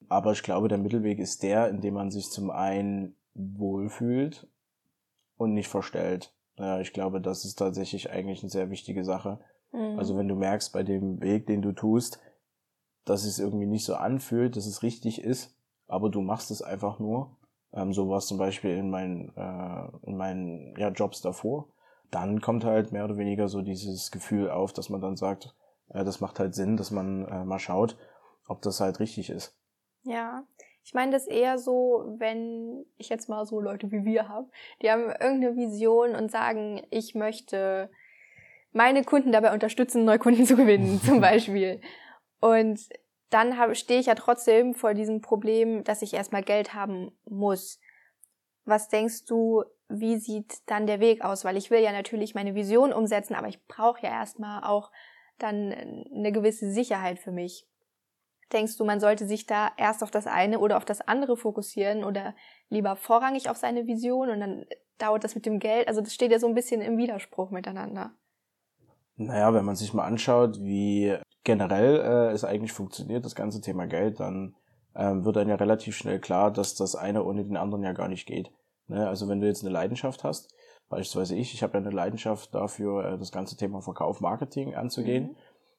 Aber 0.09 0.33
ich 0.33 0.43
glaube, 0.43 0.69
der 0.69 0.79
Mittelweg 0.79 1.19
ist 1.19 1.43
der, 1.43 1.69
in 1.69 1.81
dem 1.81 1.95
man 1.95 2.11
sich 2.11 2.31
zum 2.31 2.51
einen 2.51 3.17
wohlfühlt 3.35 4.49
und 5.37 5.53
nicht 5.53 5.69
verstellt. 5.69 6.33
Ja, 6.59 6.81
ich 6.81 6.93
glaube, 6.93 7.21
das 7.21 7.45
ist 7.45 7.57
tatsächlich 7.57 8.11
eigentlich 8.11 8.43
eine 8.43 8.51
sehr 8.51 8.71
wichtige 8.71 9.05
Sache. 9.05 9.41
Mhm. 9.73 9.99
Also 9.99 10.17
wenn 10.17 10.29
du 10.29 10.37
merkst 10.37 10.73
bei 10.73 10.83
dem 10.83 11.21
Weg, 11.21 11.47
den 11.47 11.61
du 11.61 11.73
tust, 11.73 12.21
dass 13.07 13.25
es 13.25 13.39
irgendwie 13.39 13.67
nicht 13.67 13.85
so 13.87 13.95
anfühlt, 13.95 14.57
dass 14.57 14.67
es 14.67 14.83
richtig 14.83 15.23
ist, 15.23 15.57
aber 15.89 16.11
du 16.11 16.21
machst 16.21 16.51
es 16.51 16.61
einfach 16.61 16.99
nur. 16.99 17.37
Ähm, 17.73 17.93
so 17.93 18.09
war 18.11 18.19
es 18.19 18.27
zum 18.27 18.37
Beispiel 18.37 18.77
in 18.77 18.91
meinen, 18.91 19.33
äh, 19.37 20.07
in 20.07 20.17
meinen 20.17 20.75
ja, 20.77 20.91
Jobs 20.91 21.23
davor. 21.23 21.69
Dann 22.11 22.41
kommt 22.41 22.65
halt 22.65 22.93
mehr 22.93 23.05
oder 23.05 23.17
weniger 23.17 23.49
so 23.49 23.63
dieses 23.63 24.11
Gefühl 24.11 24.51
auf, 24.51 24.73
dass 24.73 24.91
man 24.91 25.01
dann 25.01 25.17
sagt, 25.17 25.55
äh, 25.89 26.05
das 26.05 26.21
macht 26.21 26.39
halt 26.39 26.55
Sinn, 26.55 26.77
dass 26.77 26.91
man 26.91 27.27
äh, 27.27 27.45
mal 27.45 27.59
schaut, 27.59 27.97
ob 28.49 28.61
das 28.63 28.81
halt 28.81 29.01
richtig 29.01 29.31
ist. 29.31 29.57
Ja, 30.03 30.45
ich 30.85 30.95
meine 30.95 31.13
das 31.13 31.27
eher 31.27 31.59
so, 31.59 32.15
wenn 32.19 32.85
ich 32.97 33.09
jetzt 33.09 33.29
mal 33.29 33.45
so 33.45 33.61
Leute 33.61 33.91
wie 33.91 34.05
wir 34.05 34.29
habe, 34.29 34.49
die 34.83 34.91
haben 34.91 35.11
irgendeine 35.11 35.57
Vision 35.57 36.15
und 36.15 36.31
sagen, 36.31 36.83
ich 36.91 37.15
möchte 37.15 37.91
meine 38.73 39.05
Kunden 39.05 39.33
dabei 39.33 39.53
unterstützen, 39.53 40.05
neue 40.05 40.19
Kunden 40.19 40.45
zu 40.45 40.57
gewinnen, 40.57 41.01
zum 41.01 41.21
Beispiel. 41.21 41.81
Und 42.41 42.89
dann 43.31 43.75
stehe 43.75 44.01
ich 44.01 44.07
ja 44.07 44.15
trotzdem 44.15 44.75
vor 44.75 44.95
diesem 44.95 45.21
Problem, 45.21 45.85
dass 45.85 46.03
ich 46.03 46.15
erstmal 46.15 46.43
Geld 46.43 46.75
haben 46.75 47.11
muss. 47.25 47.81
Was 48.65 48.89
denkst 48.89 49.25
du, 49.27 49.65
wie 49.89 50.17
sieht 50.17 50.59
dann 50.67 50.87
der 50.87 51.01
Weg 51.01 51.25
aus? 51.25 51.45
Weil 51.45 51.57
ich 51.57 51.71
will 51.71 51.81
ja 51.81 51.93
natürlich 51.93 52.35
meine 52.35 52.55
Vision 52.55 52.93
umsetzen, 52.93 53.35
aber 53.35 53.49
ich 53.49 53.65
brauche 53.67 54.03
ja 54.03 54.11
erstmal 54.11 54.65
auch 54.65 54.91
dann 55.39 55.73
eine 55.73 56.33
gewisse 56.33 56.71
Sicherheit 56.71 57.19
für 57.19 57.33
mich. 57.33 57.67
Denkst 58.53 58.77
du, 58.77 58.85
man 58.85 59.01
sollte 59.01 59.27
sich 59.27 59.47
da 59.47 59.73
erst 59.77 60.03
auf 60.03 60.11
das 60.11 60.27
eine 60.27 60.61
oder 60.61 60.77
auf 60.77 60.85
das 60.85 61.01
andere 61.01 61.37
fokussieren 61.37 62.05
oder 62.05 62.35
lieber 62.69 62.95
vorrangig 62.95 63.51
auf 63.51 63.57
seine 63.57 63.87
Vision 63.87 64.31
und 64.31 64.41
dann 64.41 64.67
dauert 64.99 65.25
das 65.25 65.35
mit 65.35 65.47
dem 65.47 65.59
Geld? 65.59 65.89
Also 65.89 66.01
das 66.01 66.15
steht 66.15 66.31
ja 66.31 66.39
so 66.39 66.47
ein 66.47 66.55
bisschen 66.55 66.81
im 66.81 66.97
Widerspruch 66.97 67.51
miteinander. 67.51 68.13
Naja, 69.17 69.55
wenn 69.55 69.65
man 69.65 69.77
sich 69.77 69.95
mal 69.95 70.05
anschaut, 70.05 70.61
wie 70.61 71.17
generell 71.45 72.01
äh, 72.01 72.33
es 72.33 72.45
eigentlich 72.45 72.73
funktioniert, 72.73 73.25
das 73.25 73.35
ganze 73.35 73.61
Thema 73.61 73.87
Geld, 73.87 74.21
dann 74.21 74.55
ähm, 74.95 75.25
wird 75.25 75.37
dann 75.37 75.49
ja 75.49 75.55
relativ 75.55 75.97
schnell 75.97 76.19
klar, 76.19 76.51
dass 76.51 76.75
das 76.75 76.97
eine 76.97 77.25
ohne 77.25 77.45
den 77.45 77.57
anderen 77.57 77.83
ja 77.83 77.93
gar 77.93 78.09
nicht 78.09 78.27
geht. 78.27 78.51
Ne? 78.89 79.09
Also 79.09 79.29
wenn 79.29 79.41
du 79.41 79.47
jetzt 79.47 79.63
eine 79.63 79.73
Leidenschaft 79.73 80.25
hast, 80.25 80.55
beispielsweise 80.89 81.37
ich, 81.37 81.55
ich 81.55 81.63
habe 81.63 81.75
ja 81.75 81.81
eine 81.81 81.95
Leidenschaft 81.95 82.55
dafür, 82.55 83.05
äh, 83.05 83.19
das 83.19 83.33
ganze 83.33 83.57
Thema 83.57 83.81
Verkauf, 83.81 84.21
Marketing 84.21 84.75
anzugehen. 84.75 85.29
Mhm 85.29 85.37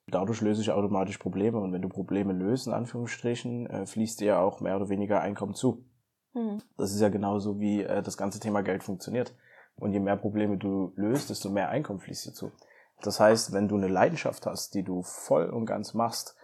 Dadurch 0.09 0.39
löse 0.39 0.61
ich 0.61 0.71
automatisch 0.71 1.17
Probleme 1.17 1.59
und 1.59 1.73
wenn 1.73 1.81
du 1.81 1.89
Probleme 1.89 2.31
löst, 2.31 2.67
in 2.67 2.73
Anführungsstrichen, 2.73 3.67
äh, 3.67 3.85
fließt 3.85 4.21
dir 4.21 4.25
ja 4.25 4.39
auch 4.39 4.61
mehr 4.61 4.77
oder 4.77 4.87
weniger 4.87 5.19
Einkommen 5.19 5.53
zu. 5.53 5.83
Mhm. 6.33 6.59
Das 6.77 6.93
ist 6.93 7.01
ja 7.01 7.09
genauso, 7.09 7.59
wie 7.59 7.81
äh, 7.83 8.01
das 8.01 8.15
ganze 8.15 8.39
Thema 8.39 8.61
Geld 8.61 8.83
funktioniert. 8.83 9.35
Und 9.75 9.91
je 9.91 9.99
mehr 9.99 10.15
Probleme 10.15 10.57
du 10.57 10.93
löst, 10.95 11.29
desto 11.29 11.49
mehr 11.49 11.69
Einkommen 11.69 11.99
fließt 11.99 12.27
dir 12.27 12.33
zu. 12.33 12.51
Das 13.01 13.19
heißt, 13.19 13.53
wenn 13.53 13.67
du 13.67 13.75
eine 13.75 13.87
Leidenschaft 13.87 14.45
hast, 14.45 14.73
die 14.73 14.83
du 14.83 15.03
voll 15.03 15.49
und 15.49 15.65
ganz 15.65 15.93
machst 15.93 16.35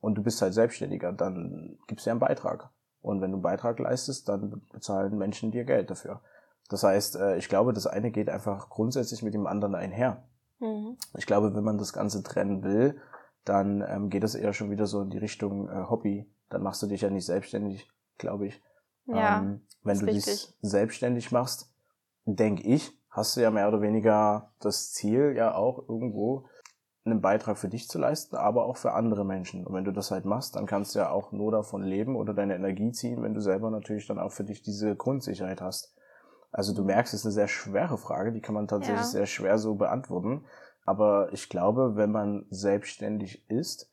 und 0.00 0.16
du 0.16 0.22
bist 0.22 0.42
halt 0.42 0.54
Selbstständiger, 0.54 1.12
dann 1.12 1.78
gibst 1.86 2.06
du 2.06 2.10
ja 2.10 2.12
einen 2.12 2.20
Beitrag. 2.20 2.70
Und 3.00 3.20
wenn 3.20 3.30
du 3.30 3.36
einen 3.36 3.42
Beitrag 3.42 3.78
leistest, 3.78 4.28
dann 4.28 4.62
bezahlen 4.72 5.16
Menschen 5.18 5.50
dir 5.50 5.64
Geld 5.64 5.90
dafür. 5.90 6.20
Das 6.68 6.82
heißt, 6.82 7.16
äh, 7.16 7.36
ich 7.36 7.48
glaube, 7.48 7.72
das 7.72 7.86
eine 7.86 8.10
geht 8.10 8.30
einfach 8.30 8.70
grundsätzlich 8.70 9.22
mit 9.22 9.34
dem 9.34 9.46
anderen 9.46 9.74
einher. 9.74 10.24
Mhm. 10.60 10.96
Ich 11.16 11.26
glaube, 11.26 11.54
wenn 11.54 11.64
man 11.64 11.78
das 11.78 11.92
Ganze 11.92 12.22
trennen 12.22 12.62
will, 12.62 13.00
dann 13.44 13.84
ähm, 13.86 14.08
geht 14.08 14.22
das 14.22 14.34
eher 14.34 14.54
schon 14.54 14.70
wieder 14.70 14.86
so 14.86 15.02
in 15.02 15.10
die 15.10 15.18
Richtung 15.18 15.68
äh, 15.68 15.84
Hobby. 15.88 16.30
Dann 16.48 16.62
machst 16.62 16.82
du 16.82 16.86
dich 16.86 17.02
ja 17.02 17.10
nicht 17.10 17.26
selbstständig, 17.26 17.90
glaube 18.16 18.46
ich. 18.46 18.62
Ja, 19.06 19.38
ähm, 19.38 19.66
wenn 19.82 19.98
du 19.98 20.06
richtig. 20.06 20.24
dich 20.24 20.54
selbstständig 20.62 21.30
machst, 21.30 21.70
denke 22.24 22.62
ich, 22.62 22.98
hast 23.14 23.36
du 23.36 23.40
ja 23.40 23.50
mehr 23.50 23.68
oder 23.68 23.80
weniger 23.80 24.50
das 24.58 24.92
Ziel, 24.92 25.34
ja 25.36 25.54
auch 25.54 25.88
irgendwo 25.88 26.46
einen 27.04 27.20
Beitrag 27.20 27.58
für 27.58 27.68
dich 27.68 27.88
zu 27.88 27.98
leisten, 27.98 28.34
aber 28.34 28.64
auch 28.64 28.76
für 28.76 28.92
andere 28.92 29.24
Menschen. 29.24 29.64
Und 29.64 29.74
wenn 29.74 29.84
du 29.84 29.92
das 29.92 30.10
halt 30.10 30.24
machst, 30.24 30.56
dann 30.56 30.66
kannst 30.66 30.94
du 30.94 30.98
ja 30.98 31.10
auch 31.10 31.30
nur 31.30 31.52
davon 31.52 31.82
leben 31.82 32.16
oder 32.16 32.34
deine 32.34 32.56
Energie 32.56 32.90
ziehen, 32.90 33.22
wenn 33.22 33.34
du 33.34 33.40
selber 33.40 33.70
natürlich 33.70 34.06
dann 34.08 34.18
auch 34.18 34.32
für 34.32 34.42
dich 34.42 34.62
diese 34.62 34.96
Grundsicherheit 34.96 35.60
hast. 35.60 35.94
Also 36.50 36.74
du 36.74 36.82
merkst, 36.82 37.14
es 37.14 37.20
ist 37.20 37.26
eine 37.26 37.32
sehr 37.32 37.48
schwere 37.48 37.98
Frage, 37.98 38.32
die 38.32 38.40
kann 38.40 38.54
man 38.54 38.66
tatsächlich 38.66 39.00
ja. 39.00 39.04
sehr 39.04 39.26
schwer 39.26 39.58
so 39.58 39.76
beantworten. 39.76 40.44
Aber 40.84 41.32
ich 41.32 41.48
glaube, 41.48 41.94
wenn 41.94 42.10
man 42.10 42.46
selbstständig 42.50 43.48
ist, 43.48 43.92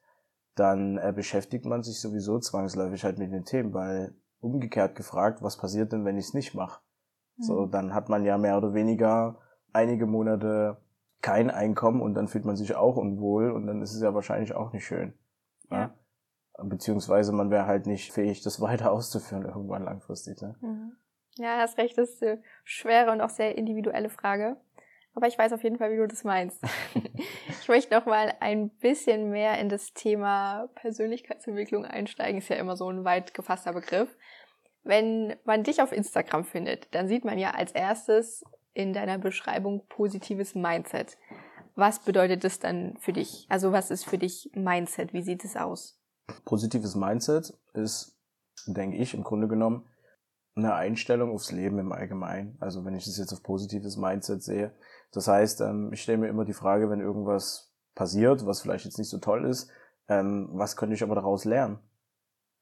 dann 0.56 0.98
äh, 0.98 1.14
beschäftigt 1.16 1.66
man 1.66 1.84
sich 1.84 2.00
sowieso 2.00 2.40
zwangsläufig 2.40 3.04
halt 3.04 3.20
mit 3.20 3.32
den 3.32 3.46
Themen, 3.46 3.74
weil 3.74 4.16
umgekehrt 4.40 4.96
gefragt, 4.96 5.44
was 5.44 5.58
passiert 5.58 5.92
denn, 5.92 6.06
wenn 6.06 6.18
ich 6.18 6.26
es 6.26 6.34
nicht 6.34 6.56
mache? 6.56 6.82
Mhm. 7.38 7.44
So, 7.44 7.66
dann 7.66 7.94
hat 7.94 8.10
man 8.10 8.26
ja 8.26 8.38
mehr 8.38 8.58
oder 8.58 8.74
weniger 8.74 9.40
einige 9.74 10.06
Monate 10.06 10.78
kein 11.22 11.52
Einkommen 11.52 12.02
und 12.02 12.16
dann 12.16 12.28
fühlt 12.28 12.46
man 12.46 12.56
sich 12.56 12.76
auch 12.76 12.98
unwohl 12.98 13.52
und 13.52 13.68
dann 13.68 13.82
ist 13.82 13.94
es 13.94 14.02
ja 14.02 14.14
wahrscheinlich 14.14 14.54
auch 14.54 14.74
nicht 14.74 14.86
schön. 14.86 15.14
Ja. 15.70 15.78
ja? 15.78 15.96
Beziehungsweise 16.64 17.32
man 17.32 17.52
wäre 17.52 17.66
halt 17.66 17.86
nicht 17.86 18.12
fähig, 18.12 18.42
das 18.42 18.60
weiter 18.62 18.92
auszuführen 18.92 19.46
irgendwann 19.46 19.84
langfristig. 19.84 20.42
Ne? 20.42 20.56
Mhm. 20.62 20.98
Ja, 21.38 21.58
hast 21.60 21.78
recht, 21.78 21.98
das 21.98 22.10
ist 22.10 22.24
eine 22.24 22.44
schwere 22.64 23.12
und 23.12 23.22
auch 23.22 23.30
sehr 23.30 23.58
individuelle 23.58 24.10
Frage. 24.10 24.58
Aber 25.14 25.28
ich 25.28 25.38
weiß 25.38 25.52
auf 25.54 25.64
jeden 25.64 25.78
Fall, 25.78 25.92
wie 25.92 25.98
du 25.98 26.08
das 26.08 26.24
meinst. 26.24 26.64
ich 27.62 27.68
möchte 27.68 27.94
noch 27.94 28.06
mal 28.06 28.34
ein 28.40 28.70
bisschen 28.70 29.30
mehr 29.30 29.60
in 29.60 29.68
das 29.68 29.94
Thema 29.94 30.70
Persönlichkeitsentwicklung 30.76 31.86
einsteigen. 31.86 32.38
Ist 32.38 32.50
ja 32.50 32.56
immer 32.56 32.78
so 32.78 32.90
ein 32.90 33.04
weit 33.04 33.34
gefasster 33.34 33.74
Begriff. 33.74 34.10
Wenn 34.84 35.36
man 35.46 35.64
dich 35.64 35.82
auf 35.82 35.92
Instagram 35.92 36.44
findet, 36.44 36.94
dann 36.94 37.08
sieht 37.08 37.24
man 37.24 37.38
ja 37.38 37.52
als 37.52 37.72
erstes 37.72 38.44
in 38.74 38.94
deiner 38.94 39.18
Beschreibung 39.18 39.86
positives 39.88 40.56
Mindset. 40.56 41.18
Was 41.76 42.00
bedeutet 42.00 42.44
das 42.44 42.60
dann 42.60 42.98
für 43.00 43.14
dich? 43.14 43.46
Also 43.50 43.72
was 43.72 43.92
ist 43.92 44.06
für 44.06 44.18
dich 44.18 44.50
Mindset? 44.54 45.14
Wie 45.14 45.22
sieht 45.22 45.46
es 45.46 45.56
aus? 45.56 46.00
Positives 46.46 46.96
Mindset 46.96 47.54
ist, 47.74 48.18
denke 48.68 48.98
ich, 48.98 49.14
im 49.14 49.24
Grunde 49.24 49.48
genommen 49.48 49.88
eine 50.56 50.74
Einstellung 50.74 51.32
aufs 51.32 51.52
Leben 51.52 51.80
im 51.80 51.92
Allgemeinen. 51.92 52.58
Also 52.60 52.84
wenn 52.84 52.96
ich 52.96 53.06
das 53.06 53.18
jetzt 53.18 53.32
auf 53.34 53.44
positives 53.44 53.98
Mindset 53.98 54.44
sehe. 54.44 54.74
Das 55.12 55.28
heißt, 55.28 55.62
ähm, 55.62 55.92
ich 55.94 56.02
stelle 56.02 56.18
mir 56.18 56.28
immer 56.28 56.46
die 56.46 56.54
Frage, 56.54 56.90
wenn 56.90 57.00
irgendwas 57.00 57.74
passiert, 57.96 58.46
was 58.46 58.62
vielleicht 58.62 58.86
jetzt 58.86 58.98
nicht 58.98 59.10
so 59.10 59.20
toll 59.20 59.46
ist, 59.46 59.70
ähm, 60.08 60.50
was 60.52 60.76
könnte 60.76 60.96
ich 60.96 61.04
aber 61.04 61.16
daraus 61.16 61.46
lernen? 61.46 61.80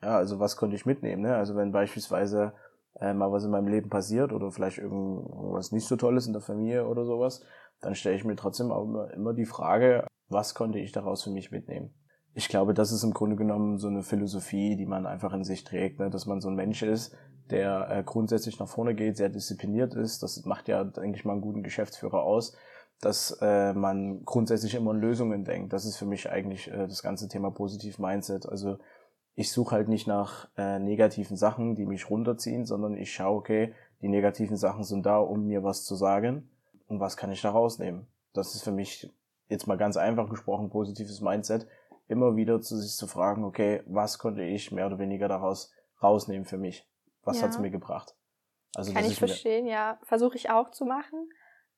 Ja, 0.01 0.17
also 0.17 0.39
was 0.39 0.57
könnte 0.57 0.75
ich 0.75 0.85
mitnehmen? 0.85 1.23
Ne? 1.23 1.35
Also 1.35 1.55
wenn 1.55 1.71
beispielsweise 1.71 2.53
äh, 2.99 3.13
mal 3.13 3.31
was 3.31 3.43
in 3.43 3.51
meinem 3.51 3.67
Leben 3.67 3.89
passiert 3.89 4.31
oder 4.31 4.51
vielleicht 4.51 4.77
irgendwas 4.77 5.71
nicht 5.71 5.87
so 5.87 5.95
Tolles 5.95 6.27
in 6.27 6.33
der 6.33 6.41
Familie 6.41 6.87
oder 6.87 7.05
sowas, 7.05 7.41
dann 7.81 7.95
stelle 7.95 8.15
ich 8.15 8.25
mir 8.25 8.35
trotzdem 8.35 8.71
auch 8.71 8.83
immer, 8.83 9.13
immer 9.13 9.33
die 9.33 9.45
Frage, 9.45 10.05
was 10.29 10.53
konnte 10.53 10.79
ich 10.79 10.91
daraus 10.91 11.23
für 11.23 11.31
mich 11.31 11.51
mitnehmen? 11.51 11.93
Ich 12.33 12.47
glaube, 12.47 12.73
das 12.73 12.91
ist 12.91 13.03
im 13.03 13.13
Grunde 13.13 13.35
genommen 13.35 13.77
so 13.77 13.87
eine 13.87 14.03
Philosophie, 14.03 14.75
die 14.75 14.85
man 14.85 15.05
einfach 15.05 15.33
in 15.33 15.43
sich 15.43 15.63
trägt, 15.63 15.99
ne? 15.99 16.09
dass 16.09 16.25
man 16.25 16.41
so 16.41 16.49
ein 16.49 16.55
Mensch 16.55 16.83
ist, 16.83 17.15
der 17.49 17.89
äh, 17.89 18.03
grundsätzlich 18.03 18.59
nach 18.59 18.67
vorne 18.67 18.95
geht, 18.95 19.17
sehr 19.17 19.29
diszipliniert 19.29 19.95
ist. 19.95 20.21
Das 20.21 20.45
macht 20.45 20.67
ja, 20.67 20.83
denke 20.83 21.17
ich 21.17 21.25
mal, 21.25 21.33
einen 21.33 21.41
guten 21.41 21.63
Geschäftsführer 21.63 22.21
aus, 22.21 22.55
dass 23.01 23.37
äh, 23.41 23.73
man 23.73 24.23
grundsätzlich 24.25 24.75
immer 24.75 24.91
in 24.91 24.99
Lösungen 24.99 25.43
denkt. 25.43 25.73
Das 25.73 25.85
ist 25.85 25.97
für 25.97 26.05
mich 26.05 26.29
eigentlich 26.29 26.69
äh, 26.69 26.87
das 26.87 27.01
ganze 27.01 27.27
Thema 27.27 27.49
Positiv 27.49 27.97
Mindset. 27.97 28.47
Also 28.47 28.77
ich 29.39 29.53
suche 29.53 29.73
halt 29.73 29.87
nicht 29.87 30.05
nach 30.05 30.49
äh, 30.57 30.79
negativen 30.79 31.37
Sachen, 31.37 31.73
die 31.73 31.85
mich 31.85 32.09
runterziehen, 32.09 32.65
sondern 32.65 32.97
ich 32.97 33.13
schaue, 33.13 33.37
okay, 33.37 33.73
die 34.01 34.09
negativen 34.09 34.57
Sachen 34.57 34.83
sind 34.83 35.05
da, 35.05 35.17
um 35.17 35.47
mir 35.47 35.63
was 35.63 35.85
zu 35.85 35.95
sagen 35.95 36.49
und 36.87 36.99
was 36.99 37.15
kann 37.15 37.31
ich 37.31 37.41
da 37.41 37.51
rausnehmen. 37.51 38.05
Das 38.33 38.53
ist 38.53 38.65
für 38.65 38.73
mich 38.73 39.09
jetzt 39.47 39.65
mal 39.65 39.77
ganz 39.77 39.95
einfach 39.95 40.29
gesprochen 40.29 40.69
positives 40.69 41.21
Mindset, 41.21 41.67
immer 42.09 42.35
wieder 42.35 42.59
zu 42.59 42.75
sich 42.75 42.97
zu 42.97 43.07
fragen, 43.07 43.45
okay, 43.45 43.81
was 43.85 44.17
konnte 44.19 44.43
ich 44.43 44.73
mehr 44.73 44.87
oder 44.87 44.99
weniger 44.99 45.29
daraus 45.29 45.71
rausnehmen 46.03 46.43
für 46.43 46.57
mich? 46.57 46.85
Was 47.23 47.37
ja. 47.37 47.43
hat's 47.43 47.59
mir 47.59 47.71
gebracht? 47.71 48.15
Also, 48.75 48.91
kann 48.91 49.05
ich 49.05 49.15
verstehen, 49.15 49.67
ja. 49.67 49.99
Versuche 50.03 50.35
ich 50.35 50.49
auch 50.49 50.71
zu 50.71 50.83
machen. 50.83 51.29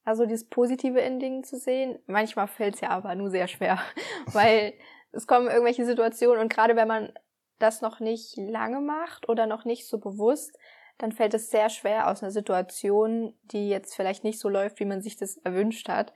Also 0.04 0.26
dieses 0.26 0.50
Positive 0.50 1.00
in 1.00 1.19
Dingen 1.19 1.43
zu 1.43 1.60
sehen. 1.60 2.00
Manchmal 2.08 2.47
fällt 2.47 2.74
es 2.74 2.82
ja 2.82 2.89
aber 2.89 3.13
nur 3.13 3.30
sehr 3.30 3.47
schwer, 3.47 3.78
weil 4.34 4.74
es 5.12 5.28
kommen 5.28 5.47
irgendwelche 5.47 5.86
Situationen 5.86 6.41
und 6.41 6.52
gerade 6.52 6.76
wenn 6.76 6.88
man 6.88 7.13
das 7.62 7.82
noch 7.82 8.00
nicht 8.00 8.36
lange 8.38 8.82
macht 8.82 9.30
oder 9.30 9.45
noch 9.45 9.65
nicht 9.65 9.88
so 9.88 9.97
bewusst, 9.97 10.58
dann 10.97 11.12
fällt 11.12 11.34
es 11.34 11.50
sehr 11.50 11.69
schwer 11.69 12.10
aus 12.10 12.21
einer 12.21 12.32
Situation, 12.32 13.34
die 13.43 13.69
jetzt 13.69 13.95
vielleicht 13.95 14.24
nicht 14.24 14.39
so 14.39 14.50
läuft, 14.50 14.80
wie 14.80 14.86
man 14.86 15.02
sich 15.02 15.17
das 15.17 15.38
erwünscht 15.38 15.89
hat, 15.89 16.13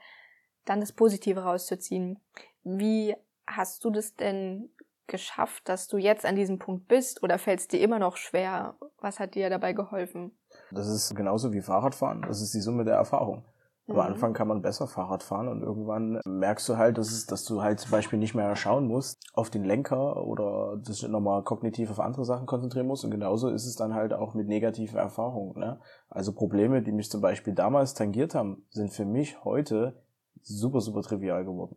dann 0.64 0.80
das 0.80 0.92
Positive 0.92 1.40
rauszuziehen. 1.40 2.20
Wie 2.62 3.16
hast 3.46 3.84
du 3.84 3.90
das 3.90 4.14
denn 4.14 4.70
geschafft, 5.06 5.68
dass 5.68 5.86
du 5.86 5.98
jetzt 5.98 6.24
an 6.26 6.36
diesem 6.36 6.58
Punkt 6.58 6.88
bist 6.88 7.22
oder 7.22 7.38
fällt 7.38 7.60
es 7.60 7.68
dir 7.68 7.80
immer 7.80 7.98
noch 7.98 8.16
schwer? 8.16 8.76
Was 8.98 9.20
hat 9.20 9.34
dir 9.34 9.50
dabei 9.50 9.72
geholfen? 9.72 10.36
Das 10.70 10.88
ist 10.88 11.14
genauso 11.14 11.52
wie 11.52 11.62
Fahrradfahren. 11.62 12.22
Das 12.22 12.40
ist 12.40 12.54
die 12.54 12.60
Summe 12.60 12.84
der 12.84 12.94
Erfahrung. 12.94 13.44
Am 13.88 14.00
Anfang 14.00 14.32
kann 14.32 14.48
man 14.48 14.62
besser 14.62 14.88
Fahrrad 14.88 15.22
fahren 15.22 15.46
und 15.46 15.62
irgendwann 15.62 16.20
merkst 16.26 16.68
du 16.68 16.76
halt, 16.76 16.98
dass, 16.98 17.12
es, 17.12 17.26
dass 17.26 17.44
du 17.44 17.62
halt 17.62 17.78
zum 17.78 17.92
Beispiel 17.92 18.18
nicht 18.18 18.34
mehr 18.34 18.56
schauen 18.56 18.88
musst 18.88 19.20
auf 19.32 19.48
den 19.48 19.64
Lenker 19.64 20.26
oder 20.26 20.76
dich 20.78 21.06
nochmal 21.06 21.44
kognitiv 21.44 21.90
auf 21.90 22.00
andere 22.00 22.24
Sachen 22.24 22.46
konzentrieren 22.46 22.88
musst. 22.88 23.04
Und 23.04 23.12
genauso 23.12 23.48
ist 23.48 23.64
es 23.64 23.76
dann 23.76 23.94
halt 23.94 24.12
auch 24.12 24.34
mit 24.34 24.48
negativen 24.48 24.98
Erfahrungen. 24.98 25.58
Ne? 25.60 25.78
Also 26.08 26.32
Probleme, 26.32 26.82
die 26.82 26.90
mich 26.90 27.10
zum 27.10 27.20
Beispiel 27.20 27.54
damals 27.54 27.94
tangiert 27.94 28.34
haben, 28.34 28.66
sind 28.70 28.92
für 28.92 29.04
mich 29.04 29.44
heute 29.44 30.02
super, 30.42 30.80
super 30.80 31.02
trivial 31.02 31.44
geworden. 31.44 31.76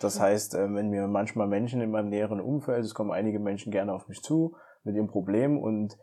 Das 0.00 0.18
heißt, 0.18 0.54
äh, 0.54 0.74
wenn 0.74 0.90
mir 0.90 1.06
manchmal 1.06 1.46
Menschen 1.46 1.80
in 1.80 1.90
meinem 1.90 2.08
näheren 2.08 2.40
Umfeld, 2.40 2.84
es 2.84 2.94
kommen 2.94 3.12
einige 3.12 3.38
Menschen 3.38 3.70
gerne 3.70 3.92
auf 3.92 4.08
mich 4.08 4.22
zu 4.22 4.56
mit 4.82 4.96
ihrem 4.96 5.08
Problem 5.08 5.56
und 5.58 5.96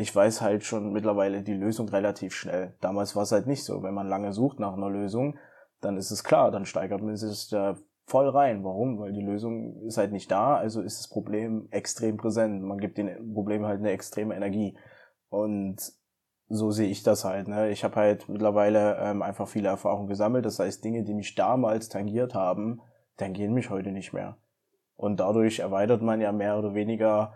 ich 0.00 0.14
weiß 0.14 0.42
halt 0.42 0.62
schon 0.62 0.92
mittlerweile 0.92 1.42
die 1.42 1.54
Lösung 1.54 1.88
relativ 1.88 2.32
schnell. 2.32 2.72
Damals 2.80 3.16
war 3.16 3.24
es 3.24 3.32
halt 3.32 3.48
nicht 3.48 3.64
so. 3.64 3.82
Wenn 3.82 3.94
man 3.94 4.06
lange 4.06 4.32
sucht 4.32 4.60
nach 4.60 4.74
einer 4.74 4.88
Lösung, 4.88 5.36
dann 5.80 5.96
ist 5.96 6.12
es 6.12 6.22
klar, 6.22 6.52
dann 6.52 6.66
steigert 6.66 7.02
man 7.02 7.16
sich 7.16 7.48
da 7.50 7.76
voll 8.06 8.28
rein. 8.28 8.62
Warum? 8.62 9.00
Weil 9.00 9.12
die 9.12 9.24
Lösung 9.24 9.82
ist 9.82 9.98
halt 9.98 10.12
nicht 10.12 10.30
da, 10.30 10.56
also 10.56 10.82
ist 10.82 11.00
das 11.00 11.08
Problem 11.08 11.66
extrem 11.72 12.16
präsent. 12.16 12.62
Man 12.62 12.78
gibt 12.78 12.96
dem 12.96 13.34
Problem 13.34 13.66
halt 13.66 13.80
eine 13.80 13.90
extreme 13.90 14.36
Energie. 14.36 14.78
Und 15.30 15.92
so 16.48 16.70
sehe 16.70 16.88
ich 16.88 17.02
das 17.02 17.24
halt. 17.24 17.48
Ne? 17.48 17.70
Ich 17.70 17.82
habe 17.82 17.96
halt 17.96 18.28
mittlerweile 18.28 18.98
ähm, 19.00 19.20
einfach 19.20 19.48
viele 19.48 19.68
Erfahrungen 19.68 20.06
gesammelt. 20.06 20.46
Das 20.46 20.60
heißt, 20.60 20.82
Dinge, 20.84 21.02
die 21.02 21.14
mich 21.14 21.34
damals 21.34 21.88
tangiert 21.88 22.36
haben, 22.36 22.80
tangieren 23.16 23.52
mich 23.52 23.68
heute 23.68 23.90
nicht 23.90 24.12
mehr. 24.12 24.36
Und 24.94 25.18
dadurch 25.18 25.58
erweitert 25.58 26.02
man 26.02 26.20
ja 26.20 26.30
mehr 26.30 26.56
oder 26.56 26.74
weniger 26.74 27.34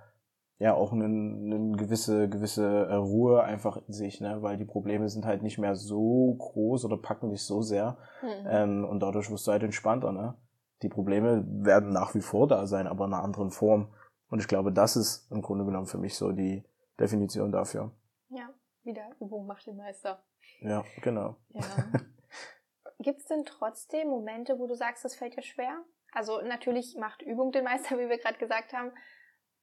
ja 0.62 0.74
auch 0.74 0.92
eine, 0.92 1.06
eine 1.06 1.76
gewisse, 1.76 2.28
gewisse 2.28 2.86
äh, 2.86 2.94
Ruhe 2.94 3.42
einfach 3.42 3.78
in 3.88 3.92
sich, 3.92 4.20
ne? 4.20 4.42
weil 4.42 4.56
die 4.56 4.64
Probleme 4.64 5.08
sind 5.08 5.26
halt 5.26 5.42
nicht 5.42 5.58
mehr 5.58 5.74
so 5.74 6.36
groß 6.38 6.84
oder 6.84 6.96
packen 6.96 7.30
dich 7.30 7.42
so 7.42 7.62
sehr. 7.62 7.98
Mhm. 8.22 8.46
Ähm, 8.46 8.84
und 8.84 9.00
dadurch 9.00 9.28
wirst 9.28 9.48
du 9.48 9.50
halt 9.50 9.64
entspannter. 9.64 10.12
Ne? 10.12 10.34
Die 10.82 10.88
Probleme 10.88 11.44
werden 11.48 11.90
nach 11.90 12.14
wie 12.14 12.20
vor 12.20 12.46
da 12.46 12.68
sein, 12.68 12.86
aber 12.86 13.06
in 13.06 13.12
einer 13.12 13.24
anderen 13.24 13.50
Form. 13.50 13.92
Und 14.30 14.38
ich 14.38 14.46
glaube, 14.46 14.72
das 14.72 14.94
ist 14.94 15.32
im 15.32 15.42
Grunde 15.42 15.64
genommen 15.64 15.86
für 15.86 15.98
mich 15.98 16.14
so 16.14 16.30
die 16.30 16.62
Definition 17.00 17.50
dafür. 17.50 17.90
Ja, 18.28 18.48
wieder 18.84 19.10
Übung 19.18 19.46
macht 19.46 19.66
den 19.66 19.76
Meister. 19.76 20.22
Ja, 20.60 20.84
genau. 21.02 21.36
Ja. 21.48 21.62
Gibt 23.00 23.18
es 23.18 23.26
denn 23.26 23.44
trotzdem 23.44 24.08
Momente, 24.08 24.60
wo 24.60 24.68
du 24.68 24.76
sagst, 24.76 25.04
das 25.04 25.16
fällt 25.16 25.36
dir 25.36 25.42
schwer? 25.42 25.82
Also 26.12 26.40
natürlich 26.40 26.96
macht 27.00 27.20
Übung 27.22 27.50
den 27.50 27.64
Meister, 27.64 27.96
wie 27.98 28.08
wir 28.08 28.18
gerade 28.18 28.38
gesagt 28.38 28.72
haben, 28.72 28.92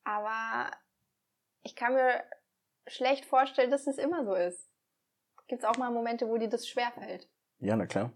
aber 0.04 0.72
ich 1.63 1.76
kann 1.76 1.93
mir 1.93 2.24
schlecht 2.88 3.26
vorstellen, 3.26 3.72
dass 3.72 3.88
es 3.88 3.98
immer 3.98 4.26
so 4.26 4.34
ist. 4.34 4.69
Gibt 5.48 5.63
es 5.63 5.69
auch 5.69 5.78
mal 5.78 5.91
Momente, 5.91 6.28
wo 6.28 6.38
dir 6.38 6.50
das 6.50 6.67
schwerfällt? 6.67 7.28
Ja, 7.60 7.76
na 7.76 7.86
klar. 7.86 8.12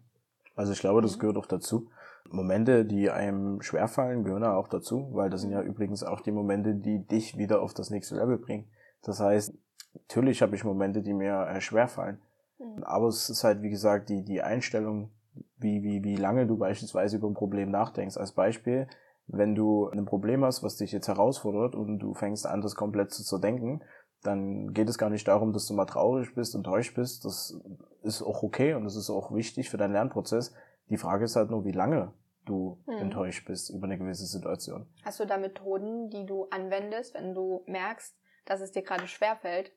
Also 0.55 0.71
ich 0.71 0.79
glaube, 0.79 1.01
das 1.01 1.15
mhm. 1.15 1.19
gehört 1.19 1.37
auch 1.37 1.47
dazu. 1.47 1.89
Momente, 2.29 2.85
die 2.85 3.09
einem 3.09 3.61
schwerfallen, 3.61 4.23
gehören 4.23 4.43
auch 4.43 4.67
dazu, 4.67 5.09
weil 5.13 5.29
das 5.29 5.41
sind 5.41 5.51
ja 5.51 5.61
mhm. 5.61 5.67
übrigens 5.67 6.03
auch 6.03 6.21
die 6.21 6.31
Momente, 6.31 6.75
die 6.75 7.05
dich 7.05 7.37
wieder 7.37 7.61
auf 7.61 7.73
das 7.73 7.89
nächste 7.89 8.15
Level 8.15 8.37
bringen. 8.37 8.69
Das 9.01 9.19
heißt, 9.19 9.53
natürlich 9.93 10.41
habe 10.41 10.55
ich 10.55 10.63
Momente, 10.63 11.01
die 11.01 11.13
mir 11.13 11.47
äh, 11.47 11.59
schwerfallen. 11.61 12.21
Mhm. 12.59 12.83
Aber 12.83 13.07
es 13.07 13.29
ist 13.29 13.43
halt, 13.43 13.61
wie 13.61 13.69
gesagt, 13.69 14.09
die, 14.09 14.23
die 14.23 14.41
Einstellung, 14.41 15.11
wie, 15.57 15.83
wie, 15.83 16.03
wie 16.03 16.15
lange 16.15 16.45
du 16.45 16.57
beispielsweise 16.57 17.17
über 17.17 17.27
ein 17.27 17.33
Problem 17.33 17.71
nachdenkst. 17.71 18.17
Als 18.17 18.33
Beispiel, 18.33 18.87
wenn 19.27 19.55
du 19.55 19.89
ein 19.89 20.05
Problem 20.05 20.43
hast, 20.43 20.63
was 20.63 20.77
dich 20.77 20.91
jetzt 20.91 21.07
herausfordert 21.07 21.75
und 21.75 21.99
du 21.99 22.13
fängst 22.13 22.45
an, 22.45 22.61
das 22.61 22.75
komplett 22.75 23.11
zu 23.11 23.23
zerdenken, 23.23 23.83
dann 24.21 24.73
geht 24.73 24.89
es 24.89 24.97
gar 24.97 25.09
nicht 25.09 25.27
darum, 25.27 25.53
dass 25.53 25.67
du 25.67 25.73
mal 25.73 25.85
traurig 25.85 26.33
bist, 26.33 26.55
enttäuscht 26.55 26.95
bist. 26.95 27.25
Das 27.25 27.59
ist 28.01 28.21
auch 28.21 28.43
okay 28.43 28.73
und 28.73 28.83
das 28.85 28.95
ist 28.95 29.09
auch 29.09 29.33
wichtig 29.33 29.69
für 29.69 29.77
deinen 29.77 29.93
Lernprozess. 29.93 30.53
Die 30.89 30.97
Frage 30.97 31.25
ist 31.25 31.35
halt 31.35 31.49
nur, 31.49 31.65
wie 31.65 31.71
lange 31.71 32.13
du 32.45 32.81
hm. 32.85 32.97
enttäuscht 32.97 33.45
bist 33.45 33.69
über 33.69 33.85
eine 33.85 33.97
gewisse 33.97 34.25
Situation. 34.25 34.87
Hast 35.03 35.19
du 35.19 35.25
da 35.25 35.37
Methoden, 35.37 36.09
die 36.09 36.25
du 36.25 36.47
anwendest, 36.49 37.13
wenn 37.13 37.33
du 37.33 37.63
merkst, 37.67 38.15
dass 38.45 38.61
es 38.61 38.71
dir 38.71 38.81
gerade 38.81 39.07
schwerfällt? 39.07 39.71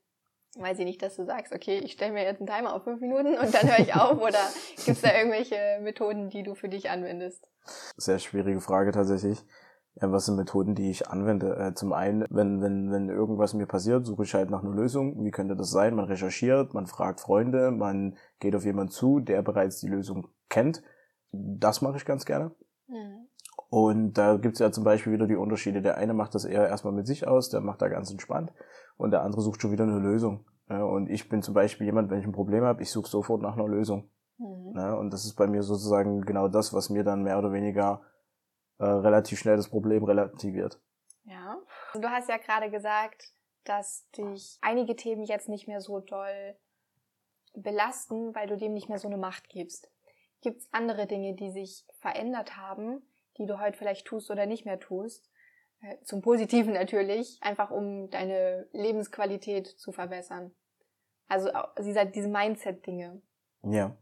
Weiß 0.58 0.78
ich 0.78 0.86
nicht, 0.86 1.02
dass 1.02 1.16
du 1.16 1.24
sagst, 1.24 1.52
okay, 1.52 1.78
ich 1.78 1.92
stelle 1.92 2.12
mir 2.12 2.24
jetzt 2.24 2.40
einen 2.40 2.48
Timer 2.48 2.74
auf 2.74 2.84
fünf 2.84 3.00
Minuten 3.00 3.36
und 3.36 3.54
dann 3.54 3.68
höre 3.68 3.78
ich 3.78 3.94
auf 3.94 4.18
oder 4.20 4.38
gibt 4.76 4.88
es 4.88 5.02
da 5.02 5.14
irgendwelche 5.14 5.56
Methoden, 5.82 6.30
die 6.30 6.42
du 6.42 6.54
für 6.54 6.68
dich 6.68 6.88
anwendest? 6.88 7.46
Sehr 7.96 8.18
schwierige 8.18 8.60
Frage 8.60 8.90
tatsächlich. 8.92 9.44
Was 9.98 10.26
sind 10.26 10.36
Methoden, 10.36 10.74
die 10.74 10.90
ich 10.90 11.08
anwende? 11.08 11.56
Äh, 11.56 11.74
zum 11.74 11.92
einen, 11.92 12.26
wenn, 12.30 12.60
wenn, 12.60 12.90
wenn 12.90 13.08
irgendwas 13.08 13.54
mir 13.54 13.66
passiert, 13.66 14.04
suche 14.04 14.24
ich 14.24 14.34
halt 14.34 14.50
nach 14.50 14.62
einer 14.62 14.74
Lösung. 14.74 15.24
Wie 15.24 15.30
könnte 15.30 15.56
das 15.56 15.70
sein? 15.70 15.94
Man 15.94 16.04
recherchiert, 16.04 16.74
man 16.74 16.86
fragt 16.86 17.20
Freunde, 17.20 17.70
man 17.70 18.16
geht 18.38 18.54
auf 18.54 18.64
jemanden 18.64 18.92
zu, 18.92 19.20
der 19.20 19.42
bereits 19.42 19.80
die 19.80 19.88
Lösung 19.88 20.28
kennt. 20.48 20.82
Das 21.32 21.80
mache 21.80 21.96
ich 21.96 22.04
ganz 22.04 22.26
gerne. 22.26 22.54
Mhm. 22.88 23.26
Und 23.68 24.14
da 24.14 24.36
gibt's 24.36 24.58
ja 24.58 24.70
zum 24.70 24.84
Beispiel 24.84 25.12
wieder 25.12 25.26
die 25.26 25.36
Unterschiede. 25.36 25.82
Der 25.82 25.96
eine 25.96 26.14
macht 26.14 26.34
das 26.34 26.44
eher 26.44 26.68
erstmal 26.68 26.92
mit 26.92 27.06
sich 27.06 27.26
aus, 27.26 27.48
der 27.48 27.60
macht 27.60 27.82
da 27.82 27.88
ganz 27.88 28.10
entspannt 28.10 28.52
und 28.96 29.10
der 29.10 29.22
andere 29.22 29.42
sucht 29.42 29.62
schon 29.62 29.72
wieder 29.72 29.84
eine 29.84 29.98
Lösung. 29.98 30.44
Und 30.68 31.08
ich 31.10 31.28
bin 31.28 31.42
zum 31.42 31.54
Beispiel 31.54 31.86
jemand, 31.86 32.10
wenn 32.10 32.18
ich 32.18 32.26
ein 32.26 32.32
Problem 32.32 32.64
habe, 32.64 32.82
ich 32.82 32.90
suche 32.90 33.08
sofort 33.08 33.40
nach 33.40 33.54
einer 33.54 33.68
Lösung. 33.68 34.10
Mhm. 34.38 34.72
Ne? 34.72 34.96
Und 34.96 35.12
das 35.12 35.24
ist 35.24 35.34
bei 35.34 35.46
mir 35.46 35.62
sozusagen 35.62 36.22
genau 36.22 36.48
das, 36.48 36.72
was 36.72 36.90
mir 36.90 37.04
dann 37.04 37.22
mehr 37.22 37.38
oder 37.38 37.52
weniger 37.52 38.02
äh, 38.78 38.84
relativ 38.84 39.38
schnell 39.38 39.56
das 39.56 39.68
Problem 39.68 40.04
relativiert. 40.04 40.80
Ja. 41.24 41.58
Und 41.94 42.02
du 42.02 42.10
hast 42.10 42.28
ja 42.28 42.36
gerade 42.36 42.70
gesagt, 42.70 43.32
dass 43.64 44.08
dich 44.10 44.58
einige 44.60 44.96
Themen 44.96 45.24
jetzt 45.24 45.48
nicht 45.48 45.66
mehr 45.66 45.80
so 45.80 46.00
doll 46.00 46.56
belasten, 47.54 48.34
weil 48.34 48.46
du 48.46 48.56
dem 48.56 48.74
nicht 48.74 48.88
mehr 48.88 48.98
so 48.98 49.08
eine 49.08 49.16
Macht 49.16 49.48
gibst. 49.48 49.90
Gibt 50.42 50.58
es 50.58 50.68
andere 50.72 51.06
Dinge, 51.06 51.34
die 51.34 51.50
sich 51.50 51.84
verändert 52.00 52.56
haben, 52.56 53.02
die 53.38 53.46
du 53.46 53.58
heute 53.58 53.76
vielleicht 53.78 54.06
tust 54.06 54.30
oder 54.30 54.46
nicht 54.46 54.66
mehr 54.66 54.78
tust? 54.78 55.30
Zum 56.04 56.22
Positiven 56.22 56.72
natürlich, 56.72 57.38
einfach 57.40 57.70
um 57.70 58.10
deine 58.10 58.66
Lebensqualität 58.72 59.66
zu 59.66 59.92
verbessern. 59.92 60.52
Also 61.28 61.48
diese 61.78 62.28
Mindset-Dinge. 62.28 63.20
Ja. 63.62 63.96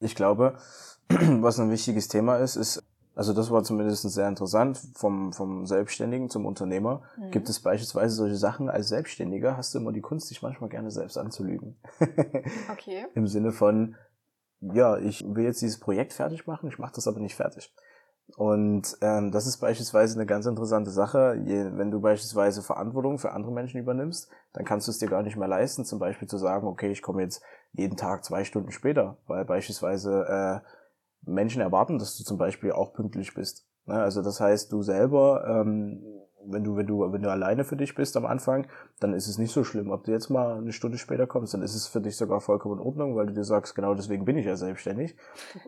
Ich 0.00 0.14
glaube, 0.14 0.58
was 1.08 1.58
ein 1.60 1.70
wichtiges 1.70 2.08
Thema 2.08 2.36
ist, 2.36 2.56
ist, 2.56 2.82
also 3.14 3.32
das 3.32 3.50
war 3.50 3.62
zumindest 3.62 4.02
sehr 4.02 4.28
interessant, 4.28 4.80
vom, 4.94 5.32
vom 5.32 5.66
Selbstständigen 5.66 6.28
zum 6.28 6.46
Unternehmer. 6.46 7.02
Mhm. 7.16 7.30
Gibt 7.30 7.48
es 7.48 7.60
beispielsweise 7.60 8.14
solche 8.14 8.36
Sachen, 8.36 8.68
als 8.68 8.88
Selbstständiger 8.88 9.56
hast 9.56 9.74
du 9.74 9.78
immer 9.78 9.92
die 9.92 10.00
Kunst, 10.00 10.30
dich 10.30 10.42
manchmal 10.42 10.68
gerne 10.68 10.90
selbst 10.90 11.16
anzulügen. 11.16 11.76
okay. 12.72 13.06
Im 13.14 13.28
Sinne 13.28 13.52
von, 13.52 13.96
ja, 14.60 14.98
ich 14.98 15.24
will 15.26 15.44
jetzt 15.44 15.62
dieses 15.62 15.78
Projekt 15.78 16.12
fertig 16.12 16.46
machen, 16.46 16.68
ich 16.68 16.78
mache 16.78 16.94
das 16.94 17.06
aber 17.06 17.20
nicht 17.20 17.36
fertig. 17.36 17.72
Und 18.36 18.96
ähm, 19.00 19.30
das 19.30 19.46
ist 19.46 19.58
beispielsweise 19.58 20.18
eine 20.18 20.26
ganz 20.26 20.46
interessante 20.46 20.90
Sache. 20.90 21.40
Je, 21.44 21.70
wenn 21.76 21.90
du 21.90 22.00
beispielsweise 22.00 22.62
Verantwortung 22.62 23.18
für 23.18 23.32
andere 23.32 23.52
Menschen 23.52 23.80
übernimmst, 23.80 24.28
dann 24.52 24.64
kannst 24.64 24.88
du 24.88 24.90
es 24.90 24.98
dir 24.98 25.08
gar 25.08 25.22
nicht 25.22 25.36
mehr 25.36 25.48
leisten, 25.48 25.84
zum 25.84 25.98
Beispiel 25.98 26.26
zu 26.26 26.38
sagen, 26.38 26.66
okay, 26.66 26.90
ich 26.90 27.02
komme 27.02 27.22
jetzt 27.22 27.42
jeden 27.72 27.96
Tag 27.96 28.24
zwei 28.24 28.44
Stunden 28.44 28.72
später, 28.72 29.18
weil 29.26 29.44
beispielsweise 29.44 30.62
äh, 30.64 31.30
Menschen 31.30 31.60
erwarten, 31.60 31.98
dass 31.98 32.16
du 32.16 32.24
zum 32.24 32.38
Beispiel 32.38 32.72
auch 32.72 32.92
pünktlich 32.92 33.34
bist. 33.34 33.66
Ne? 33.86 33.94
Also 33.94 34.22
das 34.22 34.40
heißt, 34.40 34.72
du 34.72 34.82
selber 34.82 35.44
ähm, 35.46 36.02
wenn 36.46 36.64
du, 36.64 36.76
wenn 36.76 36.86
du, 36.86 37.12
wenn 37.12 37.22
du 37.22 37.30
alleine 37.30 37.64
für 37.64 37.76
dich 37.76 37.94
bist 37.94 38.16
am 38.16 38.26
Anfang, 38.26 38.66
dann 39.00 39.14
ist 39.14 39.28
es 39.28 39.38
nicht 39.38 39.52
so 39.52 39.64
schlimm. 39.64 39.90
Ob 39.90 40.04
du 40.04 40.12
jetzt 40.12 40.30
mal 40.30 40.58
eine 40.58 40.72
Stunde 40.72 40.98
später 40.98 41.26
kommst, 41.26 41.54
dann 41.54 41.62
ist 41.62 41.74
es 41.74 41.86
für 41.86 42.00
dich 42.00 42.16
sogar 42.16 42.40
vollkommen 42.40 42.78
in 42.78 42.86
Ordnung, 42.86 43.16
weil 43.16 43.26
du 43.26 43.32
dir 43.32 43.44
sagst, 43.44 43.74
genau 43.74 43.94
deswegen 43.94 44.24
bin 44.24 44.36
ich 44.36 44.46
ja 44.46 44.56
selbstständig. 44.56 45.16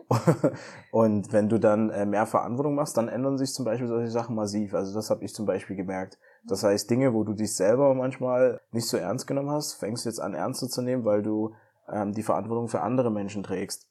und 0.91 1.31
wenn 1.33 1.49
du 1.49 1.59
dann 1.59 1.89
äh, 1.89 2.05
mehr 2.05 2.25
Verantwortung 2.25 2.75
machst, 2.75 2.97
dann 2.97 3.07
ändern 3.07 3.37
sich 3.37 3.53
zum 3.53 3.65
Beispiel 3.65 3.87
solche 3.87 4.11
Sachen 4.11 4.35
massiv. 4.35 4.73
Also 4.73 4.93
das 4.93 5.09
habe 5.09 5.23
ich 5.23 5.33
zum 5.33 5.45
Beispiel 5.45 5.75
gemerkt. 5.75 6.17
Das 6.45 6.63
heißt, 6.63 6.89
Dinge, 6.89 7.13
wo 7.13 7.23
du 7.23 7.33
dich 7.33 7.55
selber 7.55 7.93
manchmal 7.93 8.61
nicht 8.71 8.87
so 8.87 8.97
ernst 8.97 9.27
genommen 9.27 9.51
hast, 9.51 9.73
fängst 9.73 10.05
du 10.05 10.09
jetzt 10.09 10.19
an 10.19 10.33
ernster 10.33 10.67
zu 10.67 10.81
nehmen, 10.81 11.05
weil 11.05 11.23
du 11.23 11.53
ähm, 11.89 12.13
die 12.13 12.23
Verantwortung 12.23 12.67
für 12.67 12.81
andere 12.81 13.11
Menschen 13.11 13.43
trägst. 13.43 13.87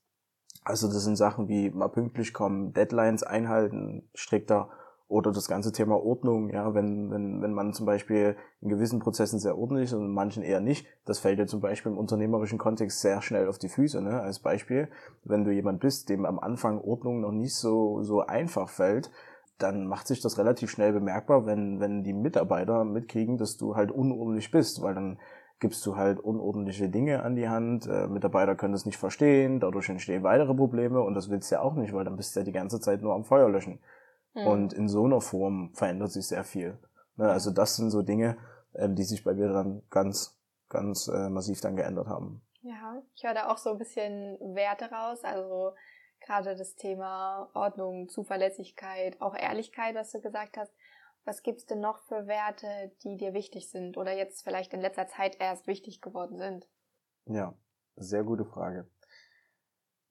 Also 0.65 0.89
das 0.89 1.05
sind 1.05 1.17
Sachen 1.17 1.49
wie 1.49 1.71
mal 1.71 1.89
pünktlich 1.89 2.33
kommen, 2.33 2.73
Deadlines 2.73 3.23
einhalten, 3.23 4.09
strikter 4.15 4.71
oder 5.09 5.31
das 5.31 5.49
ganze 5.49 5.73
Thema 5.73 5.97
Ordnung, 6.03 6.51
ja, 6.51 6.75
wenn, 6.75 7.11
wenn, 7.11 7.41
wenn 7.41 7.53
man 7.53 7.73
zum 7.73 7.87
Beispiel 7.87 8.37
in 8.61 8.69
gewissen 8.69 8.99
Prozessen 8.99 9.39
sehr 9.39 9.57
ordentlich 9.57 9.87
ist 9.87 9.93
und 9.93 10.05
in 10.05 10.13
manchen 10.13 10.43
eher 10.43 10.61
nicht, 10.61 10.87
das 11.05 11.21
fällt 11.21 11.39
ja 11.39 11.47
zum 11.47 11.61
Beispiel 11.61 11.93
im 11.93 11.99
unternehmerischen 11.99 12.59
Kontext 12.59 13.01
sehr 13.01 13.23
schnell 13.23 13.49
auf 13.49 13.59
die 13.59 13.69
Füße, 13.69 14.03
ne? 14.03 14.21
Als 14.21 14.41
Beispiel, 14.41 14.89
wenn 15.25 15.45
du 15.45 15.53
jemand 15.53 15.81
bist, 15.81 16.09
dem 16.09 16.27
am 16.27 16.41
Anfang 16.41 16.81
Ordnung 16.81 17.21
noch 17.21 17.31
nicht 17.31 17.55
so, 17.55 18.03
so 18.03 18.23
einfach 18.23 18.69
fällt, 18.69 19.11
dann 19.59 19.87
macht 19.87 20.07
sich 20.09 20.21
das 20.21 20.39
relativ 20.39 20.71
schnell 20.71 20.93
bemerkbar, 20.93 21.47
wenn, 21.47 21.81
wenn 21.81 22.03
die 22.03 22.13
Mitarbeiter 22.13 22.85
mitkriegen, 22.85 23.39
dass 23.39 23.57
du 23.57 23.77
halt 23.77 23.91
unordentlich 23.91 24.51
bist, 24.51 24.83
weil 24.83 24.95
dann 24.95 25.19
gibst 25.61 25.87
du 25.87 25.97
halt 25.97 26.21
unordentliche 26.21 26.91
Dinge 26.91 27.23
an 27.23 27.35
die 27.35 27.49
Hand, 27.49 27.87
äh, 27.87 28.09
Mitarbeiter 28.09 28.57
können 28.57 28.73
das 28.73 28.85
nicht 28.85 28.99
verstehen, 28.99 29.61
dadurch 29.61 29.89
entstehen 29.89 30.23
weitere 30.23 30.55
Probleme 30.55 31.01
und 31.01 31.15
das 31.15 31.31
willst 31.31 31.51
du 31.51 31.55
ja 31.55 31.63
auch 31.63 31.75
nicht, 31.75 31.95
weil 31.95 32.05
dann 32.05 32.17
bist 32.17 32.37
du 32.37 32.41
ja 32.41 32.45
die 32.45 32.53
ganze 32.53 32.81
Zeit 32.81 33.01
nur 33.01 33.15
am 33.15 33.25
Feuer 33.25 33.49
löschen. 33.49 33.79
Mhm. 34.37 34.47
Und 34.47 34.73
in 34.75 34.89
so 34.89 35.05
einer 35.05 35.21
Form 35.21 35.73
verändert 35.75 36.13
sich 36.13 36.29
sehr 36.29 36.45
viel. 36.45 36.79
Ne, 37.17 37.31
also 37.31 37.51
das 37.51 37.77
sind 37.77 37.91
so 37.91 38.03
Dinge, 38.03 38.37
ähm, 38.75 38.95
die 38.95 39.05
sich 39.05 39.25
bei 39.25 39.35
mir 39.35 39.49
dann 39.49 39.83
ganz, 39.91 40.39
ganz 40.69 41.09
äh, 41.09 41.31
massiv 41.31 41.61
dann 41.63 41.75
geändert 41.75 42.07
haben. 42.07 42.43
Ja, 42.61 43.03
ich 43.15 43.25
höre 43.25 43.35
da 43.35 43.49
auch 43.49 43.59
so 43.59 43.71
ein 43.71 43.79
bisschen 43.79 44.39
Werte 44.55 44.91
raus. 44.91 45.25
Also 45.25 45.73
gerade 46.21 46.55
das 46.55 46.77
Thema 46.77 47.49
Ordnung, 47.55 48.09
Zuverlässigkeit, 48.09 49.21
auch 49.21 49.35
Ehrlichkeit, 49.35 49.95
was 49.95 50.13
du 50.13 50.21
gesagt 50.21 50.59
hast. 50.59 50.73
Was 51.25 51.43
gibt's 51.43 51.67
denn 51.67 51.81
noch 51.81 51.99
für 52.01 52.27
Werte, 52.27 52.93
die 53.03 53.17
dir 53.17 53.33
wichtig 53.33 53.71
sind 53.71 53.97
oder 53.97 54.17
jetzt 54.17 54.45
vielleicht 54.45 54.73
in 54.75 54.81
letzter 54.81 55.09
Zeit 55.09 55.41
erst 55.41 55.67
wichtig 55.67 56.01
geworden 56.01 56.37
sind? 56.37 56.69
Ja, 57.25 57.55
sehr 57.97 58.23
gute 58.23 58.45
Frage. 58.45 58.87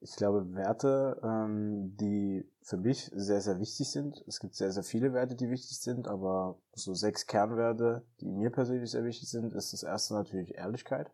Ich 0.05 0.17
glaube, 0.17 0.53
Werte, 0.53 1.19
ähm, 1.23 1.97
die 1.97 2.47
für 2.61 2.77
mich 2.77 3.09
sehr, 3.15 3.41
sehr 3.41 3.59
wichtig 3.59 3.89
sind. 3.89 4.23
Es 4.27 4.39
gibt 4.39 4.53
sehr, 4.53 4.71
sehr 4.71 4.83
viele 4.83 5.13
Werte, 5.13 5.33
die 5.33 5.49
wichtig 5.49 5.79
sind, 5.79 6.07
aber 6.07 6.59
so 6.73 6.93
sechs 6.93 7.25
Kernwerte, 7.25 8.05
die 8.21 8.27
mir 8.27 8.51
persönlich 8.51 8.91
sehr 8.91 9.03
wichtig 9.03 9.27
sind, 9.27 9.51
ist 9.55 9.73
das 9.73 9.81
erste 9.81 10.13
natürlich 10.13 10.53
Ehrlichkeit. 10.53 11.11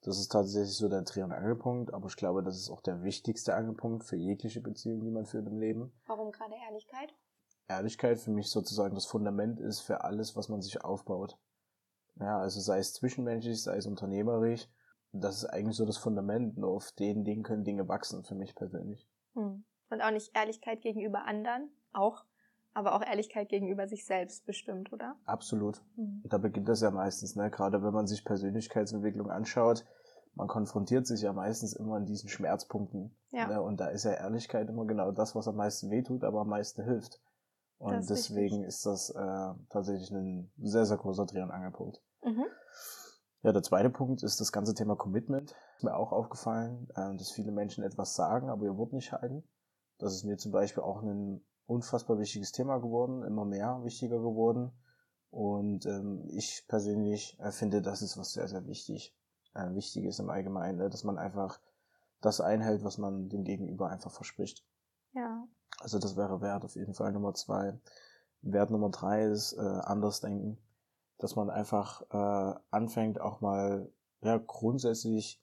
Das 0.00 0.18
ist 0.18 0.32
tatsächlich 0.32 0.76
so 0.76 0.88
der 0.88 1.02
Dreh- 1.02 1.22
und 1.22 1.30
Angelpunkt, 1.30 1.94
aber 1.94 2.08
ich 2.08 2.16
glaube, 2.16 2.42
das 2.42 2.56
ist 2.56 2.68
auch 2.68 2.80
der 2.80 3.04
wichtigste 3.04 3.54
Angelpunkt 3.54 4.02
für 4.02 4.16
jegliche 4.16 4.60
Beziehung, 4.60 5.04
die 5.04 5.12
man 5.12 5.26
führt 5.26 5.46
im 5.46 5.60
Leben. 5.60 5.92
Warum 6.06 6.32
gerade 6.32 6.54
Ehrlichkeit? 6.68 7.14
Ehrlichkeit 7.68 8.18
für 8.18 8.32
mich 8.32 8.50
sozusagen 8.50 8.96
das 8.96 9.06
Fundament 9.06 9.60
ist 9.60 9.82
für 9.82 10.02
alles, 10.02 10.34
was 10.34 10.48
man 10.48 10.62
sich 10.62 10.84
aufbaut. 10.84 11.38
Ja, 12.18 12.40
also 12.40 12.58
sei 12.58 12.80
es 12.80 12.92
zwischenmenschlich, 12.92 13.62
sei 13.62 13.76
es 13.76 13.86
unternehmerisch, 13.86 14.68
das 15.20 15.38
ist 15.38 15.44
eigentlich 15.46 15.76
so 15.76 15.84
das 15.84 15.96
Fundament. 15.96 16.56
Nur 16.56 16.70
auf 16.70 16.92
den 16.92 17.24
Dingen 17.24 17.42
können 17.42 17.64
Dinge 17.64 17.88
wachsen, 17.88 18.24
für 18.24 18.34
mich 18.34 18.54
persönlich. 18.54 19.08
Hm. 19.34 19.64
Und 19.90 20.00
auch 20.02 20.10
nicht 20.10 20.36
Ehrlichkeit 20.36 20.82
gegenüber 20.82 21.24
anderen, 21.26 21.70
auch, 21.92 22.24
aber 22.74 22.94
auch 22.94 23.02
Ehrlichkeit 23.02 23.48
gegenüber 23.48 23.86
sich 23.86 24.04
selbst 24.04 24.44
bestimmt, 24.46 24.92
oder? 24.92 25.16
Absolut. 25.24 25.82
Mhm. 25.96 26.22
Da 26.24 26.38
beginnt 26.38 26.68
das 26.68 26.80
ja 26.80 26.90
meistens, 26.90 27.36
ne? 27.36 27.50
Gerade 27.50 27.82
wenn 27.82 27.92
man 27.92 28.06
sich 28.06 28.24
Persönlichkeitsentwicklung 28.24 29.30
anschaut, 29.30 29.84
man 30.34 30.48
konfrontiert 30.48 31.06
sich 31.06 31.22
ja 31.22 31.32
meistens 31.32 31.72
immer 31.72 31.96
an 31.96 32.04
diesen 32.04 32.28
Schmerzpunkten. 32.28 33.16
Ja. 33.30 33.46
Ne? 33.46 33.62
Und 33.62 33.80
da 33.80 33.88
ist 33.88 34.04
ja 34.04 34.12
Ehrlichkeit 34.12 34.68
immer 34.68 34.84
genau 34.84 35.10
das, 35.10 35.34
was 35.34 35.48
am 35.48 35.56
meisten 35.56 35.90
wehtut, 35.90 36.24
aber 36.24 36.40
am 36.42 36.48
meisten 36.48 36.84
hilft. 36.84 37.20
Und 37.78 38.08
deswegen 38.08 38.56
richtig. 38.56 38.68
ist 38.68 38.86
das 38.86 39.10
äh, 39.10 39.54
tatsächlich 39.70 40.10
ein 40.10 40.50
sehr, 40.58 40.84
sehr 40.84 40.96
großer 40.96 41.26
Dreh- 41.26 41.42
und 41.42 41.50
Angelpunkt. 41.50 42.02
Mhm. 42.22 42.44
Ja, 43.46 43.52
der 43.52 43.62
zweite 43.62 43.90
Punkt 43.90 44.24
ist 44.24 44.40
das 44.40 44.50
ganze 44.50 44.74
Thema 44.74 44.96
Commitment. 44.96 45.54
Ist 45.76 45.84
mir 45.84 45.94
auch 45.94 46.10
aufgefallen, 46.10 46.88
äh, 46.96 47.16
dass 47.16 47.30
viele 47.30 47.52
Menschen 47.52 47.84
etwas 47.84 48.16
sagen, 48.16 48.50
aber 48.50 48.64
ihr 48.64 48.76
Wort 48.76 48.92
nicht 48.92 49.12
halten. 49.12 49.44
Das 49.98 50.14
ist 50.14 50.24
mir 50.24 50.36
zum 50.36 50.50
Beispiel 50.50 50.82
auch 50.82 51.00
ein 51.00 51.40
unfassbar 51.66 52.18
wichtiges 52.18 52.50
Thema 52.50 52.78
geworden, 52.78 53.22
immer 53.22 53.44
mehr 53.44 53.84
wichtiger 53.84 54.18
geworden. 54.18 54.72
Und 55.30 55.86
ähm, 55.86 56.24
ich 56.26 56.64
persönlich 56.66 57.38
äh, 57.38 57.52
finde, 57.52 57.82
das 57.82 58.02
ist 58.02 58.18
was 58.18 58.32
sehr, 58.32 58.48
sehr 58.48 58.66
wichtig, 58.66 59.16
äh, 59.54 59.72
wichtig 59.76 60.06
ist 60.06 60.18
im 60.18 60.28
Allgemeinen, 60.28 60.78
ne? 60.78 60.90
dass 60.90 61.04
man 61.04 61.16
einfach 61.16 61.60
das 62.20 62.40
einhält, 62.40 62.82
was 62.82 62.98
man 62.98 63.28
dem 63.28 63.44
Gegenüber 63.44 63.90
einfach 63.90 64.10
verspricht. 64.10 64.66
Ja. 65.12 65.46
Also 65.78 66.00
das 66.00 66.16
wäre 66.16 66.40
Wert 66.40 66.64
auf 66.64 66.74
jeden 66.74 66.94
Fall 66.94 67.12
Nummer 67.12 67.32
zwei. 67.34 67.78
Wert 68.42 68.72
Nummer 68.72 68.90
drei 68.90 69.22
ist 69.22 69.52
äh, 69.52 69.60
anders 69.60 70.18
denken 70.18 70.58
dass 71.18 71.36
man 71.36 71.50
einfach 71.50 72.02
äh, 72.10 72.58
anfängt, 72.70 73.20
auch 73.20 73.40
mal 73.40 73.90
ja, 74.22 74.38
grundsätzlich 74.38 75.42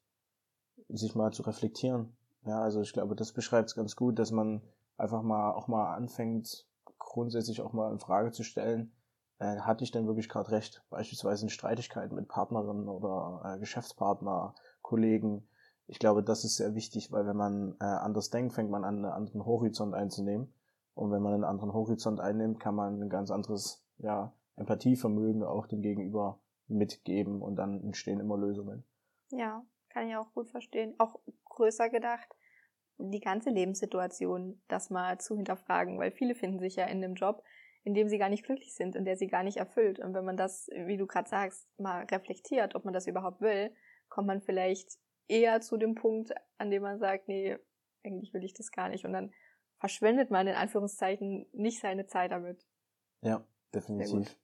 sich 0.90 1.16
mal 1.16 1.32
zu 1.32 1.44
reflektieren. 1.44 2.16
Ja, 2.46 2.62
also 2.62 2.82
ich 2.82 2.94
glaube, 2.94 3.16
das 3.16 3.32
beschreibt 3.32 3.70
es 3.70 3.76
ganz 3.76 3.96
gut, 3.96 4.20
dass 4.20 4.32
man 4.32 4.62
einfach 4.98 5.22
mal 5.22 5.54
auch 5.54 5.68
mal 5.68 5.94
anfängt, 5.94 6.68
grundsätzlich 7.00 7.62
auch 7.62 7.74
mal 7.74 7.92
in 7.92 8.00
Frage 8.00 8.32
zu 8.32 8.44
stellen, 8.44 8.92
äh, 9.40 9.60
hatte 9.60 9.84
ich 9.84 9.92
denn 9.92 10.08
wirklich 10.08 10.30
gerade 10.30 10.52
recht? 10.52 10.84
Beispielsweise 10.90 11.46
in 11.46 11.50
Streitigkeiten 11.50 12.16
mit 12.16 12.28
Partnerinnen 12.28 12.88
oder 12.88 13.42
äh, 13.46 13.60
Geschäftspartner, 13.60 14.56
Kollegen. 14.82 15.48
Ich 15.88 16.00
glaube, 16.00 16.24
das 16.24 16.44
ist 16.44 16.58
sehr 16.58 16.76
wichtig, 16.76 17.12
weil 17.12 17.26
wenn 17.26 17.38
man 17.38 17.76
äh, 17.80 17.86
anders 17.86 18.30
denkt, 18.30 18.54
fängt 18.54 18.72
man 18.72 18.84
an, 18.84 18.98
einen 18.98 19.06
anderen 19.06 19.46
Horizont 19.46 19.94
einzunehmen. 19.94 20.54
Und 20.96 21.12
wenn 21.12 21.22
man 21.22 21.34
einen 21.34 21.44
anderen 21.44 21.74
Horizont 21.74 22.20
einnimmt, 22.20 22.60
kann 22.60 22.76
man 22.76 23.02
ein 23.02 23.10
ganz 23.10 23.32
anderes, 23.32 23.84
ja, 23.98 24.32
Empathievermögen 24.56 25.44
auch 25.44 25.68
dem 25.68 25.82
Gegenüber 25.82 26.42
mitgeben 26.68 27.42
und 27.42 27.56
dann 27.56 27.82
entstehen 27.84 28.20
immer 28.20 28.38
Lösungen. 28.38 28.84
Ja, 29.30 29.66
kann 29.90 30.08
ich 30.08 30.16
auch 30.16 30.34
gut 30.34 30.50
verstehen. 30.50 30.96
Auch 30.98 31.20
größer 31.46 31.90
gedacht, 31.90 32.30
die 32.98 33.20
ganze 33.20 33.50
Lebenssituation 33.50 34.62
das 34.68 34.90
mal 34.90 35.20
zu 35.20 35.36
hinterfragen, 35.36 36.00
weil 36.00 36.12
viele 36.12 36.36
finden 36.36 36.60
sich 36.60 36.76
ja 36.76 36.86
in 36.86 37.04
einem 37.04 37.16
Job, 37.16 37.44
in 37.84 37.94
dem 37.94 38.08
sie 38.08 38.18
gar 38.18 38.30
nicht 38.30 38.46
glücklich 38.46 38.74
sind, 38.76 38.96
in 38.96 39.06
der 39.06 39.18
sie 39.18 39.28
gar 39.28 39.44
nicht 39.44 39.58
erfüllt. 39.58 40.00
Und 40.00 40.14
wenn 40.14 40.26
man 40.26 40.38
das, 40.38 40.70
wie 40.74 40.98
du 40.98 41.06
gerade 41.06 41.30
sagst, 41.30 41.68
mal 41.80 42.06
reflektiert, 42.06 42.76
ob 42.76 42.86
man 42.86 42.94
das 42.94 43.08
überhaupt 43.08 43.42
will, 43.42 43.76
kommt 44.08 44.28
man 44.28 44.42
vielleicht 44.42 45.00
eher 45.28 45.62
zu 45.62 45.78
dem 45.78 45.96
Punkt, 45.96 46.32
an 46.58 46.70
dem 46.70 46.84
man 46.84 47.00
sagt, 47.00 47.28
nee, 47.28 47.58
eigentlich 48.04 48.34
will 48.34 48.44
ich 48.44 48.54
das 48.54 48.72
gar 48.72 48.90
nicht. 48.90 49.06
Und 49.06 49.14
dann 49.14 49.34
verschwendet 49.80 50.32
man 50.32 50.48
in 50.48 50.56
Anführungszeichen 50.56 51.48
nicht 51.52 51.82
seine 51.82 52.06
Zeit 52.06 52.32
damit. 52.32 52.66
Ja, 53.22 53.46
definitiv. 53.74 54.38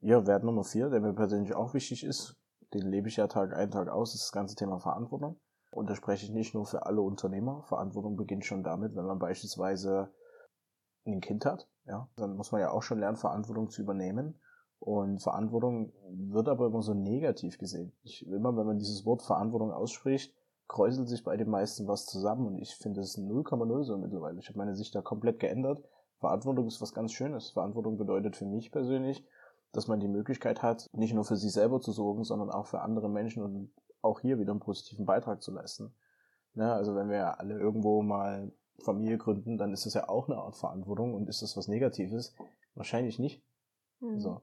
Ja, 0.00 0.26
Wert 0.26 0.44
Nummer 0.44 0.64
vier, 0.64 0.90
der 0.90 1.00
mir 1.00 1.14
persönlich 1.14 1.54
auch 1.54 1.74
wichtig 1.74 2.04
ist, 2.04 2.36
den 2.74 2.86
lebe 2.90 3.08
ich 3.08 3.16
ja 3.16 3.26
Tag 3.26 3.54
ein, 3.54 3.70
Tag 3.70 3.88
aus, 3.88 4.14
ist 4.14 4.24
das 4.24 4.32
ganze 4.32 4.54
Thema 4.54 4.78
Verantwortung. 4.78 5.40
Und 5.70 5.90
da 5.90 5.94
spreche 5.94 6.26
ich 6.26 6.32
nicht 6.32 6.54
nur 6.54 6.66
für 6.66 6.86
alle 6.86 7.02
Unternehmer. 7.02 7.62
Verantwortung 7.64 8.16
beginnt 8.16 8.44
schon 8.44 8.62
damit, 8.62 8.94
wenn 8.94 9.04
man 9.04 9.18
beispielsweise 9.18 10.12
ein 11.06 11.20
Kind 11.20 11.46
hat, 11.46 11.68
ja, 11.86 12.08
dann 12.16 12.36
muss 12.36 12.52
man 12.52 12.60
ja 12.60 12.70
auch 12.70 12.82
schon 12.82 12.98
lernen, 12.98 13.16
Verantwortung 13.16 13.70
zu 13.70 13.82
übernehmen. 13.82 14.40
Und 14.78 15.22
Verantwortung 15.22 15.92
wird 16.10 16.48
aber 16.48 16.66
immer 16.66 16.82
so 16.82 16.94
negativ 16.94 17.58
gesehen. 17.58 17.92
Ich, 18.02 18.26
immer, 18.26 18.56
wenn 18.56 18.66
man 18.66 18.78
dieses 18.78 19.06
Wort 19.06 19.22
Verantwortung 19.22 19.72
ausspricht, 19.72 20.34
kräuselt 20.68 21.08
sich 21.08 21.24
bei 21.24 21.36
den 21.36 21.48
meisten 21.48 21.86
was 21.86 22.06
zusammen 22.06 22.46
und 22.46 22.58
ich 22.58 22.74
finde 22.74 23.00
es 23.00 23.16
0,0 23.16 23.84
so 23.84 23.96
mittlerweile. 23.96 24.38
Ich 24.38 24.48
habe 24.48 24.58
meine 24.58 24.74
Sicht 24.74 24.94
da 24.94 25.00
komplett 25.00 25.38
geändert. 25.38 25.82
Verantwortung 26.18 26.66
ist 26.66 26.80
was 26.80 26.92
ganz 26.92 27.12
Schönes. 27.12 27.50
Verantwortung 27.50 27.96
bedeutet 27.96 28.36
für 28.36 28.46
mich 28.46 28.72
persönlich, 28.72 29.24
dass 29.72 29.88
man 29.88 30.00
die 30.00 30.08
Möglichkeit 30.08 30.62
hat, 30.62 30.88
nicht 30.92 31.14
nur 31.14 31.24
für 31.24 31.36
sich 31.36 31.52
selber 31.52 31.80
zu 31.80 31.92
sorgen, 31.92 32.24
sondern 32.24 32.50
auch 32.50 32.66
für 32.66 32.80
andere 32.80 33.08
Menschen 33.08 33.42
und 33.42 33.72
auch 34.02 34.20
hier 34.20 34.38
wieder 34.38 34.52
einen 34.52 34.60
positiven 34.60 35.06
Beitrag 35.06 35.42
zu 35.42 35.52
leisten. 35.52 35.94
Ne? 36.54 36.72
Also 36.72 36.94
wenn 36.94 37.10
wir 37.10 37.38
alle 37.40 37.58
irgendwo 37.58 38.02
mal 38.02 38.52
Familie 38.78 39.18
gründen, 39.18 39.58
dann 39.58 39.72
ist 39.72 39.86
das 39.86 39.94
ja 39.94 40.08
auch 40.08 40.28
eine 40.28 40.38
Art 40.38 40.56
Verantwortung 40.56 41.14
und 41.14 41.28
ist 41.28 41.42
das 41.42 41.56
was 41.56 41.68
Negatives? 41.68 42.34
Wahrscheinlich 42.74 43.18
nicht. 43.18 43.42
Mhm. 44.00 44.20
So. 44.20 44.40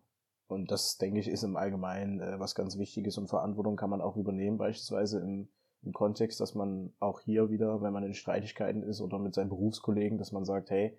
Und 0.48 0.72
das, 0.72 0.98
denke 0.98 1.20
ich, 1.20 1.28
ist 1.28 1.44
im 1.44 1.58
Allgemeinen 1.58 2.20
äh, 2.20 2.40
was 2.40 2.56
ganz 2.56 2.78
Wichtiges 2.78 3.18
und 3.18 3.28
Verantwortung 3.28 3.76
kann 3.76 3.90
man 3.90 4.02
auch 4.02 4.18
übernehmen, 4.18 4.58
beispielsweise 4.58 5.20
im, 5.20 5.50
im 5.82 5.94
Kontext, 5.94 6.40
dass 6.40 6.54
man 6.54 6.94
auch 7.00 7.22
hier 7.22 7.50
wieder, 7.50 7.82
wenn 7.82 7.94
man 7.94 8.04
in 8.04 8.14
Streitigkeiten 8.14 8.84
ist 8.84 9.02
oder 9.02 9.20
mit 9.20 9.34
seinen 9.34 9.50
Berufskollegen, 9.50 10.18
dass 10.18 10.32
man 10.32 10.46
sagt, 10.46 10.70
hey, 10.70 10.98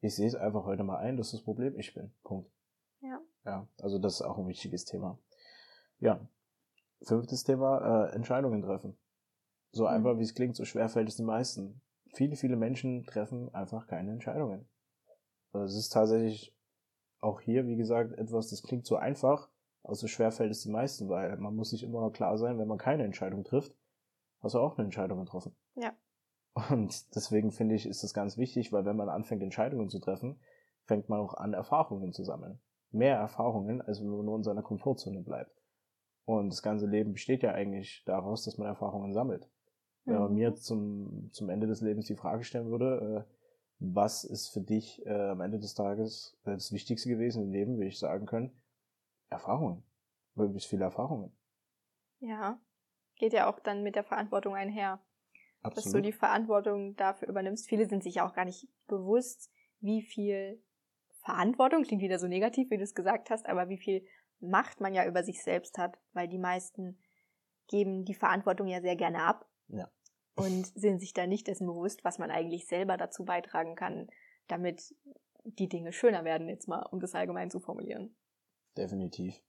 ich 0.00 0.14
sehe 0.14 0.26
es 0.26 0.34
einfach 0.34 0.64
heute 0.64 0.82
mal 0.82 0.98
ein, 0.98 1.16
dass 1.16 1.30
das 1.30 1.42
Problem 1.42 1.78
ich 1.78 1.94
bin. 1.94 2.12
Punkt. 2.22 2.50
Ja. 3.00 3.20
Ja, 3.44 3.68
also 3.80 3.98
das 3.98 4.14
ist 4.14 4.22
auch 4.22 4.38
ein 4.38 4.48
wichtiges 4.48 4.84
Thema. 4.84 5.18
Ja. 5.98 6.20
Fünftes 7.02 7.44
Thema, 7.44 8.08
äh, 8.08 8.14
Entscheidungen 8.14 8.62
treffen. 8.62 8.98
So 9.72 9.84
mhm. 9.84 9.90
einfach, 9.90 10.18
wie 10.18 10.22
es 10.22 10.34
klingt, 10.34 10.56
so 10.56 10.64
schwer 10.64 10.88
fällt 10.88 11.08
es 11.08 11.16
den 11.16 11.26
meisten. 11.26 11.80
Viele, 12.12 12.36
viele 12.36 12.56
Menschen 12.56 13.04
treffen 13.04 13.54
einfach 13.54 13.86
keine 13.86 14.12
Entscheidungen. 14.12 14.68
Also 15.52 15.66
es 15.66 15.76
ist 15.76 15.90
tatsächlich 15.90 16.54
auch 17.20 17.40
hier, 17.40 17.66
wie 17.66 17.76
gesagt, 17.76 18.12
etwas, 18.18 18.50
das 18.50 18.62
klingt 18.62 18.86
so 18.86 18.96
einfach, 18.96 19.48
aber 19.82 19.94
so 19.94 20.06
schwer 20.06 20.32
fällt 20.32 20.50
es 20.50 20.62
den 20.62 20.72
meisten, 20.72 21.08
weil 21.08 21.36
man 21.36 21.54
muss 21.54 21.70
sich 21.70 21.82
immer 21.82 22.10
klar 22.10 22.36
sein, 22.38 22.58
wenn 22.58 22.68
man 22.68 22.78
keine 22.78 23.04
Entscheidung 23.04 23.44
trifft, 23.44 23.74
hast 24.40 24.54
du 24.54 24.58
auch 24.58 24.76
eine 24.76 24.84
Entscheidung 24.84 25.20
getroffen. 25.20 25.54
Ja. 25.74 25.92
Und 26.70 27.14
deswegen 27.14 27.52
finde 27.52 27.74
ich, 27.74 27.86
ist 27.86 28.02
das 28.02 28.12
ganz 28.12 28.36
wichtig, 28.36 28.72
weil 28.72 28.84
wenn 28.84 28.96
man 28.96 29.08
anfängt, 29.08 29.42
Entscheidungen 29.42 29.88
zu 29.88 30.00
treffen, 30.00 30.40
fängt 30.84 31.08
man 31.08 31.20
auch 31.20 31.34
an, 31.34 31.52
Erfahrungen 31.52 32.12
zu 32.12 32.24
sammeln. 32.24 32.60
Mehr 32.92 33.16
Erfahrungen, 33.16 33.80
als 33.80 34.00
wenn 34.00 34.08
man 34.08 34.24
nur 34.24 34.36
in 34.36 34.42
seiner 34.42 34.62
Komfortzone 34.62 35.20
bleibt. 35.20 35.60
Und 36.24 36.50
das 36.50 36.62
ganze 36.62 36.86
Leben 36.86 37.12
besteht 37.12 37.42
ja 37.42 37.52
eigentlich 37.52 38.02
daraus, 38.04 38.44
dass 38.44 38.58
man 38.58 38.68
Erfahrungen 38.68 39.12
sammelt. 39.12 39.48
Wenn 40.04 40.18
man 40.18 40.30
mhm. 40.30 40.36
mir 40.36 40.54
zum, 40.54 41.30
zum 41.32 41.50
Ende 41.50 41.66
des 41.66 41.80
Lebens 41.80 42.06
die 42.06 42.16
Frage 42.16 42.44
stellen 42.44 42.70
würde, 42.70 43.26
äh, 43.26 43.34
was 43.80 44.24
ist 44.24 44.48
für 44.48 44.60
dich 44.60 45.04
äh, 45.06 45.28
am 45.30 45.40
Ende 45.40 45.58
des 45.58 45.74
Tages 45.74 46.38
äh, 46.44 46.52
das 46.52 46.72
Wichtigste 46.72 47.08
gewesen 47.08 47.44
im 47.44 47.52
Leben, 47.52 47.76
würde 47.76 47.88
ich 47.88 47.98
sagen 47.98 48.26
können, 48.26 48.52
Erfahrungen. 49.28 49.82
Möglichst 50.34 50.68
viele 50.68 50.84
Erfahrungen. 50.84 51.32
Ja, 52.20 52.60
geht 53.16 53.32
ja 53.32 53.50
auch 53.50 53.58
dann 53.60 53.82
mit 53.82 53.96
der 53.96 54.04
Verantwortung 54.04 54.54
einher. 54.54 55.00
Absolut. 55.62 55.86
Dass 55.86 55.92
du 55.92 56.02
die 56.02 56.12
Verantwortung 56.12 56.96
dafür 56.96 57.28
übernimmst. 57.28 57.68
Viele 57.68 57.86
sind 57.86 58.02
sich 58.02 58.16
ja 58.16 58.28
auch 58.28 58.34
gar 58.34 58.44
nicht 58.44 58.68
bewusst, 58.86 59.50
wie 59.80 60.02
viel 60.02 60.62
Verantwortung, 61.22 61.82
klingt 61.82 62.02
wieder 62.02 62.18
so 62.18 62.26
negativ, 62.26 62.70
wie 62.70 62.76
du 62.76 62.84
es 62.84 62.94
gesagt 62.94 63.30
hast, 63.30 63.46
aber 63.46 63.68
wie 63.68 63.78
viel 63.78 64.04
Macht 64.40 64.80
man 64.80 64.94
ja 64.94 65.06
über 65.06 65.22
sich 65.22 65.42
selbst 65.42 65.76
hat, 65.76 65.98
weil 66.14 66.26
die 66.26 66.38
meisten 66.38 66.98
geben 67.68 68.06
die 68.06 68.14
Verantwortung 68.14 68.68
ja 68.68 68.80
sehr 68.80 68.96
gerne 68.96 69.22
ab. 69.22 69.46
Ja. 69.68 69.90
Und 70.34 70.66
sind 70.66 71.00
sich 71.00 71.12
da 71.12 71.26
nicht 71.26 71.46
dessen 71.46 71.66
bewusst, 71.66 72.04
was 72.04 72.18
man 72.18 72.30
eigentlich 72.30 72.66
selber 72.66 72.96
dazu 72.96 73.24
beitragen 73.24 73.74
kann, 73.76 74.08
damit 74.48 74.94
die 75.44 75.68
Dinge 75.68 75.92
schöner 75.92 76.24
werden, 76.24 76.48
jetzt 76.48 76.68
mal, 76.68 76.82
um 76.90 77.00
das 77.00 77.14
allgemein 77.14 77.50
zu 77.50 77.60
formulieren. 77.60 78.16
Definitiv. 78.76 79.42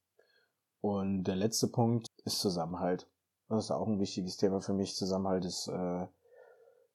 Und 0.80 1.24
der 1.24 1.36
letzte 1.36 1.68
Punkt 1.68 2.08
ist 2.24 2.40
Zusammenhalt. 2.40 3.08
Das 3.48 3.64
ist 3.64 3.70
auch 3.70 3.86
ein 3.86 4.00
wichtiges 4.00 4.36
Thema 4.36 4.60
für 4.60 4.74
mich. 4.74 4.94
Zusammenhalt 4.94 5.44
ist, 5.44 5.68
äh, 5.68 6.06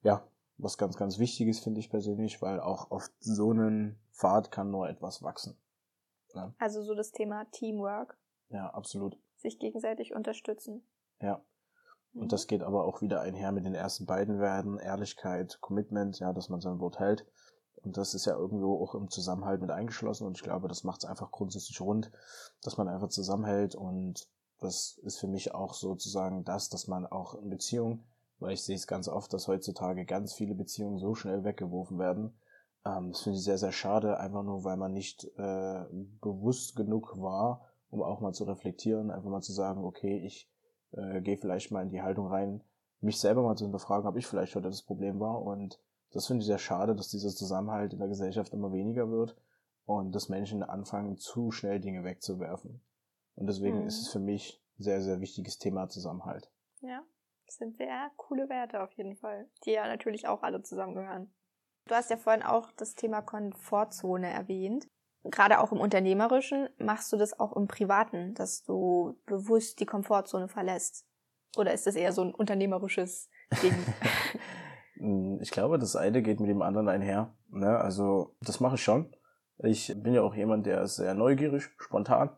ja, 0.03 0.27
was 0.57 0.77
ganz, 0.77 0.97
ganz 0.97 1.19
Wichtiges, 1.19 1.59
finde 1.59 1.79
ich 1.79 1.89
persönlich, 1.89 2.41
weil 2.41 2.59
auch 2.59 2.91
auf 2.91 3.09
so 3.19 3.51
einen 3.51 3.99
Pfad 4.17 4.51
kann 4.51 4.71
nur 4.71 4.89
etwas 4.89 5.21
wachsen. 5.21 5.57
Ja. 6.33 6.53
Also 6.57 6.81
so 6.81 6.95
das 6.95 7.11
Thema 7.11 7.45
Teamwork. 7.51 8.17
Ja, 8.49 8.69
absolut. 8.71 9.17
Sich 9.37 9.59
gegenseitig 9.59 10.13
unterstützen. 10.13 10.87
Ja. 11.21 11.41
Und 12.13 12.23
mhm. 12.23 12.29
das 12.29 12.47
geht 12.47 12.63
aber 12.63 12.85
auch 12.85 13.01
wieder 13.01 13.21
einher 13.21 13.51
mit 13.51 13.65
den 13.65 13.75
ersten 13.75 14.05
beiden 14.05 14.39
Werden, 14.39 14.79
Ehrlichkeit, 14.79 15.59
Commitment, 15.61 16.19
ja, 16.19 16.33
dass 16.33 16.49
man 16.49 16.61
sein 16.61 16.79
Wort 16.79 16.99
hält. 16.99 17.25
Und 17.83 17.97
das 17.97 18.15
ist 18.15 18.25
ja 18.25 18.35
irgendwo 18.35 18.83
auch 18.83 18.95
im 18.95 19.09
Zusammenhalt 19.09 19.61
mit 19.61 19.69
eingeschlossen. 19.69 20.25
Und 20.25 20.37
ich 20.37 20.43
glaube, 20.43 20.67
das 20.67 20.83
macht 20.83 21.03
es 21.03 21.09
einfach 21.09 21.31
grundsätzlich 21.31 21.79
rund, 21.79 22.11
dass 22.63 22.77
man 22.77 22.87
einfach 22.87 23.09
zusammenhält. 23.09 23.75
Und 23.75 24.27
das 24.59 24.99
ist 25.03 25.19
für 25.19 25.27
mich 25.27 25.53
auch 25.53 25.75
sozusagen 25.75 26.43
das, 26.43 26.69
dass 26.69 26.87
man 26.87 27.05
auch 27.05 27.35
in 27.35 27.49
Beziehungen, 27.49 28.03
weil 28.39 28.53
ich 28.53 28.63
sehe 28.63 28.75
es 28.75 28.87
ganz 28.87 29.07
oft, 29.07 29.31
dass 29.31 29.47
heutzutage 29.47 30.05
ganz 30.05 30.33
viele 30.33 30.55
Beziehungen 30.55 30.97
so 30.97 31.13
schnell 31.13 31.43
weggeworfen 31.43 31.99
werden, 31.99 32.35
ähm, 32.87 33.11
das 33.11 33.21
finde 33.21 33.37
ich 33.37 33.43
sehr, 33.43 33.57
sehr 33.57 33.71
schade, 33.71 34.19
einfach 34.19 34.43
nur, 34.43 34.63
weil 34.63 34.77
man 34.77 34.93
nicht 34.93 35.25
äh, 35.37 35.85
bewusst 36.21 36.75
genug 36.75 37.19
war, 37.19 37.65
um 37.89 38.01
auch 38.01 38.21
mal 38.21 38.33
zu 38.33 38.43
reflektieren, 38.43 39.11
einfach 39.11 39.29
mal 39.29 39.41
zu 39.41 39.53
sagen, 39.53 39.83
okay, 39.83 40.17
ich 40.25 40.49
äh, 40.91 41.21
gehe 41.21 41.37
vielleicht 41.37 41.71
mal 41.71 41.83
in 41.83 41.89
die 41.89 42.01
Haltung 42.01 42.27
rein, 42.27 42.63
mich 43.01 43.19
selber 43.19 43.43
mal 43.43 43.55
zu 43.55 43.65
hinterfragen, 43.65 44.07
ob 44.07 44.17
ich 44.17 44.27
vielleicht 44.27 44.55
heute 44.55 44.69
das 44.69 44.83
Problem 44.83 45.19
war. 45.19 45.41
Und 45.41 45.79
das 46.11 46.27
finde 46.27 46.41
ich 46.41 46.47
sehr 46.47 46.57
schade, 46.57 46.95
dass 46.95 47.09
dieser 47.09 47.29
Zusammenhalt 47.29 47.93
in 47.93 47.99
der 47.99 48.07
Gesellschaft 48.07 48.53
immer 48.53 48.71
weniger 48.71 49.09
wird 49.09 49.35
und 49.85 50.13
dass 50.13 50.29
Menschen 50.29 50.63
anfangen, 50.63 51.17
zu 51.17 51.51
schnell 51.51 51.79
Dinge 51.79 52.03
wegzuwerfen. 52.03 52.81
Und 53.35 53.47
deswegen 53.47 53.81
mhm. 53.81 53.87
ist 53.87 54.01
es 54.01 54.09
für 54.09 54.19
mich 54.19 54.61
ein 54.79 54.83
sehr, 54.83 55.01
sehr 55.01 55.21
wichtiges 55.21 55.57
Thema 55.57 55.89
Zusammenhalt. 55.89 56.51
Ja, 56.81 57.03
das 57.45 57.55
sind 57.55 57.77
sehr 57.77 58.11
coole 58.17 58.49
Werte 58.49 58.81
auf 58.81 58.91
jeden 58.93 59.15
Fall, 59.15 59.49
die 59.65 59.71
ja 59.71 59.87
natürlich 59.87 60.27
auch 60.27 60.43
alle 60.43 60.61
zusammengehören. 60.63 61.31
Du 61.87 61.95
hast 61.95 62.09
ja 62.09 62.17
vorhin 62.17 62.43
auch 62.43 62.69
das 62.75 62.95
Thema 62.95 63.21
Komfortzone 63.21 64.29
erwähnt. 64.29 64.87
Gerade 65.23 65.59
auch 65.59 65.71
im 65.71 65.79
Unternehmerischen 65.79 66.67
machst 66.77 67.11
du 67.13 67.17
das 67.17 67.39
auch 67.39 67.55
im 67.55 67.67
Privaten, 67.67 68.33
dass 68.33 68.63
du 68.63 69.17
bewusst 69.25 69.79
die 69.79 69.85
Komfortzone 69.85 70.49
verlässt? 70.49 71.05
Oder 71.57 71.73
ist 71.73 71.87
das 71.87 71.95
eher 71.95 72.11
so 72.11 72.21
ein 72.21 72.35
unternehmerisches 72.35 73.29
Ding? 73.63 73.73
ich 75.41 75.51
glaube, 75.51 75.79
das 75.79 75.95
eine 75.95 76.21
geht 76.21 76.39
mit 76.41 76.49
dem 76.49 76.61
anderen 76.61 76.89
einher. 76.89 77.33
Ne? 77.49 77.77
Also 77.77 78.35
das 78.41 78.59
mache 78.59 78.75
ich 78.75 78.83
schon. 78.83 79.15
Ich 79.59 79.93
bin 80.01 80.13
ja 80.13 80.21
auch 80.21 80.35
jemand, 80.35 80.65
der 80.65 80.81
ist 80.81 80.97
sehr 80.97 81.13
neugierig, 81.13 81.69
spontan. 81.77 82.29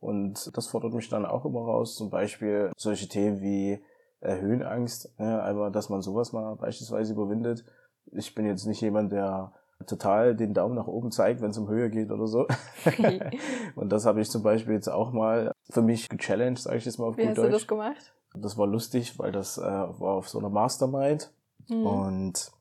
Und 0.00 0.56
das 0.56 0.66
fordert 0.66 0.94
mich 0.94 1.08
dann 1.08 1.24
auch 1.24 1.44
immer 1.44 1.60
raus. 1.60 1.94
Zum 1.94 2.10
Beispiel 2.10 2.72
solche 2.76 3.08
Themen 3.08 3.40
wie 3.40 3.82
Höhenangst. 4.20 5.18
Ne? 5.18 5.42
Aber 5.42 5.70
dass 5.70 5.88
man 5.88 6.02
sowas 6.02 6.32
mal 6.32 6.56
beispielsweise 6.56 7.12
überwindet 7.12 7.64
ich 8.12 8.34
bin 8.34 8.46
jetzt 8.46 8.66
nicht 8.66 8.80
jemand, 8.80 9.12
der 9.12 9.52
total 9.86 10.34
den 10.34 10.54
Daumen 10.54 10.74
nach 10.74 10.86
oben 10.86 11.10
zeigt, 11.10 11.42
wenn 11.42 11.50
es 11.50 11.58
um 11.58 11.68
Höhe 11.68 11.90
geht 11.90 12.10
oder 12.10 12.26
so. 12.26 12.46
und 13.74 13.90
das 13.90 14.06
habe 14.06 14.20
ich 14.20 14.30
zum 14.30 14.42
Beispiel 14.42 14.74
jetzt 14.74 14.88
auch 14.88 15.12
mal 15.12 15.52
für 15.68 15.82
mich 15.82 16.08
gechallenged, 16.08 16.58
sage 16.58 16.78
ich 16.78 16.84
jetzt 16.84 16.98
mal 16.98 17.06
auf 17.06 17.16
Wie 17.16 17.22
gut 17.22 17.30
hast 17.30 17.38
Deutsch. 17.38 17.46
du 17.46 17.52
das 17.52 17.66
gemacht? 17.66 18.14
Das 18.34 18.56
war 18.56 18.66
lustig, 18.66 19.18
weil 19.18 19.32
das 19.32 19.58
äh, 19.58 19.62
war 19.62 20.14
auf 20.14 20.28
so 20.28 20.38
einer 20.38 20.48
Mastermind 20.48 21.30
mhm. 21.68 21.86
und 21.86 22.52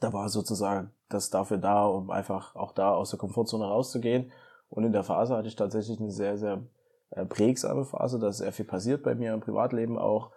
da 0.00 0.12
war 0.12 0.28
sozusagen 0.28 0.90
das 1.08 1.30
dafür 1.30 1.58
da, 1.58 1.86
um 1.86 2.10
einfach 2.10 2.56
auch 2.56 2.72
da 2.72 2.92
aus 2.92 3.10
der 3.10 3.18
Komfortzone 3.18 3.64
rauszugehen. 3.64 4.32
Und 4.68 4.84
in 4.84 4.92
der 4.92 5.04
Phase 5.04 5.36
hatte 5.36 5.46
ich 5.46 5.56
tatsächlich 5.56 6.00
eine 6.00 6.10
sehr, 6.10 6.36
sehr 6.36 6.62
äh, 7.10 7.24
prägsame 7.24 7.84
Phase, 7.84 8.18
da 8.18 8.28
ist 8.28 8.38
sehr 8.38 8.52
viel 8.52 8.64
passiert 8.64 9.02
bei 9.04 9.14
mir 9.14 9.32
im 9.34 9.40
Privatleben 9.40 9.98
auch. 9.98 10.30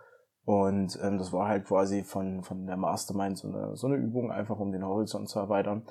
Und 0.47 0.97
ähm, 1.03 1.17
das 1.17 1.33
war 1.33 1.49
halt 1.49 1.65
quasi 1.65 2.05
von, 2.05 2.41
von 2.41 2.65
der 2.65 2.77
Mastermind 2.77 3.37
so 3.37 3.49
eine, 3.49 3.75
so 3.75 3.87
eine 3.87 3.97
Übung, 3.97 4.31
einfach 4.31 4.57
um 4.57 4.71
den 4.71 4.85
Horizont 4.85 5.27
zu 5.27 5.39
erweitern. 5.39 5.85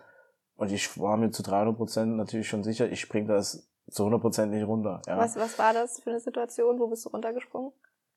Und 0.56 0.72
ich 0.72 0.98
war 0.98 1.18
mir 1.18 1.30
zu 1.30 1.42
300 1.42 1.76
Prozent 1.76 2.16
natürlich 2.16 2.48
schon 2.48 2.64
sicher, 2.64 2.90
ich 2.90 3.00
spring 3.00 3.26
das 3.26 3.68
zu 3.90 4.04
100 4.04 4.18
Prozent 4.18 4.52
nicht 4.52 4.66
runter. 4.66 5.02
Ja. 5.06 5.18
Was, 5.18 5.36
was 5.36 5.58
war 5.58 5.74
das 5.74 6.00
für 6.00 6.08
eine 6.08 6.20
Situation? 6.20 6.80
Wo 6.80 6.86
bist 6.86 7.04
du 7.04 7.10
runtergesprungen? 7.10 7.70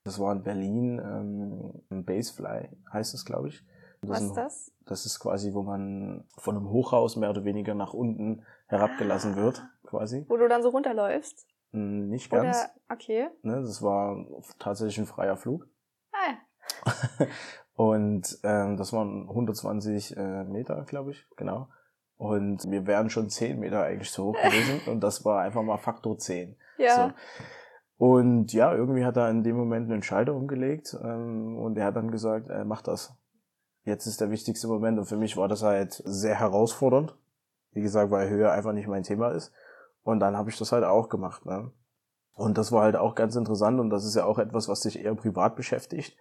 Das 0.06 0.18
war 0.18 0.32
in 0.32 0.42
Berlin, 0.42 1.02
ähm, 1.04 1.84
ein 1.90 2.06
Basefly 2.06 2.70
heißt 2.94 3.14
das, 3.14 3.26
glaube 3.26 3.50
ich. 3.50 3.62
Das 4.00 4.10
was 4.10 4.22
ist 4.22 4.34
das? 4.34 4.72
Das 4.86 5.06
ist 5.06 5.20
quasi, 5.20 5.54
wo 5.54 5.64
man 5.64 6.24
von 6.38 6.56
einem 6.56 6.70
Hochhaus 6.70 7.18
mehr 7.18 7.32
oder 7.32 7.44
weniger 7.44 7.76
nach 7.76 7.94
unten 7.94 8.46
herabgelassen 8.68 9.34
ah. 9.34 9.42
wird, 9.42 9.62
quasi. 9.84 10.26
Wo 10.30 10.38
du 10.38 10.48
dann 10.48 10.64
so 10.64 10.70
runterläufst? 10.70 11.46
Hm, 11.74 12.08
nicht 12.08 12.32
ganz. 12.32 12.58
Oder, 12.58 12.96
okay. 12.96 13.28
Ne, 13.42 13.56
das 13.62 13.82
war 13.82 14.26
tatsächlich 14.58 15.00
ein 15.00 15.06
freier 15.06 15.36
Flug. 15.36 15.68
und 17.76 18.40
ähm, 18.44 18.78
das 18.78 18.94
waren 18.94 19.28
120 19.30 20.18
äh, 20.18 20.44
Meter, 20.44 20.84
glaube 20.86 21.12
ich, 21.12 21.26
genau. 21.36 21.68
Und 22.18 22.70
wir 22.70 22.86
wären 22.86 23.10
schon 23.10 23.30
10 23.30 23.60
Meter 23.60 23.84
eigentlich 23.84 24.12
zu 24.12 24.26
hoch 24.26 24.38
gewesen. 24.44 24.82
und 24.88 25.02
das 25.02 25.24
war 25.26 25.42
einfach 25.42 25.64
mal 25.64 25.78
Faktor 25.78 26.18
10. 26.18 26.56
Ja. 26.78 26.96
So. 26.96 27.14
Und 28.06 28.54
ja, 28.54 28.74
irgendwie 28.74 29.04
hat 29.04 29.18
er 29.18 29.30
in 29.30 29.44
dem 29.44 29.58
Moment 29.58 29.92
einen 29.92 30.04
Schalter 30.04 30.34
umgelegt 30.34 30.96
ähm, 31.04 31.58
und 31.58 31.78
er 31.78 31.86
hat 31.86 31.98
dann 31.98 32.12
gesagt, 32.12 32.50
äh, 32.50 32.64
mach 32.64 32.82
das. 32.82 33.14
Jetzt 33.84 34.06
ist 34.06 34.22
der 34.22 34.32
wichtigste 34.32 34.68
Moment 34.68 35.00
und 35.00 35.06
für 35.06 35.18
mich 35.18 35.36
war 35.36 35.48
das 35.48 35.64
halt 35.64 36.02
sehr 36.06 36.36
herausfordernd. 36.36 37.16
Wie 37.72 37.82
gesagt, 37.82 38.12
weil 38.12 38.30
Höhe 38.30 38.52
einfach 38.52 38.72
nicht 38.72 38.88
mein 38.88 39.04
Thema 39.04 39.32
ist. 39.32 39.52
Und 40.04 40.20
dann 40.22 40.38
habe 40.38 40.50
ich 40.50 40.58
das 40.58 40.72
halt 40.72 40.86
auch 40.86 41.10
gemacht. 41.10 41.46
Ne? 41.46 41.72
Und 42.34 42.58
das 42.58 42.72
war 42.72 42.84
halt 42.84 42.96
auch 42.96 43.16
ganz 43.16 43.36
interessant 43.36 43.82
und 43.82 43.90
das 43.90 44.06
ist 44.06 44.16
ja 44.16 44.24
auch 44.24 44.40
etwas, 44.40 44.70
was 44.70 44.80
dich 44.80 45.04
eher 45.04 45.14
privat 45.16 45.58
beschäftigt. 45.58 46.16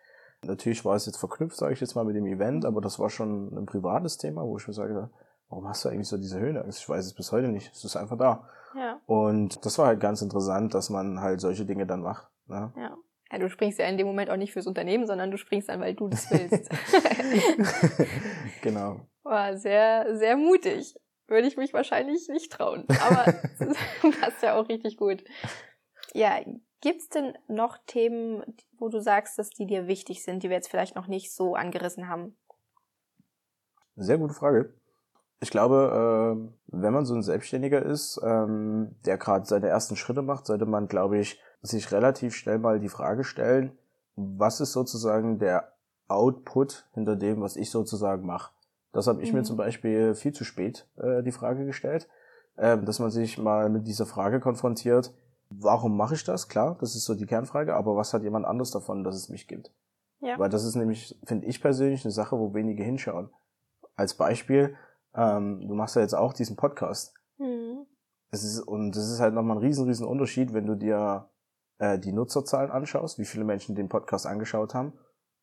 Natürlich 0.44 0.84
war 0.84 0.94
es 0.94 1.06
jetzt 1.06 1.18
verknüpft, 1.18 1.56
sage 1.56 1.74
ich 1.74 1.80
jetzt 1.80 1.94
mal, 1.94 2.04
mit 2.04 2.16
dem 2.16 2.26
Event, 2.26 2.64
aber 2.64 2.80
das 2.80 2.98
war 2.98 3.10
schon 3.10 3.52
ein 3.56 3.66
privates 3.66 4.18
Thema, 4.18 4.42
wo 4.44 4.56
ich 4.56 4.66
mir 4.66 4.74
sage, 4.74 5.10
warum 5.48 5.66
hast 5.68 5.84
du 5.84 5.88
eigentlich 5.88 6.08
so 6.08 6.16
diese 6.16 6.38
Höhenangst? 6.38 6.80
Ich 6.80 6.88
weiß 6.88 7.04
es 7.04 7.14
bis 7.14 7.32
heute 7.32 7.48
nicht. 7.48 7.72
Es 7.72 7.84
ist 7.84 7.96
einfach 7.96 8.16
da. 8.16 8.48
Ja. 8.74 9.00
Und 9.06 9.64
das 9.64 9.78
war 9.78 9.86
halt 9.86 10.00
ganz 10.00 10.22
interessant, 10.22 10.74
dass 10.74 10.90
man 10.90 11.20
halt 11.20 11.40
solche 11.40 11.64
Dinge 11.64 11.86
dann 11.86 12.02
macht. 12.02 12.28
Ne? 12.46 12.72
Ja. 12.76 12.96
Ja, 13.30 13.38
du 13.38 13.50
springst 13.50 13.78
ja 13.78 13.86
in 13.86 13.98
dem 13.98 14.06
Moment 14.06 14.30
auch 14.30 14.36
nicht 14.36 14.52
fürs 14.52 14.66
Unternehmen, 14.66 15.06
sondern 15.06 15.30
du 15.30 15.36
springst 15.36 15.68
dann, 15.68 15.80
weil 15.80 15.94
du 15.94 16.08
das 16.08 16.30
willst. 16.30 16.70
genau. 18.62 19.00
War 19.22 19.56
sehr, 19.58 20.16
sehr 20.16 20.36
mutig. 20.36 20.94
Würde 21.26 21.46
ich 21.46 21.58
mich 21.58 21.74
wahrscheinlich 21.74 22.26
nicht 22.28 22.50
trauen. 22.50 22.86
Aber 22.88 23.24
passt 24.20 24.42
ja 24.42 24.54
auch 24.54 24.68
richtig 24.68 24.96
gut. 24.96 25.24
Ja, 26.14 26.40
gibt's 26.80 27.08
denn 27.08 27.36
noch 27.48 27.78
Themen, 27.86 28.42
wo 28.78 28.88
du 28.88 29.00
sagst, 29.00 29.38
dass 29.38 29.50
die 29.50 29.66
dir 29.66 29.86
wichtig 29.86 30.22
sind, 30.22 30.42
die 30.42 30.48
wir 30.48 30.56
jetzt 30.56 30.68
vielleicht 30.68 30.96
noch 30.96 31.06
nicht 31.06 31.32
so 31.32 31.54
angerissen 31.54 32.08
haben? 32.08 32.36
Sehr 33.96 34.18
gute 34.18 34.34
Frage. 34.34 34.72
Ich 35.40 35.50
glaube, 35.50 36.48
äh, 36.68 36.76
wenn 36.78 36.92
man 36.92 37.04
so 37.04 37.14
ein 37.14 37.22
Selbstständiger 37.22 37.84
ist, 37.84 38.20
ähm, 38.24 38.96
der 39.06 39.18
gerade 39.18 39.46
seine 39.46 39.68
ersten 39.68 39.96
Schritte 39.96 40.22
macht, 40.22 40.46
sollte 40.46 40.66
man, 40.66 40.88
glaube 40.88 41.18
ich, 41.18 41.40
sich 41.62 41.92
relativ 41.92 42.34
schnell 42.34 42.58
mal 42.58 42.80
die 42.80 42.88
Frage 42.88 43.24
stellen, 43.24 43.76
was 44.16 44.60
ist 44.60 44.72
sozusagen 44.72 45.38
der 45.38 45.72
Output 46.08 46.88
hinter 46.94 47.16
dem, 47.16 47.40
was 47.40 47.56
ich 47.56 47.70
sozusagen 47.70 48.26
mache. 48.26 48.52
Das 48.92 49.06
habe 49.06 49.22
ich 49.22 49.32
mhm. 49.32 49.38
mir 49.38 49.44
zum 49.44 49.56
Beispiel 49.56 50.14
viel 50.14 50.32
zu 50.32 50.44
spät 50.44 50.88
äh, 50.96 51.22
die 51.22 51.32
Frage 51.32 51.66
gestellt, 51.66 52.08
äh, 52.56 52.78
dass 52.78 52.98
man 52.98 53.10
sich 53.10 53.38
mal 53.38 53.68
mit 53.68 53.86
dieser 53.86 54.06
Frage 54.06 54.40
konfrontiert, 54.40 55.12
warum 55.50 55.96
mache 55.96 56.14
ich 56.14 56.24
das? 56.24 56.48
Klar, 56.48 56.76
das 56.80 56.94
ist 56.94 57.04
so 57.04 57.14
die 57.14 57.26
Kernfrage, 57.26 57.74
aber 57.74 57.96
was 57.96 58.12
hat 58.12 58.22
jemand 58.22 58.46
anderes 58.46 58.70
davon, 58.70 59.04
dass 59.04 59.16
es 59.16 59.28
mich 59.28 59.48
gibt? 59.48 59.72
Ja. 60.20 60.38
Weil 60.38 60.48
das 60.48 60.64
ist 60.64 60.74
nämlich, 60.74 61.18
finde 61.24 61.46
ich 61.46 61.60
persönlich, 61.60 62.04
eine 62.04 62.12
Sache, 62.12 62.38
wo 62.38 62.54
wenige 62.54 62.82
hinschauen. 62.82 63.30
Als 63.96 64.14
Beispiel, 64.14 64.76
ähm, 65.14 65.66
du 65.66 65.74
machst 65.74 65.96
ja 65.96 66.02
jetzt 66.02 66.14
auch 66.14 66.32
diesen 66.32 66.56
Podcast. 66.56 67.14
Mhm. 67.38 67.86
Es 68.30 68.44
ist, 68.44 68.60
und 68.60 68.92
das 68.92 69.08
ist 69.10 69.20
halt 69.20 69.34
nochmal 69.34 69.56
ein 69.56 69.62
riesen, 69.62 69.86
riesen 69.86 70.06
Unterschied, 70.06 70.52
wenn 70.52 70.66
du 70.66 70.74
dir 70.74 71.30
äh, 71.78 71.98
die 71.98 72.12
Nutzerzahlen 72.12 72.70
anschaust, 72.70 73.18
wie 73.18 73.24
viele 73.24 73.44
Menschen 73.44 73.74
den 73.74 73.88
Podcast 73.88 74.26
angeschaut 74.26 74.74
haben, 74.74 74.92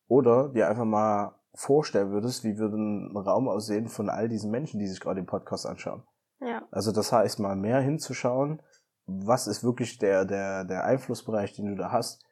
oder 0.08 0.50
dir 0.50 0.68
einfach 0.68 0.84
mal 0.84 1.34
vorstellen 1.54 2.10
würdest, 2.10 2.44
wie 2.44 2.58
würde 2.58 2.76
ein 2.76 3.16
Raum 3.16 3.48
aussehen 3.48 3.88
von 3.88 4.08
all 4.08 4.28
diesen 4.28 4.50
Menschen, 4.50 4.78
die 4.78 4.86
sich 4.86 5.00
gerade 5.00 5.20
den 5.20 5.26
Podcast 5.26 5.66
anschauen. 5.66 6.04
Ja. 6.40 6.62
Also 6.70 6.92
das 6.92 7.12
heißt 7.12 7.40
mal 7.40 7.56
mehr 7.56 7.80
hinzuschauen, 7.80 8.62
was 9.06 9.46
ist 9.46 9.64
wirklich 9.64 9.98
der, 9.98 10.24
der, 10.24 10.64
der 10.64 10.84
Einflussbereich, 10.84 11.54
den 11.54 11.66
du 11.66 11.74
da 11.76 11.92
hast. 11.92 12.24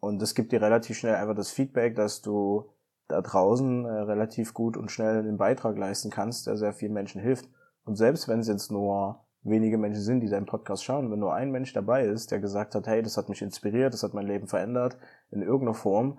Und 0.00 0.22
es 0.22 0.34
gibt 0.34 0.52
dir 0.52 0.62
relativ 0.62 0.96
schnell 0.96 1.14
einfach 1.14 1.34
das 1.34 1.50
Feedback, 1.50 1.94
dass 1.94 2.22
du 2.22 2.70
da 3.08 3.20
draußen 3.20 3.84
äh, 3.84 3.90
relativ 3.90 4.54
gut 4.54 4.76
und 4.76 4.90
schnell 4.90 5.22
den 5.22 5.36
Beitrag 5.36 5.76
leisten 5.76 6.10
kannst, 6.10 6.46
der 6.46 6.56
sehr 6.56 6.72
vielen 6.72 6.94
Menschen 6.94 7.20
hilft. 7.20 7.48
Und 7.84 7.96
selbst 7.96 8.28
wenn 8.28 8.40
es 8.40 8.48
jetzt 8.48 8.70
nur 8.70 9.24
wenige 9.42 9.78
Menschen 9.78 10.02
sind, 10.02 10.20
die 10.20 10.28
deinen 10.28 10.46
Podcast 10.46 10.84
schauen, 10.84 11.10
wenn 11.10 11.18
nur 11.18 11.34
ein 11.34 11.50
Mensch 11.50 11.72
dabei 11.72 12.04
ist, 12.04 12.30
der 12.30 12.40
gesagt 12.40 12.74
hat, 12.74 12.86
hey, 12.86 13.02
das 13.02 13.16
hat 13.16 13.28
mich 13.28 13.42
inspiriert, 13.42 13.92
das 13.92 14.02
hat 14.02 14.14
mein 14.14 14.26
Leben 14.26 14.46
verändert, 14.46 14.96
in 15.30 15.42
irgendeiner 15.42 15.74
Form, 15.74 16.18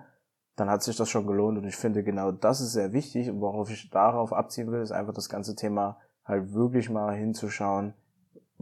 dann 0.56 0.68
hat 0.68 0.82
sich 0.82 0.96
das 0.96 1.08
schon 1.08 1.26
gelohnt. 1.26 1.58
Und 1.58 1.64
ich 1.64 1.76
finde, 1.76 2.02
genau 2.04 2.30
das 2.30 2.60
ist 2.60 2.72
sehr 2.72 2.92
wichtig. 2.92 3.30
Und 3.30 3.40
worauf 3.40 3.70
ich 3.70 3.90
darauf 3.90 4.32
abziehen 4.32 4.70
will, 4.70 4.82
ist 4.82 4.92
einfach 4.92 5.14
das 5.14 5.28
ganze 5.28 5.54
Thema 5.54 5.98
halt 6.24 6.52
wirklich 6.52 6.90
mal 6.90 7.14
hinzuschauen, 7.14 7.94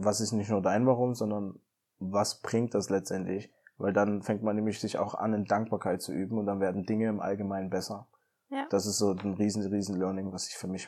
was 0.03 0.21
ist 0.21 0.31
nicht 0.31 0.49
nur 0.49 0.61
dein 0.61 0.85
Warum, 0.85 1.15
sondern 1.15 1.59
was 1.99 2.41
bringt 2.41 2.73
das 2.73 2.89
letztendlich? 2.89 3.51
Weil 3.77 3.93
dann 3.93 4.21
fängt 4.21 4.43
man 4.43 4.55
nämlich 4.55 4.79
sich 4.79 4.97
auch 4.97 5.15
an, 5.15 5.33
in 5.33 5.45
Dankbarkeit 5.45 6.01
zu 6.01 6.11
üben 6.13 6.37
und 6.37 6.45
dann 6.45 6.59
werden 6.59 6.85
Dinge 6.85 7.09
im 7.09 7.19
Allgemeinen 7.19 7.69
besser. 7.69 8.07
Ja. 8.49 8.67
Das 8.69 8.85
ist 8.85 8.97
so 8.97 9.11
ein 9.11 9.33
riesen, 9.33 9.65
riesen 9.71 9.99
Learning, 9.99 10.31
was 10.31 10.49
ich 10.49 10.55
für 10.55 10.67
mich 10.67 10.87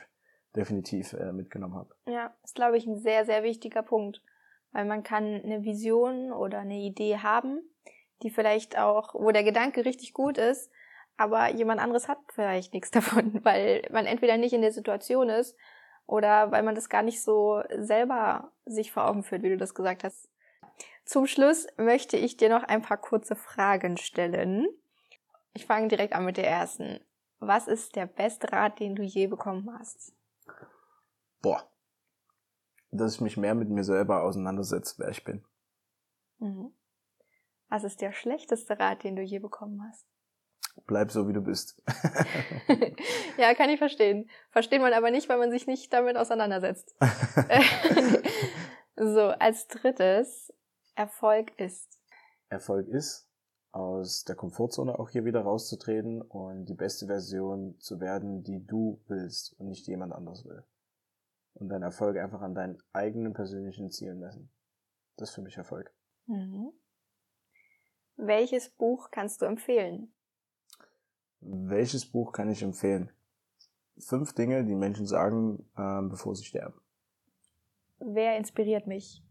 definitiv 0.56 1.14
äh, 1.14 1.32
mitgenommen 1.32 1.76
habe. 1.76 1.96
Ja, 2.06 2.34
ist, 2.44 2.56
glaube 2.56 2.78
ich, 2.78 2.86
ein 2.86 3.00
sehr, 3.00 3.26
sehr 3.26 3.44
wichtiger 3.44 3.82
Punkt. 3.82 4.22
Weil 4.72 4.86
man 4.86 5.04
kann 5.04 5.42
eine 5.44 5.64
Vision 5.64 6.32
oder 6.32 6.60
eine 6.60 6.80
Idee 6.80 7.18
haben, 7.18 7.62
die 8.24 8.32
vielleicht 8.32 8.78
auch, 8.78 9.14
wo 9.14 9.32
der 9.32 9.44
Gedanke 9.44 9.86
richtig 9.86 10.14
gut 10.14 10.38
ist, 10.38 10.72
aber 11.16 11.52
jemand 11.52 11.80
anderes 11.80 12.08
hat 12.08 12.18
vielleicht 12.34 12.74
nichts 12.74 12.92
davon, 12.92 13.44
weil 13.44 13.88
man 13.92 14.06
entweder 14.06 14.38
nicht 14.38 14.54
in 14.54 14.62
der 14.62 14.72
Situation 14.72 15.30
ist 15.30 15.56
oder 16.06 16.52
weil 16.52 16.64
man 16.64 16.76
das 16.76 16.90
gar 16.90 17.02
nicht 17.02 17.22
so 17.22 17.64
selber 17.78 18.52
sich 18.66 18.92
vor 18.92 19.06
Augen 19.06 19.24
führt, 19.24 19.44
wie 19.44 19.50
du 19.50 19.58
das 19.58 19.74
gesagt 19.74 20.04
hast. 20.04 20.30
Zum 21.06 21.28
Schluss 21.28 21.68
möchte 21.78 22.18
ich 22.18 22.38
dir 22.38 22.50
noch 22.50 22.64
ein 22.64 22.82
paar 22.82 22.98
kurze 22.98 23.36
Fragen 23.36 23.98
stellen. 23.98 24.68
Ich 25.54 25.66
fange 25.66 25.88
direkt 25.88 26.14
an 26.14 26.26
mit 26.26 26.38
der 26.38 26.48
ersten. 26.48 27.00
Was 27.40 27.68
ist 27.68 27.96
der 27.96 28.06
beste 28.06 28.52
Rat, 28.52 28.80
den 28.80 28.96
du 28.96 29.04
je 29.04 29.28
bekommen 29.28 29.70
hast? 29.78 30.14
Boah. 31.42 31.70
Dass 32.92 33.16
ich 33.16 33.22
mich 33.22 33.38
mehr 33.38 33.54
mit 33.54 33.70
mir 33.70 33.84
selber 33.84 34.24
auseinandersetze, 34.24 34.96
wer 34.98 35.10
ich 35.10 35.24
bin. 35.24 35.44
Mhm. 36.40 36.74
Was 37.70 37.84
ist 37.84 38.02
der 38.02 38.14
schlechteste 38.14 38.80
Rat, 38.80 39.04
den 39.04 39.16
du 39.16 39.22
je 39.22 39.40
bekommen 39.40 39.84
hast? 39.88 40.13
Bleib 40.86 41.12
so, 41.12 41.28
wie 41.28 41.34
du 41.34 41.42
bist. 41.42 41.82
ja, 43.38 43.54
kann 43.54 43.70
ich 43.70 43.78
verstehen. 43.78 44.30
Versteht 44.52 44.82
man 44.82 44.94
aber 44.94 45.12
nicht, 45.12 45.30
weil 45.30 45.38
man 45.38 45.52
sich 45.52 45.66
nicht 45.66 45.94
damit 45.94 46.18
auseinandersetzt. 46.18 46.96
so, 48.96 49.22
als 49.22 49.68
drittes, 49.68 50.54
Erfolg 50.96 51.58
ist. 51.60 52.00
Erfolg 52.50 52.88
ist, 52.88 53.28
aus 53.72 54.24
der 54.24 54.36
Komfortzone 54.36 55.00
auch 55.00 55.10
hier 55.10 55.26
wieder 55.26 55.42
rauszutreten 55.42 56.22
und 56.22 56.66
die 56.66 56.76
beste 56.76 57.08
Version 57.08 57.80
zu 57.80 58.00
werden, 58.00 58.44
die 58.44 58.66
du 58.66 59.02
willst 59.08 59.60
und 59.60 59.70
nicht 59.70 59.88
jemand 59.88 60.14
anders 60.14 60.46
will. 60.46 60.64
Und 61.56 61.70
deinen 61.70 61.84
Erfolg 61.84 62.18
einfach 62.18 62.42
an 62.42 62.56
deinen 62.56 62.82
eigenen 62.94 63.34
persönlichen 63.34 63.90
Zielen 63.90 64.20
messen. 64.20 64.52
Das 65.18 65.30
ist 65.30 65.36
für 65.36 65.42
mich 65.42 65.58
Erfolg. 65.58 65.92
Mhm. 66.28 66.72
Welches 68.16 68.70
Buch 68.70 69.10
kannst 69.12 69.42
du 69.42 69.46
empfehlen? 69.46 70.14
Welches 71.46 72.06
Buch 72.06 72.32
kann 72.32 72.50
ich 72.50 72.64
empfehlen? 72.64 73.12
Fünf 73.98 74.34
Dinge, 74.34 74.64
die 74.64 74.76
Menschen 74.76 75.06
sagen, 75.06 75.70
äh, 75.78 76.02
bevor 76.02 76.36
sie 76.36 76.46
sterben. 76.46 76.80
Wer 78.00 78.38
inspiriert 78.38 78.88
mich? 78.88 79.24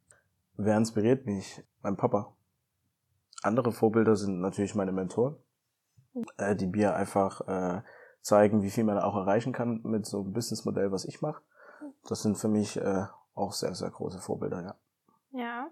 Wer 0.57 0.77
inspiriert 0.77 1.27
mich? 1.27 1.63
Mein 1.83 1.97
Papa. 1.97 2.37
Andere 3.43 3.73
Vorbilder 3.73 4.17
sind 4.17 4.41
natürlich 4.41 4.75
meine 4.75 4.93
Mentoren, 4.93 5.37
äh, 6.37 6.55
die 6.55 6.67
mir 6.67 6.95
einfach 6.95 7.41
äh, 7.49 7.83
zeigen, 8.21 8.63
wie 8.63 8.71
viel 8.71 8.85
man 8.85 8.99
auch 8.99 9.17
erreichen 9.17 9.53
kann 9.53 9.81
mit 9.83 10.07
so 10.07 10.21
einem 10.21 10.33
Businessmodell, 10.33 10.93
was 10.93 11.05
ich 11.05 11.21
mache. 11.23 11.43
Das 12.09 12.23
sind 12.23 12.39
für 12.39 12.49
mich 12.49 12.77
äh, 12.77 13.07
auch 13.35 13.53
sehr, 13.53 13.75
sehr 13.75 13.91
große 13.91 14.21
Vorbilder, 14.21 14.63
ja. 14.63 14.75
Ja. 15.33 15.71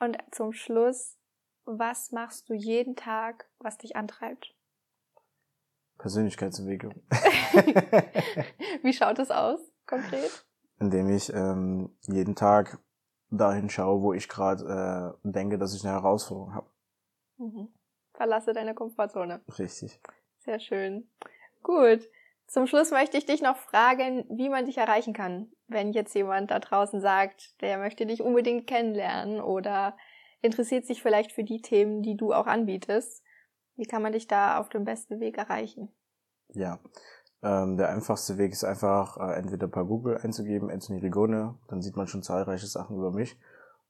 Und 0.00 0.16
zum 0.32 0.52
Schluss, 0.52 1.16
was 1.64 2.12
machst 2.12 2.48
du 2.48 2.54
jeden 2.54 2.96
Tag, 2.96 3.48
was 3.58 3.78
dich 3.78 3.96
antreibt? 3.96 4.54
Persönlichkeitsentwicklung. 5.98 6.94
Wie 8.82 8.92
schaut 8.92 9.18
es 9.18 9.30
aus, 9.30 9.60
konkret? 9.86 10.46
Indem 10.78 11.10
ich 11.10 11.32
ähm, 11.32 11.90
jeden 12.06 12.34
Tag 12.34 12.78
dahin 13.30 13.68
schaue, 13.68 14.02
wo 14.02 14.12
ich 14.12 14.28
gerade 14.28 15.14
äh, 15.24 15.28
denke, 15.28 15.58
dass 15.58 15.74
ich 15.74 15.84
eine 15.84 15.94
Herausforderung 15.94 16.54
habe. 16.54 16.70
Mhm. 17.38 17.68
Verlasse 18.14 18.52
deine 18.52 18.74
Komfortzone. 18.74 19.40
Richtig. 19.58 20.00
Sehr 20.38 20.60
schön. 20.60 21.08
Gut. 21.62 22.08
Zum 22.46 22.66
Schluss 22.66 22.90
möchte 22.90 23.18
ich 23.18 23.26
dich 23.26 23.42
noch 23.42 23.56
fragen, 23.56 24.24
wie 24.30 24.48
man 24.48 24.64
dich 24.64 24.78
erreichen 24.78 25.12
kann. 25.12 25.52
Wenn 25.66 25.92
jetzt 25.92 26.14
jemand 26.14 26.50
da 26.50 26.58
draußen 26.58 27.00
sagt, 27.00 27.60
der 27.60 27.76
möchte 27.76 28.06
dich 28.06 28.22
unbedingt 28.22 28.66
kennenlernen 28.66 29.40
oder 29.42 29.96
interessiert 30.40 30.86
sich 30.86 31.02
vielleicht 31.02 31.32
für 31.32 31.44
die 31.44 31.60
Themen, 31.60 32.02
die 32.02 32.16
du 32.16 32.32
auch 32.32 32.46
anbietest. 32.46 33.22
Wie 33.78 33.86
kann 33.86 34.02
man 34.02 34.12
dich 34.12 34.26
da 34.26 34.58
auf 34.58 34.68
dem 34.68 34.84
besten 34.84 35.20
Weg 35.20 35.38
erreichen? 35.38 35.88
Ja, 36.52 36.80
ähm, 37.44 37.76
der 37.76 37.90
einfachste 37.90 38.36
Weg 38.36 38.50
ist 38.50 38.64
einfach 38.64 39.16
äh, 39.18 39.38
entweder 39.38 39.68
per 39.68 39.84
Google 39.84 40.18
einzugeben, 40.18 40.68
Anthony 40.68 40.98
Rigone, 40.98 41.54
dann 41.68 41.80
sieht 41.80 41.96
man 41.96 42.08
schon 42.08 42.24
zahlreiche 42.24 42.66
Sachen 42.66 42.96
über 42.96 43.12
mich. 43.12 43.38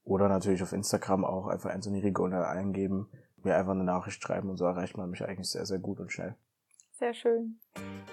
Oder 0.04 0.28
natürlich 0.28 0.62
auf 0.62 0.74
Instagram 0.74 1.24
auch 1.24 1.46
einfach 1.46 1.70
Anthony 1.70 2.00
Rigone 2.00 2.46
eingeben, 2.46 3.08
mir 3.42 3.56
einfach 3.56 3.72
eine 3.72 3.84
Nachricht 3.84 4.22
schreiben 4.22 4.50
und 4.50 4.58
so 4.58 4.66
erreicht 4.66 4.98
man 4.98 5.08
mich 5.08 5.24
eigentlich 5.24 5.48
sehr, 5.48 5.64
sehr 5.64 5.78
gut 5.78 6.00
und 6.00 6.12
schnell. 6.12 6.34
Sehr 6.92 7.14
schön. 7.14 7.58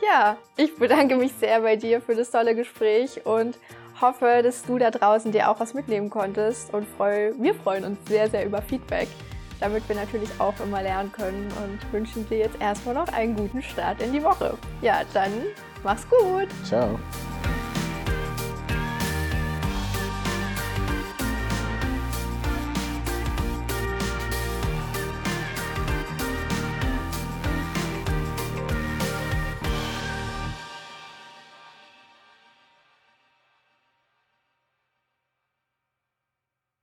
Ja, 0.02 0.38
ich 0.56 0.78
bedanke 0.78 1.18
mich 1.18 1.34
sehr 1.34 1.60
bei 1.60 1.76
dir 1.76 2.00
für 2.00 2.16
das 2.16 2.32
tolle 2.32 2.56
Gespräch 2.56 3.26
und 3.26 3.60
hoffe, 4.00 4.42
dass 4.44 4.64
du 4.64 4.78
da 4.78 4.92
draußen 4.92 5.34
dir 5.34 5.50
auch 5.50 5.60
was 5.60 5.74
mitnehmen 5.74 6.10
konntest 6.10 6.74
und 6.74 6.88
freu, 6.88 7.34
wir 7.38 7.56
freuen 7.56 7.84
uns 7.84 7.98
sehr, 8.08 8.30
sehr 8.30 8.46
über 8.46 8.62
Feedback 8.62 9.10
damit 9.60 9.88
wir 9.88 9.96
natürlich 9.96 10.30
auch 10.40 10.54
immer 10.64 10.82
lernen 10.82 11.12
können 11.12 11.48
und 11.64 11.94
wünschen 11.94 12.28
dir 12.30 12.40
jetzt 12.40 12.60
erstmal 12.60 12.96
noch 12.96 13.08
einen 13.10 13.36
guten 13.36 13.62
Start 13.62 14.02
in 14.02 14.12
die 14.12 14.24
Woche. 14.24 14.58
Ja, 14.82 15.02
dann 15.14 15.32
mach's 15.84 16.08
gut. 16.10 16.48
Ciao. 16.64 17.00